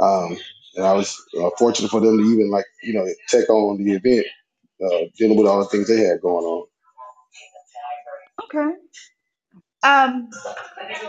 Um, 0.00 0.38
and 0.76 0.86
I 0.86 0.94
was 0.94 1.16
uh, 1.40 1.50
fortunate 1.58 1.90
for 1.90 2.00
them 2.00 2.18
to 2.18 2.24
even 2.24 2.50
like 2.50 2.66
you 2.82 2.94
know 2.94 3.06
take 3.28 3.50
on 3.50 3.84
the 3.84 3.92
event, 3.92 4.26
uh, 4.84 5.08
dealing 5.18 5.38
with 5.38 5.46
all 5.46 5.60
the 5.60 5.66
things 5.66 5.88
they 5.88 5.98
had 6.04 6.22
going 6.22 6.44
on. 6.44 6.66
Okay. 8.44 8.72
Um, 9.82 10.30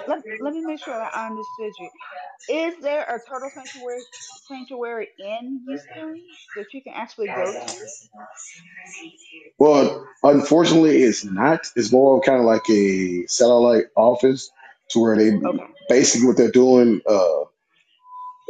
let 0.08 0.20
let 0.40 0.54
me 0.54 0.62
make 0.64 0.82
sure 0.82 0.98
that 0.98 1.16
I 1.16 1.28
understood 1.28 1.74
you. 1.80 1.90
Is 2.50 2.76
there 2.82 3.04
a 3.04 3.22
turtle 3.28 3.52
sanctuary 3.54 4.04
sanctuary 4.48 5.10
in 5.20 5.62
Houston 5.68 6.22
that 6.56 6.74
you 6.74 6.84
can 6.84 6.94
actually 6.96 7.30
go 7.30 7.54
to? 7.54 7.76
Well, 9.60 10.08
unfortunately, 10.24 11.04
it's 11.04 11.26
not. 11.26 11.68
It's 11.76 11.92
more 11.92 12.18
of 12.18 12.26
kind 12.26 12.40
of 12.40 12.46
like 12.46 12.70
a 12.70 13.26
satellite 13.28 13.86
office 13.96 14.52
to 14.92 15.00
where 15.02 15.18
they 15.18 15.32
Okay. 15.46 15.66
basically 15.90 16.28
what 16.28 16.38
they're 16.38 16.52
doing. 16.52 17.02
Uh, 17.08 17.42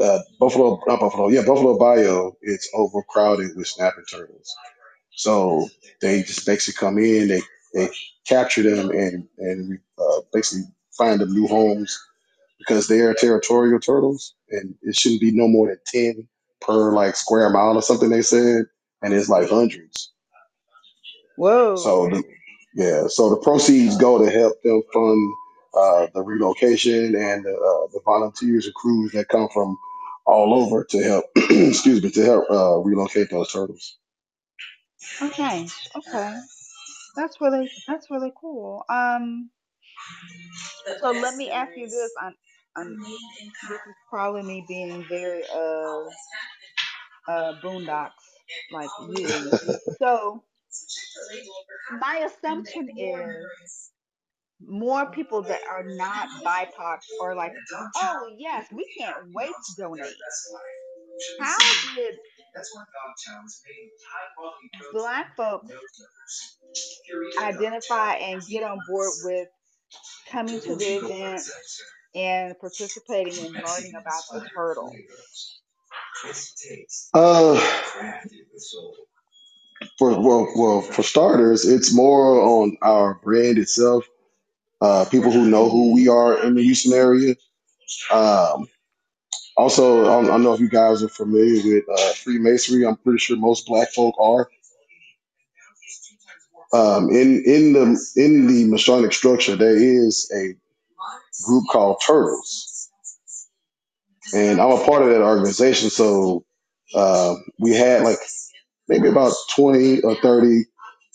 uh, 0.01 0.19
Buffalo, 0.39 0.81
not 0.87 0.99
Buffalo, 1.01 1.29
yeah, 1.29 1.41
Buffalo 1.45 1.77
Bayou 1.79 2.33
is 2.43 2.69
overcrowded 2.73 3.55
with 3.55 3.67
snapping 3.67 4.05
turtles. 4.11 4.55
So 5.15 5.69
they 6.01 6.23
just 6.23 6.45
basically 6.45 6.79
come 6.79 6.97
in, 6.99 7.29
they 7.29 7.41
they 7.73 7.89
capture 8.27 8.63
them 8.63 8.91
and 8.91 9.27
and 9.39 9.79
uh, 9.99 10.12
basically 10.33 10.65
find 10.97 11.19
them 11.21 11.33
new 11.33 11.47
homes 11.47 11.97
because 12.59 12.87
they 12.87 13.01
are 13.01 13.13
territorial 13.13 13.79
turtles, 13.79 14.35
and 14.49 14.75
it 14.81 14.95
shouldn't 14.95 15.21
be 15.21 15.31
no 15.31 15.47
more 15.47 15.67
than 15.67 15.79
ten 15.85 16.27
per 16.61 16.93
like 16.93 17.15
square 17.15 17.49
mile 17.49 17.75
or 17.75 17.81
something. 17.81 18.09
They 18.09 18.21
said, 18.21 18.65
and 19.01 19.13
it's 19.13 19.29
like 19.29 19.49
hundreds. 19.49 20.11
So 21.37 21.41
Whoa. 21.41 22.09
the, 22.09 22.23
yeah, 22.75 23.07
so 23.07 23.29
the 23.29 23.37
proceeds 23.37 23.97
go 23.97 24.23
to 24.23 24.31
help 24.31 24.61
them 24.63 24.81
fund 24.93 25.33
uh, 25.75 26.07
the 26.13 26.21
relocation 26.21 27.15
and 27.15 27.43
the, 27.43 27.51
uh, 27.51 27.87
the 27.91 27.99
volunteers 28.05 28.65
and 28.65 28.75
crews 28.75 29.11
that 29.13 29.27
come 29.29 29.49
from 29.53 29.77
all 30.25 30.53
over 30.53 30.83
to 30.85 31.03
help. 31.03 31.25
excuse 31.35 32.01
me, 32.03 32.11
to 32.11 32.23
help 32.23 32.45
uh, 32.49 32.77
relocate 32.77 33.29
those 33.29 33.51
turtles. 33.51 33.97
Okay. 35.21 35.67
Okay. 35.95 36.39
That's 37.15 37.41
really 37.41 37.71
that's 37.87 38.09
really 38.09 38.31
cool. 38.39 38.83
Um, 38.89 39.49
so 41.01 41.11
let 41.11 41.35
me 41.35 41.51
ask 41.51 41.71
you 41.75 41.87
this. 41.89 42.11
I'm, 42.21 42.35
I'm 42.75 42.97
this 43.69 43.81
is 43.87 43.95
probably 44.09 44.43
me 44.43 44.65
being 44.67 45.05
very 45.07 45.43
uh 45.45 46.03
uh 47.27 47.53
boondocks 47.61 48.11
like 48.71 48.89
you. 48.99 49.51
So 49.99 50.43
my 51.91 52.17
assumption 52.27 52.89
is 52.97 53.47
more 54.61 55.11
people 55.11 55.43
that 55.43 55.61
are 55.69 55.83
not 55.83 56.29
BIPOC 56.43 56.99
are 57.21 57.35
like, 57.35 57.53
oh 57.95 58.35
yes, 58.37 58.67
we 58.71 58.87
can't 58.97 59.33
wait 59.33 59.53
to 59.67 59.81
donate. 59.81 60.15
How 61.39 61.73
did 61.95 62.19
Black 64.93 65.35
folks 65.35 65.71
identify 67.37 68.15
and 68.15 68.45
get 68.47 68.63
on 68.63 68.79
board 68.87 69.13
with 69.23 69.49
coming 70.29 70.59
to 70.61 70.75
the 70.75 70.97
event 70.97 71.41
and 72.15 72.55
participating 72.59 73.45
and 73.45 73.53
learning 73.55 73.93
about 73.95 74.23
the 74.31 74.47
turtle? 74.53 74.95
Uh, 77.13 77.59
for 79.97 80.19
well, 80.19 80.47
well, 80.55 80.81
for 80.81 81.03
starters, 81.03 81.65
it's 81.65 81.93
more 81.93 82.41
on 82.41 82.77
our 82.81 83.15
brand 83.15 83.57
itself. 83.57 84.05
Uh, 84.81 85.05
people 85.09 85.31
who 85.31 85.49
know 85.49 85.69
who 85.69 85.93
we 85.93 86.07
are 86.07 86.43
in 86.43 86.55
the 86.55 86.63
Houston 86.63 86.93
area. 86.93 87.35
Um, 88.11 88.67
also, 89.55 90.01
I 90.01 90.05
don't, 90.05 90.25
I 90.25 90.27
don't 90.29 90.43
know 90.43 90.53
if 90.53 90.59
you 90.59 90.69
guys 90.69 91.03
are 91.03 91.09
familiar 91.09 91.61
with 91.63 91.83
uh, 91.89 92.13
Freemasonry. 92.13 92.85
I'm 92.85 92.97
pretty 92.97 93.19
sure 93.19 93.37
most 93.37 93.65
Black 93.65 93.91
folk 93.93 94.15
are. 94.19 94.49
Um, 96.73 97.09
in 97.11 97.43
in 97.45 97.73
the 97.73 98.13
in 98.17 98.47
the 98.47 98.65
Masonic 98.69 99.13
structure, 99.13 99.55
there 99.57 99.77
is 99.77 100.31
a 100.35 100.55
group 101.45 101.65
called 101.71 102.01
Turtles, 102.05 102.89
and 104.33 104.61
I'm 104.61 104.71
a 104.71 104.85
part 104.85 105.03
of 105.03 105.09
that 105.09 105.21
organization. 105.23 105.89
So 105.91 106.45
uh, 106.95 107.35
we 107.59 107.71
had 107.75 108.03
like 108.03 108.19
maybe 108.89 109.09
about 109.09 109.33
20 109.55 110.01
or 110.01 110.15
30 110.15 110.65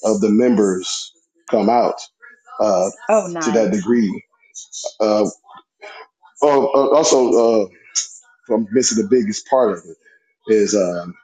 of 0.05 0.21
the 0.21 0.31
members 0.31 1.13
come 1.51 1.71
out 1.71 1.97
uh, 2.61 2.91
Oh, 3.09 3.27
to 3.43 3.53
that 3.53 3.71
nice. 3.71 3.73
degree. 3.73 4.25
Uh, 5.01 5.27
oh, 6.43 6.67
uh, 6.69 6.97
also, 6.97 7.65
uh, 7.65 8.55
I'm 8.55 8.69
missing 8.73 9.03
the 9.03 9.09
biggest 9.09 9.49
part 9.49 9.73
of 9.79 9.85
it 9.87 9.97
is 10.55 10.75
um, 10.77 11.15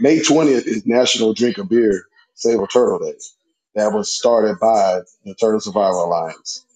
May 0.00 0.18
20th 0.20 0.66
is 0.66 0.86
National 0.86 1.34
Drink 1.34 1.58
a 1.58 1.64
Beer 1.64 2.04
Save 2.38 2.60
a 2.60 2.68
Turtle 2.68 3.00
Day. 3.00 3.14
That 3.76 3.94
was 3.94 4.14
started 4.16 4.58
by 4.60 5.00
the 5.24 5.34
Turtle 5.36 5.60
Survival 5.60 6.06
Alliance. 6.06 6.66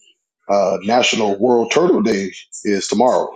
Uh, 0.49 0.79
National 0.83 1.39
World 1.39 1.73
Turtle 1.73 2.03
Day 2.03 2.33
is 2.65 2.89
tomorrow. 2.89 3.31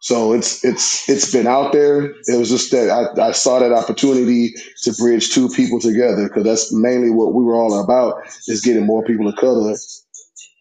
So 0.00 0.34
it's 0.34 0.64
it's 0.64 1.08
it's 1.08 1.32
been 1.32 1.46
out 1.48 1.72
there. 1.72 2.06
It 2.06 2.38
was 2.38 2.50
just 2.50 2.72
that 2.72 2.90
I, 2.90 3.28
I 3.28 3.32
saw 3.32 3.60
that 3.60 3.72
opportunity 3.72 4.54
to 4.84 4.92
bridge 4.94 5.30
two 5.32 5.48
people 5.50 5.80
together 5.80 6.28
because 6.28 6.44
that's 6.44 6.72
mainly 6.72 7.10
what 7.10 7.34
we 7.34 7.44
were 7.44 7.56
all 7.56 7.82
about 7.82 8.22
is 8.48 8.62
getting 8.62 8.86
more 8.86 9.04
people 9.04 9.28
of 9.28 9.36
color 9.36 9.76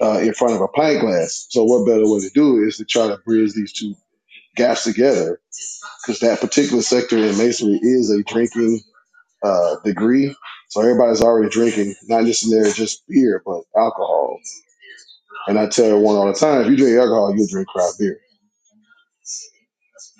uh, 0.01 0.19
in 0.19 0.33
front 0.33 0.55
of 0.55 0.61
a 0.61 0.69
pint 0.69 1.01
glass. 1.01 1.47
So 1.49 1.63
what 1.65 1.85
better 1.87 2.07
way 2.09 2.21
to 2.21 2.31
do 2.33 2.63
is 2.63 2.77
to 2.77 2.85
try 2.85 3.07
to 3.07 3.17
bridge 3.25 3.53
these 3.53 3.73
two 3.73 3.95
gaps 4.55 4.85
together 4.85 5.39
because 6.01 6.19
that 6.21 6.41
particular 6.41 6.83
sector 6.83 7.17
in 7.17 7.37
masonry 7.37 7.79
is 7.81 8.11
a 8.11 8.23
drinking 8.23 8.81
uh, 9.43 9.77
degree. 9.85 10.35
So 10.69 10.81
everybody's 10.81 11.21
already 11.21 11.49
drinking, 11.49 11.95
not 12.05 12.25
just 12.25 12.45
in 12.45 12.51
there 12.51 12.71
just 12.71 13.07
beer, 13.07 13.41
but 13.45 13.63
alcohol. 13.77 14.39
And 15.47 15.59
I 15.59 15.67
tell 15.67 15.85
everyone 15.87 16.15
all 16.17 16.27
the 16.27 16.33
time, 16.39 16.61
if 16.63 16.67
you 16.69 16.77
drink 16.77 16.97
alcohol, 16.97 17.35
you 17.37 17.47
drink 17.49 17.67
craft 17.69 17.99
beer. 17.99 18.19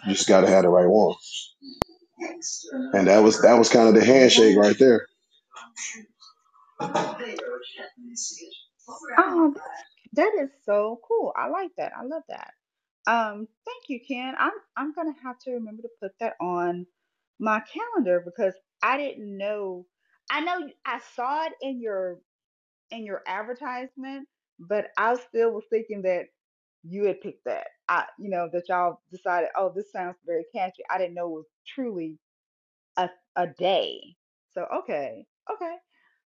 You 0.07 0.13
just 0.13 0.30
got 0.30 0.41
to 0.41 0.47
have 0.49 0.63
the 0.63 0.69
right 0.69 0.88
one. 0.88 1.15
And 2.93 3.07
that 3.07 3.19
was 3.24 3.41
that 3.43 3.55
was 3.59 3.69
kind 3.69 3.89
of 3.89 3.95
the 3.95 4.05
handshake 4.05 4.57
right 4.57 4.78
there. 4.80 5.07
Oh, 9.19 9.55
that 10.13 10.32
is 10.41 10.49
so 10.65 10.99
cool. 11.07 11.34
I 11.38 11.49
like 11.49 11.71
that. 11.78 11.93
I 11.97 12.03
love 12.05 12.24
that. 12.30 12.53
Um, 13.07 13.47
thank 13.65 13.89
you, 13.89 13.99
Ken. 14.07 14.36
I'm 14.39 14.51
I'm 14.78 14.93
gonna 14.93 15.13
have 15.24 15.39
to 15.39 15.51
remember 15.51 15.84
to 15.84 15.89
put 16.01 16.11
that 16.19 16.36
on 16.41 16.86
my 17.39 17.61
calendar 17.61 18.21
because 18.26 18.53
I 18.84 18.97
didn't 18.99 19.38
know. 19.38 19.88
I 20.31 20.41
know 20.41 20.69
I 20.86 21.01
saw 21.15 21.45
it 21.47 21.53
in 21.63 21.81
your 21.81 22.19
in 22.91 23.05
your 23.05 23.21
advertisement, 23.27 24.27
but 24.59 24.88
I 24.97 25.15
still 25.15 25.51
was 25.51 25.65
thinking 25.69 26.03
that 26.03 26.25
you 26.84 27.05
had 27.05 27.21
picked 27.21 27.45
that. 27.45 27.67
I, 27.89 28.05
you 28.19 28.29
know, 28.29 28.49
that 28.53 28.69
y'all 28.69 29.01
decided, 29.11 29.49
oh, 29.57 29.71
this 29.75 29.91
sounds 29.91 30.17
very 30.25 30.45
catchy. 30.55 30.84
I 30.89 30.97
didn't 30.99 31.15
know 31.15 31.27
it 31.27 31.31
was 31.31 31.47
truly 31.75 32.19
a 32.97 33.09
a 33.36 33.47
day. 33.47 34.15
So 34.53 34.65
okay, 34.84 35.25
okay. 35.53 35.75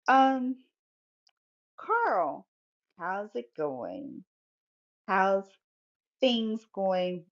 Um, 0.08 0.56
Carl, 1.78 2.46
how's 2.98 3.34
it 3.34 3.54
going? 3.56 4.24
How's 5.08 5.48
things 6.20 6.64
going 6.74 7.26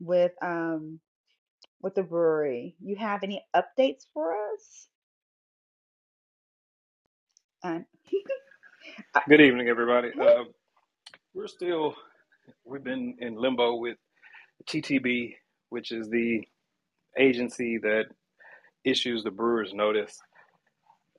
with 0.00 0.32
um 0.42 1.00
with 1.82 1.94
the 1.94 2.02
brewery? 2.04 2.76
You 2.80 2.96
have 2.96 3.22
any 3.24 3.44
updates 3.54 4.06
for 4.14 4.32
us? 4.32 4.88
Um, 7.64 7.86
uh, 9.14 9.20
Good 9.28 9.40
evening, 9.40 9.68
everybody. 9.68 10.10
Uh, 10.20 10.44
we're 11.34 11.48
still, 11.48 11.94
we've 12.64 12.84
been 12.84 13.16
in 13.20 13.36
limbo 13.36 13.76
with 13.76 13.98
TTB, 14.68 15.34
which 15.70 15.92
is 15.92 16.08
the 16.08 16.42
agency 17.18 17.78
that 17.78 18.06
issues 18.84 19.24
the 19.24 19.30
brewer's 19.30 19.74
notice. 19.74 20.18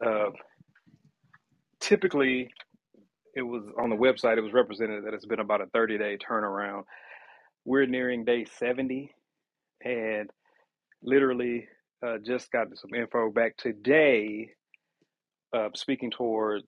Uh, 0.06 0.32
typically, 1.80 2.52
it 3.36 3.44
was 3.44 3.64
on 3.82 3.90
the 3.90 3.98
website, 3.98 4.38
it 4.38 4.42
was 4.44 4.54
represented 4.54 5.06
that 5.06 5.14
it's 5.14 5.26
been 5.28 5.40
about 5.42 5.62
a 5.62 5.68
30 5.68 5.98
day 5.98 6.18
turnaround. 6.18 6.84
We're 7.66 7.86
nearing 7.88 8.26
day 8.26 8.46
70 8.60 9.14
and 9.84 10.30
literally 11.04 11.68
uh, 12.06 12.18
just 12.26 12.52
got 12.52 12.68
some 12.76 12.94
info 12.96 13.32
back 13.32 13.58
today, 13.58 14.52
uh, 15.56 15.70
speaking 15.76 16.12
towards 16.12 16.68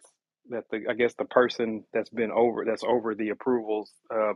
that 0.49 0.63
the 0.71 0.85
I 0.89 0.93
guess 0.93 1.13
the 1.17 1.25
person 1.25 1.83
that's 1.93 2.09
been 2.09 2.31
over 2.31 2.65
that's 2.65 2.83
over 2.83 3.15
the 3.15 3.29
approvals 3.29 3.91
uh, 4.13 4.33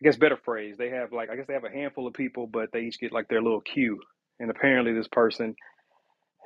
I 0.00 0.04
guess 0.04 0.16
better 0.16 0.36
phrase, 0.36 0.76
they 0.76 0.90
have 0.90 1.12
like 1.12 1.30
I 1.30 1.36
guess 1.36 1.46
they 1.46 1.54
have 1.54 1.64
a 1.64 1.70
handful 1.70 2.06
of 2.06 2.12
people, 2.14 2.46
but 2.46 2.70
they 2.72 2.80
each 2.80 3.00
get 3.00 3.12
like 3.12 3.28
their 3.28 3.42
little 3.42 3.62
queue. 3.62 4.00
And 4.38 4.50
apparently 4.50 4.92
this 4.92 5.08
person 5.08 5.54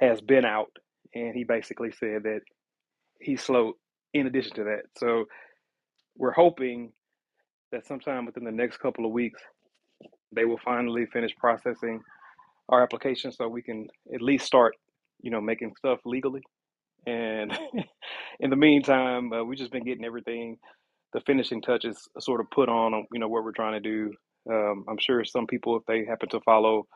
has 0.00 0.20
been 0.20 0.44
out 0.44 0.70
and 1.14 1.34
he 1.34 1.44
basically 1.44 1.90
said 1.90 2.22
that 2.24 2.40
he's 3.20 3.42
slow 3.42 3.72
in 4.14 4.26
addition 4.26 4.54
to 4.54 4.64
that. 4.64 4.82
So 4.98 5.24
we're 6.16 6.32
hoping 6.32 6.92
that 7.72 7.86
sometime 7.86 8.24
within 8.24 8.44
the 8.44 8.52
next 8.52 8.78
couple 8.78 9.04
of 9.04 9.12
weeks 9.12 9.42
they 10.32 10.44
will 10.44 10.60
finally 10.64 11.06
finish 11.06 11.34
processing 11.36 12.00
our 12.68 12.82
application 12.82 13.32
so 13.32 13.48
we 13.48 13.62
can 13.62 13.88
at 14.14 14.22
least 14.22 14.46
start, 14.46 14.74
you 15.20 15.30
know, 15.30 15.40
making 15.40 15.74
stuff 15.76 15.98
legally. 16.04 16.42
And 17.06 17.56
in 18.40 18.50
the 18.50 18.56
meantime, 18.56 19.32
uh, 19.32 19.42
we've 19.44 19.58
just 19.58 19.72
been 19.72 19.84
getting 19.84 20.04
everything, 20.04 20.58
the 21.12 21.20
finishing 21.20 21.60
touches 21.60 22.08
sort 22.18 22.40
of 22.40 22.50
put 22.50 22.68
on, 22.68 23.06
you 23.12 23.18
know, 23.18 23.28
what 23.28 23.44
we're 23.44 23.52
trying 23.52 23.80
to 23.82 23.88
do. 23.88 24.12
Um, 24.50 24.84
I'm 24.88 24.98
sure 24.98 25.24
some 25.24 25.46
people, 25.46 25.76
if 25.76 25.84
they 25.86 26.04
happen 26.04 26.28
to 26.30 26.40
follow 26.40 26.86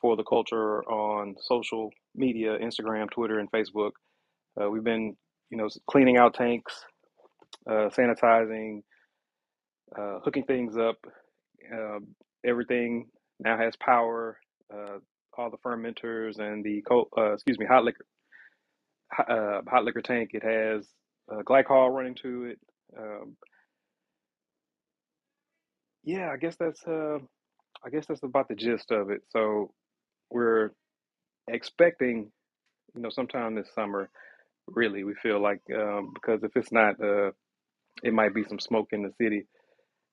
for 0.00 0.16
the 0.16 0.24
culture 0.24 0.82
on 0.84 1.36
social 1.40 1.90
media, 2.14 2.58
Instagram, 2.58 3.10
Twitter, 3.10 3.38
and 3.38 3.50
Facebook, 3.50 3.92
uh, 4.60 4.68
we've 4.68 4.84
been, 4.84 5.16
you 5.50 5.56
know, 5.56 5.68
cleaning 5.88 6.16
out 6.16 6.34
tanks, 6.34 6.84
uh, 7.70 7.88
sanitizing, 7.96 8.82
uh, 9.96 10.18
hooking 10.24 10.44
things 10.44 10.76
up. 10.76 10.96
Everything 12.44 13.06
now 13.40 13.56
has 13.58 13.74
power. 13.76 14.38
Uh, 14.72 14.98
all 15.38 15.50
the 15.50 15.58
fermenters 15.58 16.38
and 16.38 16.64
the 16.64 16.82
cold, 16.82 17.08
uh, 17.16 17.32
excuse 17.32 17.58
me, 17.58 17.66
hot 17.66 17.84
liquor, 17.84 18.04
uh, 19.18 19.60
hot 19.68 19.84
liquor 19.84 20.02
tank. 20.02 20.30
It 20.34 20.42
has 20.44 20.86
uh, 21.32 21.42
glycol 21.42 21.94
running 21.94 22.16
to 22.22 22.44
it. 22.44 22.60
Um, 22.98 23.36
yeah, 26.04 26.30
I 26.32 26.36
guess 26.36 26.56
that's 26.56 26.82
uh, 26.86 27.18
I 27.84 27.90
guess 27.90 28.06
that's 28.06 28.22
about 28.22 28.48
the 28.48 28.54
gist 28.54 28.90
of 28.90 29.10
it. 29.10 29.22
So 29.30 29.72
we're 30.30 30.70
expecting, 31.48 32.30
you 32.94 33.02
know, 33.02 33.10
sometime 33.10 33.54
this 33.54 33.68
summer. 33.74 34.10
Really, 34.68 35.04
we 35.04 35.14
feel 35.22 35.42
like 35.42 35.60
um, 35.76 36.12
because 36.14 36.42
if 36.44 36.52
it's 36.56 36.72
not, 36.72 37.00
uh, 37.02 37.32
it 38.02 38.12
might 38.14 38.34
be 38.34 38.44
some 38.48 38.60
smoke 38.60 38.88
in 38.92 39.02
the 39.02 39.12
city 39.20 39.46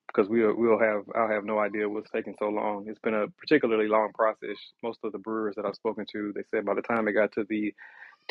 because 0.10 0.30
we'll 0.30 0.56
we'll 0.58 0.80
have 0.80 1.04
I'll 1.16 1.30
have 1.30 1.46
no 1.46 1.60
idea 1.60 1.90
what's 1.90 2.12
taking 2.12 2.36
so 2.40 2.50
long. 2.50 2.86
It's 2.90 3.00
been 3.00 3.16
a 3.16 3.28
particularly 3.40 3.90
long 3.90 4.12
process. 4.16 4.58
Most 4.84 5.00
of 5.06 5.14
the 5.14 5.20
brewers 5.20 5.56
that 5.58 5.66
I've 5.66 5.76
spoken 5.76 6.06
to, 6.14 6.34
they 6.36 6.44
said 6.52 6.66
by 6.66 6.76
the 6.76 6.84
time 6.84 7.08
it 7.10 7.14
got 7.14 7.34
to 7.34 7.46
the 7.50 7.74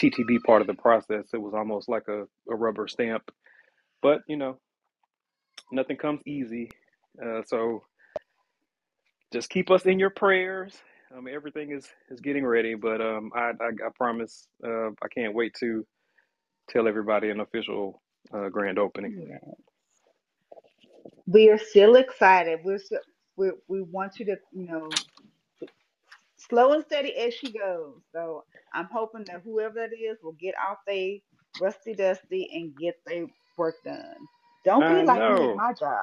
TTB 0.01 0.43
part 0.47 0.63
of 0.63 0.69
the 0.69 0.75
process, 0.75 1.27
it 1.35 1.39
was 1.43 1.55
almost 1.55 1.89
like 1.89 2.09
a, 2.09 2.23
a 2.51 2.57
rubber 2.57 2.89
stamp. 2.89 3.31
But 4.03 4.23
you 4.29 4.37
know, 4.37 4.59
nothing 5.73 5.97
comes 5.99 6.23
easy. 6.27 6.71
Uh, 7.25 7.43
so 7.47 7.85
just 9.33 9.51
keep 9.51 9.71
us 9.71 9.87
in 9.87 9.99
your 9.99 10.11
prayers. 10.11 10.75
Um, 11.17 11.29
everything 11.33 11.73
is 11.73 11.89
is 12.11 12.21
getting 12.21 12.47
ready, 12.47 12.75
but 12.75 13.01
um, 13.03 13.31
I, 13.35 13.53
I 13.61 13.69
I 13.87 13.91
promise 13.97 14.49
uh, 14.67 14.89
I 14.91 15.09
can't 15.15 15.35
wait 15.35 15.55
to 15.61 15.87
tell 16.71 16.89
everybody 16.89 17.31
an 17.31 17.41
official 17.41 18.03
uh, 18.35 18.49
grand 18.51 18.79
opening. 18.79 19.39
We 21.27 21.51
are 21.51 21.59
still 21.59 21.97
excited. 21.97 22.61
We're 22.65 22.79
still, 22.79 23.01
we 23.37 23.53
we 23.69 23.83
want 23.83 24.19
you 24.19 24.27
to, 24.27 24.37
you 24.53 24.67
know, 24.69 24.89
slow 26.39 26.73
and 26.75 26.85
steady 26.85 27.17
as 27.17 27.35
she 27.35 27.53
goes. 27.53 28.01
So 28.13 28.45
I'm 28.75 28.89
hoping 28.93 29.25
that 29.27 29.43
whoever 29.45 29.75
that 29.77 29.95
is 29.95 30.19
will 30.23 30.37
get 30.41 30.55
off 30.57 30.79
they 30.87 31.23
rusty 31.61 31.95
dusty 31.95 32.51
and 32.55 32.77
get 32.77 32.97
their 33.07 33.27
work 33.59 33.77
done. 33.85 34.17
Don't 34.65 34.89
be 34.89 35.03
I 35.03 35.05
like 35.05 35.29
me 35.29 35.45
at 35.45 35.55
my 35.55 35.73
job, 35.79 36.01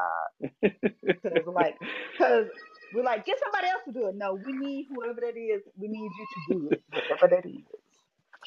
because 1.24 1.46
like, 1.48 1.78
because 2.14 2.48
we're 2.94 3.04
like, 3.04 3.26
get 3.26 3.40
somebody 3.44 3.68
else 3.70 3.84
to 3.88 3.94
do 3.94 4.08
it. 4.08 4.16
No, 4.16 4.36
we 4.36 4.54
need 4.54 4.88
whoever 4.90 5.22
that 5.22 5.38
is. 5.38 5.64
We 5.78 5.88
need 5.90 6.12
you 6.18 6.28
to 6.28 6.42
do 6.60 6.70
it, 6.72 6.84
whatever 6.92 7.36
that 7.36 7.48
is. 7.50 7.66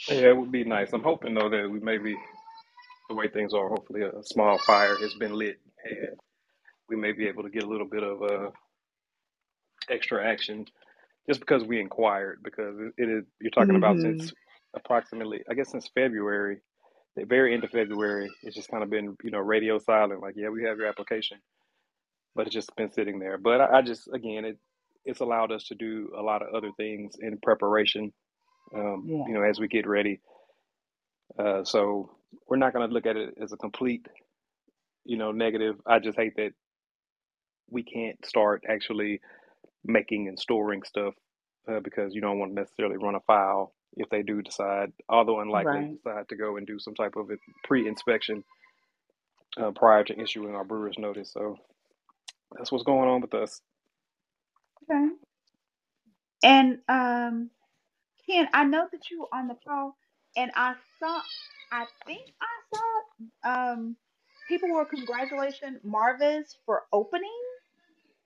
Yeah, 0.09 0.31
it 0.31 0.37
would 0.39 0.53
be 0.53 0.65
nice. 0.65 0.93
I'm 0.93 1.03
hoping 1.05 1.35
though 1.35 1.51
that 1.51 1.71
we 1.71 1.81
maybe 1.81 2.17
the 3.09 3.15
way 3.17 3.29
things 3.29 3.55
are, 3.55 3.69
hopefully 3.69 4.03
a 4.03 4.23
small 4.25 4.59
fire 4.59 4.97
has 4.99 5.15
been 5.15 5.35
lit 5.35 5.61
and 5.85 6.28
we 6.89 6.97
may 6.97 7.13
be 7.13 7.29
able 7.29 7.45
to 7.45 7.51
get 7.51 7.65
a 7.65 7.69
little 7.69 7.89
bit 7.89 8.03
of 8.03 8.23
uh, 8.23 8.51
extra 9.91 10.27
action 10.27 10.67
just 11.29 11.41
because 11.41 11.65
we 11.65 11.81
inquired. 11.81 12.41
Because 12.45 12.77
it, 12.99 13.09
is 13.11 13.25
you're 13.41 13.51
talking 13.51 13.77
about 13.77 14.01
Mm-hmm. 14.01 14.01
since 14.01 14.33
approximately, 14.77 15.41
I 15.51 15.55
guess, 15.55 15.71
since 15.71 15.89
February, 15.95 16.59
the 17.17 17.25
very 17.27 17.55
end 17.55 17.65
of 17.65 17.71
February, 17.71 18.31
it's 18.43 18.57
just 18.57 18.71
kind 18.71 18.83
of 18.85 18.91
been 18.91 19.17
you 19.25 19.31
know 19.31 19.41
radio 19.41 19.79
silent. 19.79 20.23
Like, 20.23 20.35
yeah, 20.37 20.51
we 20.51 20.65
have 20.65 20.79
your 20.79 20.89
application, 20.89 21.39
but 22.35 22.47
it's 22.47 22.55
just 22.55 22.75
been 22.77 22.93
sitting 22.93 23.19
there. 23.19 23.39
But 23.39 23.61
I, 23.61 23.79
I 23.79 23.83
just 23.83 24.09
again, 24.13 24.45
it 24.45 24.59
it's 25.05 25.21
allowed 25.21 25.53
us 25.53 25.65
to 25.69 25.75
do 25.75 26.13
a 26.19 26.23
lot 26.23 26.43
of 26.43 26.55
other 26.55 26.71
things 26.77 27.17
in 27.21 27.39
preparation. 27.43 28.13
Um, 28.75 29.11
Yeah. 29.11 29.25
you 29.27 29.35
know, 29.35 29.43
as 29.43 29.61
we 29.61 29.69
get 29.69 29.87
ready. 29.87 30.21
Uh, 31.39 31.65
so 31.65 32.11
we're 32.49 32.57
not 32.57 32.73
going 32.75 32.89
to 32.89 32.95
look 32.95 33.07
at 33.07 33.17
it 33.17 33.35
as 33.43 33.53
a 33.53 33.57
complete, 33.57 34.07
you 35.05 35.17
know, 35.17 35.33
negative. 35.33 35.77
I 35.87 35.99
just 35.99 36.19
hate 36.19 36.37
that 36.37 36.53
we 37.71 37.83
can't 37.85 38.25
start 38.27 38.65
actually 38.69 39.21
making 39.85 40.29
and 40.29 40.39
storing 40.41 40.83
stuff 40.85 41.15
uh, 41.71 41.81
because 41.81 42.15
you 42.15 42.23
don't 42.23 42.39
want 42.41 42.53
to 42.55 42.61
necessarily 42.63 42.99
run 42.99 43.17
afoul 43.17 43.75
if 43.97 44.09
they 44.11 44.23
do 44.23 44.43
decide, 44.43 44.93
although 45.09 45.41
unlikely, 45.41 45.85
Right. 45.85 45.97
decide 46.05 46.29
to 46.31 46.37
go 46.37 46.57
and 46.59 46.67
do 46.67 46.79
some 46.79 46.95
type 46.95 47.17
of 47.17 47.31
pre-inspection 47.65 48.45
uh, 49.61 49.73
prior 49.73 50.05
to 50.05 50.21
issuing 50.21 50.55
our 50.55 50.65
brewer's 50.65 50.99
notice. 50.99 51.33
So 51.33 51.57
that's 52.57 52.73
what's 52.73 52.85
going 52.85 53.09
on 53.09 53.23
with 53.23 53.35
us. 53.35 53.61
Okay. 54.91 55.09
And 56.45 56.79
um, 56.89 57.51
Ken, 58.29 58.49
I 58.55 58.65
know 58.65 58.89
that 58.93 59.11
you 59.11 59.21
were 59.23 59.29
on 59.39 59.49
the 59.49 59.57
call, 59.67 59.97
and 60.37 60.53
I 60.57 60.75
saw, 61.01 61.21
I 61.73 61.87
think 62.07 62.23
I 62.43 62.77
saw, 63.45 63.73
um, 63.73 63.97
people 64.49 64.71
were 64.73 64.87
congratulating 64.87 65.81
Marvis 65.85 66.57
for 66.67 66.85
opening. 66.93 67.31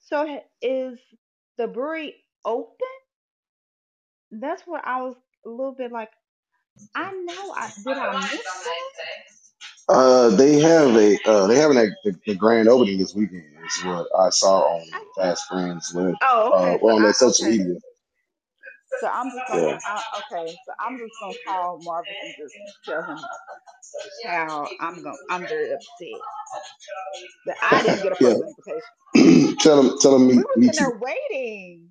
So 0.02 0.40
is 0.62 0.98
the 1.58 1.68
brewery 1.68 2.16
open? 2.44 2.88
That's 4.32 4.62
what 4.66 4.82
I 4.86 5.02
was 5.02 5.16
a 5.46 5.50
little 5.50 5.74
bit 5.74 5.92
like. 5.92 6.10
I 6.94 7.12
know. 7.12 7.52
I 7.56 7.70
did 7.84 7.98
I 7.98 8.20
miss? 8.20 8.40
Uh, 9.88 10.30
they 10.36 10.60
have 10.60 10.96
a 10.96 11.18
uh, 11.26 11.46
they 11.46 11.56
having 11.56 11.78
a, 11.78 11.86
the, 12.04 12.16
the 12.26 12.34
grand 12.36 12.68
opening 12.68 12.98
this 12.98 13.14
weekend. 13.14 13.44
Is 13.66 13.84
what 13.84 14.08
I 14.18 14.30
saw 14.30 14.62
on 14.76 14.86
Fast 15.16 15.48
Friends 15.48 15.92
with 15.94 16.16
oh, 16.22 16.52
uh 16.52 16.76
okay. 16.76 16.80
So 16.86 16.96
on 16.96 17.02
I 17.02 17.04
their 17.04 17.12
social 17.14 17.46
okay. 17.46 17.58
media. 17.58 17.76
So 19.00 19.08
I'm 19.08 19.30
just 19.30 19.48
gonna 19.48 19.62
Yeah, 19.62 19.78
I, 19.84 20.02
okay. 20.32 20.52
So 20.66 20.72
I'm 20.78 20.98
just 20.98 21.12
gonna 21.20 21.34
call 21.46 21.80
Marvin 21.82 22.12
and 22.24 22.34
just 22.38 22.54
tell 22.84 23.02
him 23.02 23.18
how 24.26 24.68
I'm 24.80 25.02
gonna. 25.02 25.16
I'm 25.30 25.46
very 25.46 25.72
upset 25.72 26.20
that 27.46 27.56
I 27.62 27.82
didn't 27.82 28.02
get 28.02 28.12
a 28.12 28.16
yeah. 28.20 28.34
invitation. 29.14 29.56
tell 29.60 29.82
him. 29.82 29.98
tell 30.00 30.16
him. 30.16 30.28
We 30.28 30.36
me 30.36 30.44
in 30.68 30.72
too. 30.72 30.76
there 30.76 30.98
waiting. 31.00 31.88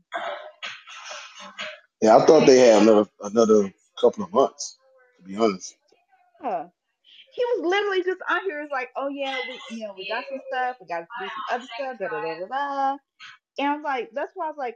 Yeah, 2.02 2.18
I 2.18 2.26
thought 2.26 2.46
they 2.46 2.60
had 2.60 2.84
another 2.84 3.10
another 3.22 3.74
couple 4.00 4.24
of 4.24 4.34
months. 4.34 4.78
To 5.18 5.24
be 5.24 5.38
honest. 5.38 5.76
Yeah. 6.44 6.68
He 7.34 7.44
was 7.46 7.66
literally 7.66 8.04
just 8.04 8.22
on 8.30 8.42
here. 8.44 8.62
It's 8.62 8.72
like, 8.72 8.90
oh 8.98 9.08
yeah, 9.08 9.38
we 9.48 9.78
you 9.78 9.88
know 9.88 9.94
we 9.98 10.08
got 10.08 10.26
some 10.30 10.40
stuff. 10.52 10.78
We 10.82 10.88
got 10.88 11.00
to 11.02 11.08
do 11.20 11.28
some 11.28 11.56
other 11.56 11.68
stuff. 11.76 11.98
Da 12.00 12.08
da 12.10 12.22
da 12.22 12.40
da 12.40 12.48
da. 12.48 12.98
And 13.60 13.68
I 13.68 13.76
was 13.76 13.84
like, 13.84 14.10
that's 14.14 14.32
why 14.36 14.46
I 14.46 14.50
was 14.50 14.58
like, 14.58 14.76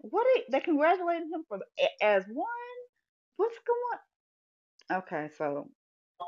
what? 0.00 0.26
Are, 0.26 0.42
they 0.52 0.60
congratulated 0.60 1.24
him 1.24 1.44
for 1.48 1.58
as 2.02 2.24
one. 2.28 2.48
What's 3.36 3.56
going? 3.66 4.00
On? 4.90 4.98
Okay, 4.98 5.30
so 5.36 5.68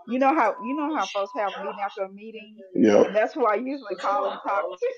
you 0.08 0.18
know 0.18 0.34
how 0.34 0.56
you 0.64 0.76
know 0.76 0.94
how 0.96 1.06
folks 1.06 1.32
have 1.36 1.52
meeting 1.58 1.78
after 1.84 2.02
a 2.04 2.12
meeting, 2.12 2.56
Yeah, 2.74 3.04
that's 3.12 3.34
who 3.34 3.46
I 3.46 3.56
usually 3.56 3.96
call 3.96 4.30
and 4.30 4.40
talk 4.42 4.64
to. 4.78 4.86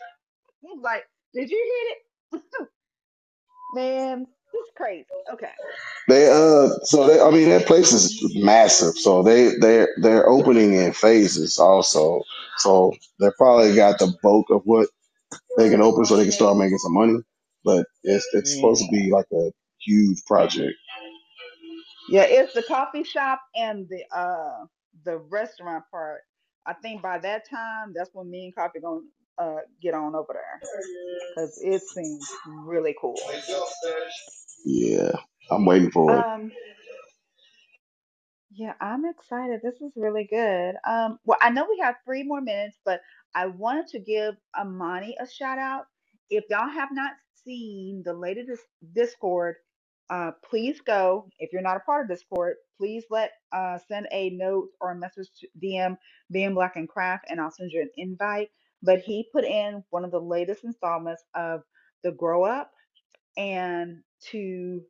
Like, 0.83 1.05
did 1.35 1.51
you 1.51 1.87
hit 2.33 2.41
it? 2.41 2.43
Man, 3.75 4.21
this 4.21 4.61
is 4.61 4.73
crazy. 4.77 5.07
Okay. 5.33 5.53
They 6.09 6.29
uh 6.29 6.71
so 6.85 7.07
they 7.07 7.21
I 7.21 7.31
mean 7.31 7.51
that 7.51 7.67
place 7.67 7.93
is 7.93 8.35
massive. 8.37 8.97
So 8.97 9.23
they 9.23 9.57
they 9.61 9.87
they're 10.03 10.29
opening 10.29 10.75
in 10.75 10.93
phases 10.93 11.59
also. 11.59 12.23
So 12.59 12.95
they 13.21 13.29
probably 13.39 13.75
got 13.75 13.99
the 13.99 14.15
bulk 14.23 14.51
of 14.51 14.63
what 14.65 14.89
they 15.59 15.71
can 15.71 15.83
open 15.83 16.05
so 16.05 16.17
they 16.17 16.25
can 16.25 16.33
start 16.33 16.57
making 16.59 16.79
some 16.79 16.95
money. 16.95 17.19
But 17.65 17.87
it's 18.05 18.29
it's 18.33 18.55
supposed 18.55 18.85
to 18.85 18.91
be 18.93 19.11
like 19.11 19.27
a 19.33 19.51
huge 19.81 20.25
project. 20.27 20.75
Yeah, 22.09 22.25
it's 22.25 22.55
the 22.55 22.63
coffee 22.65 23.05
shop 23.05 23.41
and 23.57 23.89
the 23.89 24.05
uh 24.17 24.67
the 25.05 25.19
restaurant 25.31 25.85
part. 25.91 26.23
I 26.67 26.75
think 26.75 27.03
by 27.03 27.19
that 27.19 27.49
time, 27.49 27.93
that's 27.95 28.11
when 28.15 28.31
me 28.31 28.47
and 28.47 28.55
Coffee 28.55 28.81
gonna 28.81 29.01
uh 29.39 29.63
get 29.83 29.95
on 29.95 30.15
over 30.15 30.35
there 30.35 30.61
because 31.35 31.59
it 31.63 31.83
seems 31.83 32.29
really 32.47 32.95
cool. 33.01 33.17
Yeah. 34.65 35.13
I'm 35.51 35.67
waiting 35.67 35.91
for 35.91 36.21
it. 36.21 36.27
Um, 36.35 36.53
yeah, 38.55 38.75
I'm 38.81 39.05
excited. 39.07 39.61
This 39.63 39.77
is 39.81 39.93
really 39.97 40.29
good. 40.31 40.77
Um, 40.89 41.19
well, 41.25 41.39
I 41.43 41.51
know 41.51 41.67
we 41.69 41.79
have 41.83 41.97
three 42.05 42.23
more 42.25 42.41
minutes, 42.41 42.79
but 42.85 43.01
I 43.35 43.47
wanted 43.47 43.89
to 43.89 44.01
give 44.01 44.35
Amani 44.59 45.17
a 45.21 45.29
shout 45.29 45.59
out. 45.59 45.87
If 46.31 46.45
y'all 46.51 46.69
have 46.69 46.91
not 46.93 47.13
seen 47.45 48.03
the 48.05 48.15
latest 48.15 48.63
Discord, 48.95 49.57
uh, 50.11 50.33
please 50.49 50.81
go. 50.87 51.29
If 51.39 51.53
you're 51.53 51.63
not 51.63 51.79
a 51.79 51.81
part 51.81 52.05
of 52.05 52.17
Discord, 52.17 52.57
please 52.79 53.05
let 53.11 53.33
uh 53.53 53.79
send 53.89 54.09
a 54.13 54.31
note 54.31 54.69
or 54.81 54.93
a 54.93 54.97
message 54.97 55.29
to 55.41 55.49
DM 55.63 55.99
Being 56.33 56.55
Black 56.55 56.77
in 56.77 56.87
Craft, 56.87 57.27
and 57.29 57.41
I'll 57.41 57.51
send 57.53 57.73
you 57.73 57.83
an 57.83 57.91
invite. 57.97 58.51
But 58.83 59.01
he 59.01 59.29
put 59.33 59.45
in 59.45 59.85
one 59.91 60.05
of 60.05 60.11
the 60.13 60.21
latest 60.21 60.65
installments 60.65 61.25
of 61.35 61.63
the 62.05 62.13
grow 62.13 62.45
up 62.45 62.73
and 63.39 64.03
to 64.33 64.83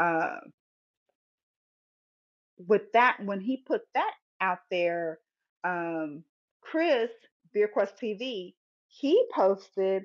uh, 0.00 0.36
with 2.58 2.92
that 2.94 3.18
when 3.24 3.40
he 3.40 3.58
put 3.58 3.82
that 3.94 4.14
out 4.40 4.60
there, 4.70 5.20
um, 5.64 6.24
Chris 6.62 7.10
Beer 7.54 7.68
Quest 7.68 7.94
TV, 8.02 8.54
he 8.88 9.26
posted 9.34 10.04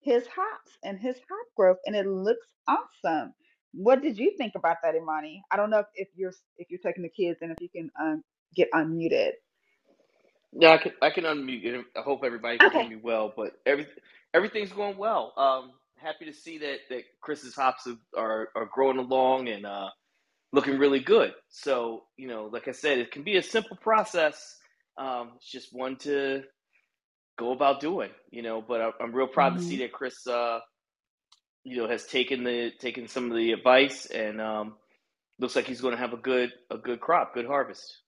his 0.00 0.26
hops 0.26 0.72
and 0.84 0.98
his 0.98 1.16
hop 1.16 1.46
growth, 1.56 1.78
and 1.86 1.96
it 1.96 2.06
looks 2.06 2.46
awesome. 2.68 3.34
What 3.72 4.02
did 4.02 4.18
you 4.18 4.34
think 4.38 4.54
about 4.56 4.78
that, 4.82 4.94
Imani? 4.96 5.42
I 5.52 5.56
don't 5.56 5.70
know 5.70 5.80
if, 5.80 5.86
if 5.94 6.08
you're 6.16 6.32
if 6.58 6.70
you're 6.70 6.80
taking 6.84 7.02
the 7.04 7.10
kids 7.10 7.40
and 7.42 7.52
if 7.52 7.58
you 7.60 7.68
can 7.68 7.90
um, 8.00 8.22
get 8.56 8.70
unmuted. 8.72 9.32
Yeah, 10.52 10.70
I 10.72 10.78
can 10.78 10.92
I 11.02 11.10
can 11.10 11.24
unmute. 11.24 11.64
it. 11.64 11.84
I 11.96 12.02
hope 12.02 12.22
everybody 12.24 12.58
can 12.58 12.72
hear 12.72 12.84
me 12.84 12.96
well, 12.96 13.32
but 13.36 13.52
every 13.66 13.86
everything's 14.34 14.72
going 14.72 14.96
well. 14.98 15.32
Um, 15.36 15.72
happy 15.96 16.26
to 16.26 16.32
see 16.32 16.58
that 16.58 16.78
that 16.90 17.02
Chris's 17.22 17.54
hops 17.54 17.88
are 18.16 18.48
are 18.56 18.66
growing 18.72 18.98
along 18.98 19.48
and 19.48 19.66
uh, 19.66 19.90
looking 20.52 20.78
really 20.78 21.00
good. 21.00 21.34
So 21.50 22.04
you 22.16 22.28
know, 22.28 22.50
like 22.52 22.68
I 22.68 22.72
said, 22.72 22.98
it 22.98 23.12
can 23.12 23.24
be 23.24 23.36
a 23.36 23.42
simple 23.42 23.76
process. 23.76 24.56
Um, 24.98 25.32
it's 25.36 25.50
just 25.50 25.68
one 25.72 25.96
to 25.98 26.42
go 27.38 27.52
about 27.52 27.80
doing. 27.80 28.10
You 28.32 28.42
know, 28.42 28.62
but 28.66 28.82
I, 28.82 28.90
I'm 29.02 29.14
real 29.14 29.28
proud 29.28 29.54
to 29.54 29.60
hmm 29.60 29.76
see 29.76 29.78
that 29.78 29.92
Chris, 29.92 30.26
uh, 30.28 30.60
you 31.64 31.78
know, 31.78 31.88
has 31.88 32.06
taken 32.06 32.44
the 32.44 32.72
taken 32.80 33.08
some 33.08 33.30
of 33.30 33.36
the 33.36 33.52
advice 33.52 34.06
and 34.06 34.40
um, 34.40 34.74
looks 35.40 35.56
like 35.56 35.66
he's 35.66 35.80
going 35.82 35.94
to 35.94 36.00
have 36.00 36.14
a 36.14 36.18
good 36.18 36.52
a 36.70 36.78
good 36.78 37.00
crop, 37.00 37.34
good 37.34 37.46
harvest. 37.46 37.98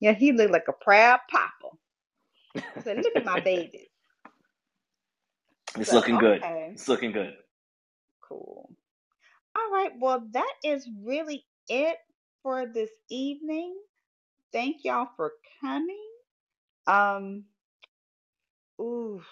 Yeah, 0.00 0.12
he 0.14 0.32
looked 0.32 0.52
like 0.52 0.68
a 0.68 0.72
proud 0.72 1.20
papa. 1.30 1.76
Said, 2.78 2.98
"Look 2.98 3.14
at 3.16 3.24
my 3.24 3.38
baby. 3.38 3.90
It's 5.78 5.92
So 5.92 5.94
looking 5.94 6.18
good. 6.18 6.42
okay, 6.42 6.74
It's 6.74 6.88
looking 6.88 7.12
good. 7.12 7.34
cool. 8.22 8.70
All 9.56 9.72
right. 9.72 9.92
Well, 9.98 10.26
that 10.32 10.54
is 10.64 10.88
really 11.04 11.46
it 11.68 11.98
for 12.42 12.66
this 12.66 12.90
evening. 13.10 13.76
Thank 14.52 14.84
y'all 14.84 15.08
for 15.16 15.32
coming. 15.60 16.06
Um, 16.86 17.44
ooh, 18.80 19.22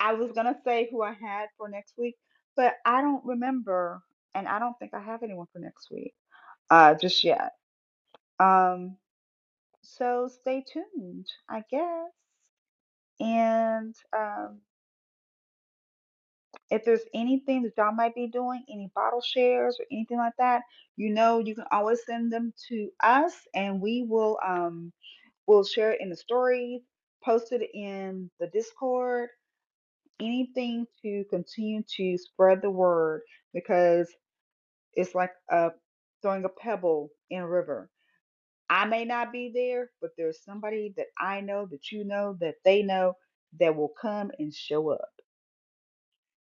I 0.00 0.14
was 0.14 0.32
gonna 0.32 0.56
say 0.64 0.88
who 0.90 1.02
I 1.02 1.14
had 1.14 1.48
for 1.58 1.68
next 1.68 1.94
week, 1.98 2.16
but 2.56 2.74
I 2.86 3.02
don't 3.02 3.24
remember, 3.24 4.02
and 4.34 4.48
I 4.48 4.58
don't 4.60 4.78
think 4.78 4.94
I 4.94 5.00
have 5.02 5.22
anyone 5.22 5.46
for 5.52 5.60
next 5.60 5.90
week, 5.90 6.14
uh, 6.70 6.94
just 6.94 7.24
yet. 7.24 7.52
Um, 8.40 8.96
so 9.82 10.28
stay 10.28 10.64
tuned, 10.72 11.26
I 11.48 11.62
guess. 11.70 12.12
And 13.20 13.94
um, 14.16 14.60
if 16.70 16.84
there's 16.84 17.04
anything 17.14 17.62
that 17.62 17.74
y'all 17.78 17.92
might 17.94 18.14
be 18.14 18.28
doing, 18.28 18.64
any 18.70 18.90
bottle 18.94 19.22
shares 19.22 19.78
or 19.80 19.86
anything 19.92 20.18
like 20.18 20.34
that, 20.38 20.62
you 20.96 21.10
know, 21.14 21.38
you 21.40 21.54
can 21.54 21.64
always 21.72 22.00
send 22.06 22.32
them 22.32 22.52
to 22.68 22.90
us, 23.02 23.34
and 23.54 23.80
we 23.80 24.04
will 24.08 24.38
um, 24.46 24.92
we'll 25.46 25.64
share 25.64 25.92
it 25.92 26.00
in 26.02 26.10
the 26.10 26.16
stories, 26.16 26.82
post 27.24 27.52
it 27.52 27.62
in 27.74 28.30
the 28.40 28.48
Discord, 28.48 29.30
anything 30.20 30.86
to 31.02 31.24
continue 31.30 31.82
to 31.96 32.18
spread 32.18 32.62
the 32.62 32.70
word 32.70 33.22
because 33.54 34.08
it's 34.94 35.14
like 35.14 35.32
uh, 35.52 35.70
throwing 36.22 36.44
a 36.44 36.48
pebble 36.50 37.10
in 37.30 37.40
a 37.40 37.48
river. 37.48 37.90
I 38.70 38.86
may 38.86 39.04
not 39.04 39.32
be 39.32 39.52
there, 39.54 39.90
but 40.00 40.10
there's 40.16 40.44
somebody 40.44 40.94
that 40.96 41.06
I 41.20 41.40
know 41.40 41.66
that 41.70 41.92
you 41.92 42.04
know 42.04 42.36
that 42.40 42.56
they 42.64 42.82
know 42.82 43.14
that 43.60 43.76
will 43.76 43.92
come 44.00 44.30
and 44.38 44.52
show 44.54 44.90
up. 44.90 45.08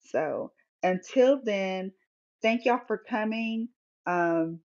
So 0.02 0.52
until 0.82 1.40
then, 1.44 1.92
thank 2.42 2.64
y'all 2.66 2.80
for 2.86 2.98
coming. 2.98 3.68
Um, 4.06 4.60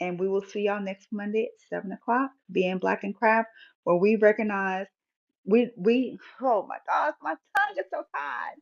and 0.00 0.20
we 0.20 0.28
will 0.28 0.42
see 0.42 0.62
y'all 0.62 0.82
next 0.82 1.08
Monday 1.12 1.44
at 1.44 1.68
seven 1.70 1.92
o'clock, 1.92 2.30
Being 2.52 2.78
Black 2.78 3.04
in 3.04 3.14
Craft, 3.14 3.48
where 3.84 3.96
we 3.96 4.16
recognize 4.16 4.86
we 5.44 5.70
we 5.76 6.18
oh 6.42 6.66
my 6.68 6.76
gosh, 6.86 7.14
my 7.22 7.30
tongue 7.30 7.76
is 7.78 7.84
so 7.92 8.02
tied. 8.14 8.56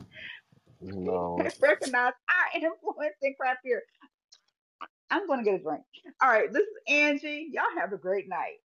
No, 0.81 1.37
recognize 1.61 2.13
our 2.29 2.55
influence 2.55 3.17
in 3.23 3.35
craft 3.39 3.61
beer. 3.65 3.83
I'm 5.11 5.27
gonna 5.27 5.43
get 5.43 5.55
a 5.55 5.59
drink. 5.59 5.83
All 6.23 6.29
right, 6.29 6.53
this 6.53 6.63
is 6.63 6.69
Angie. 6.89 7.49
Y'all 7.53 7.65
have 7.81 7.93
a 7.93 7.99
great 7.99 8.27
night. 8.29 8.59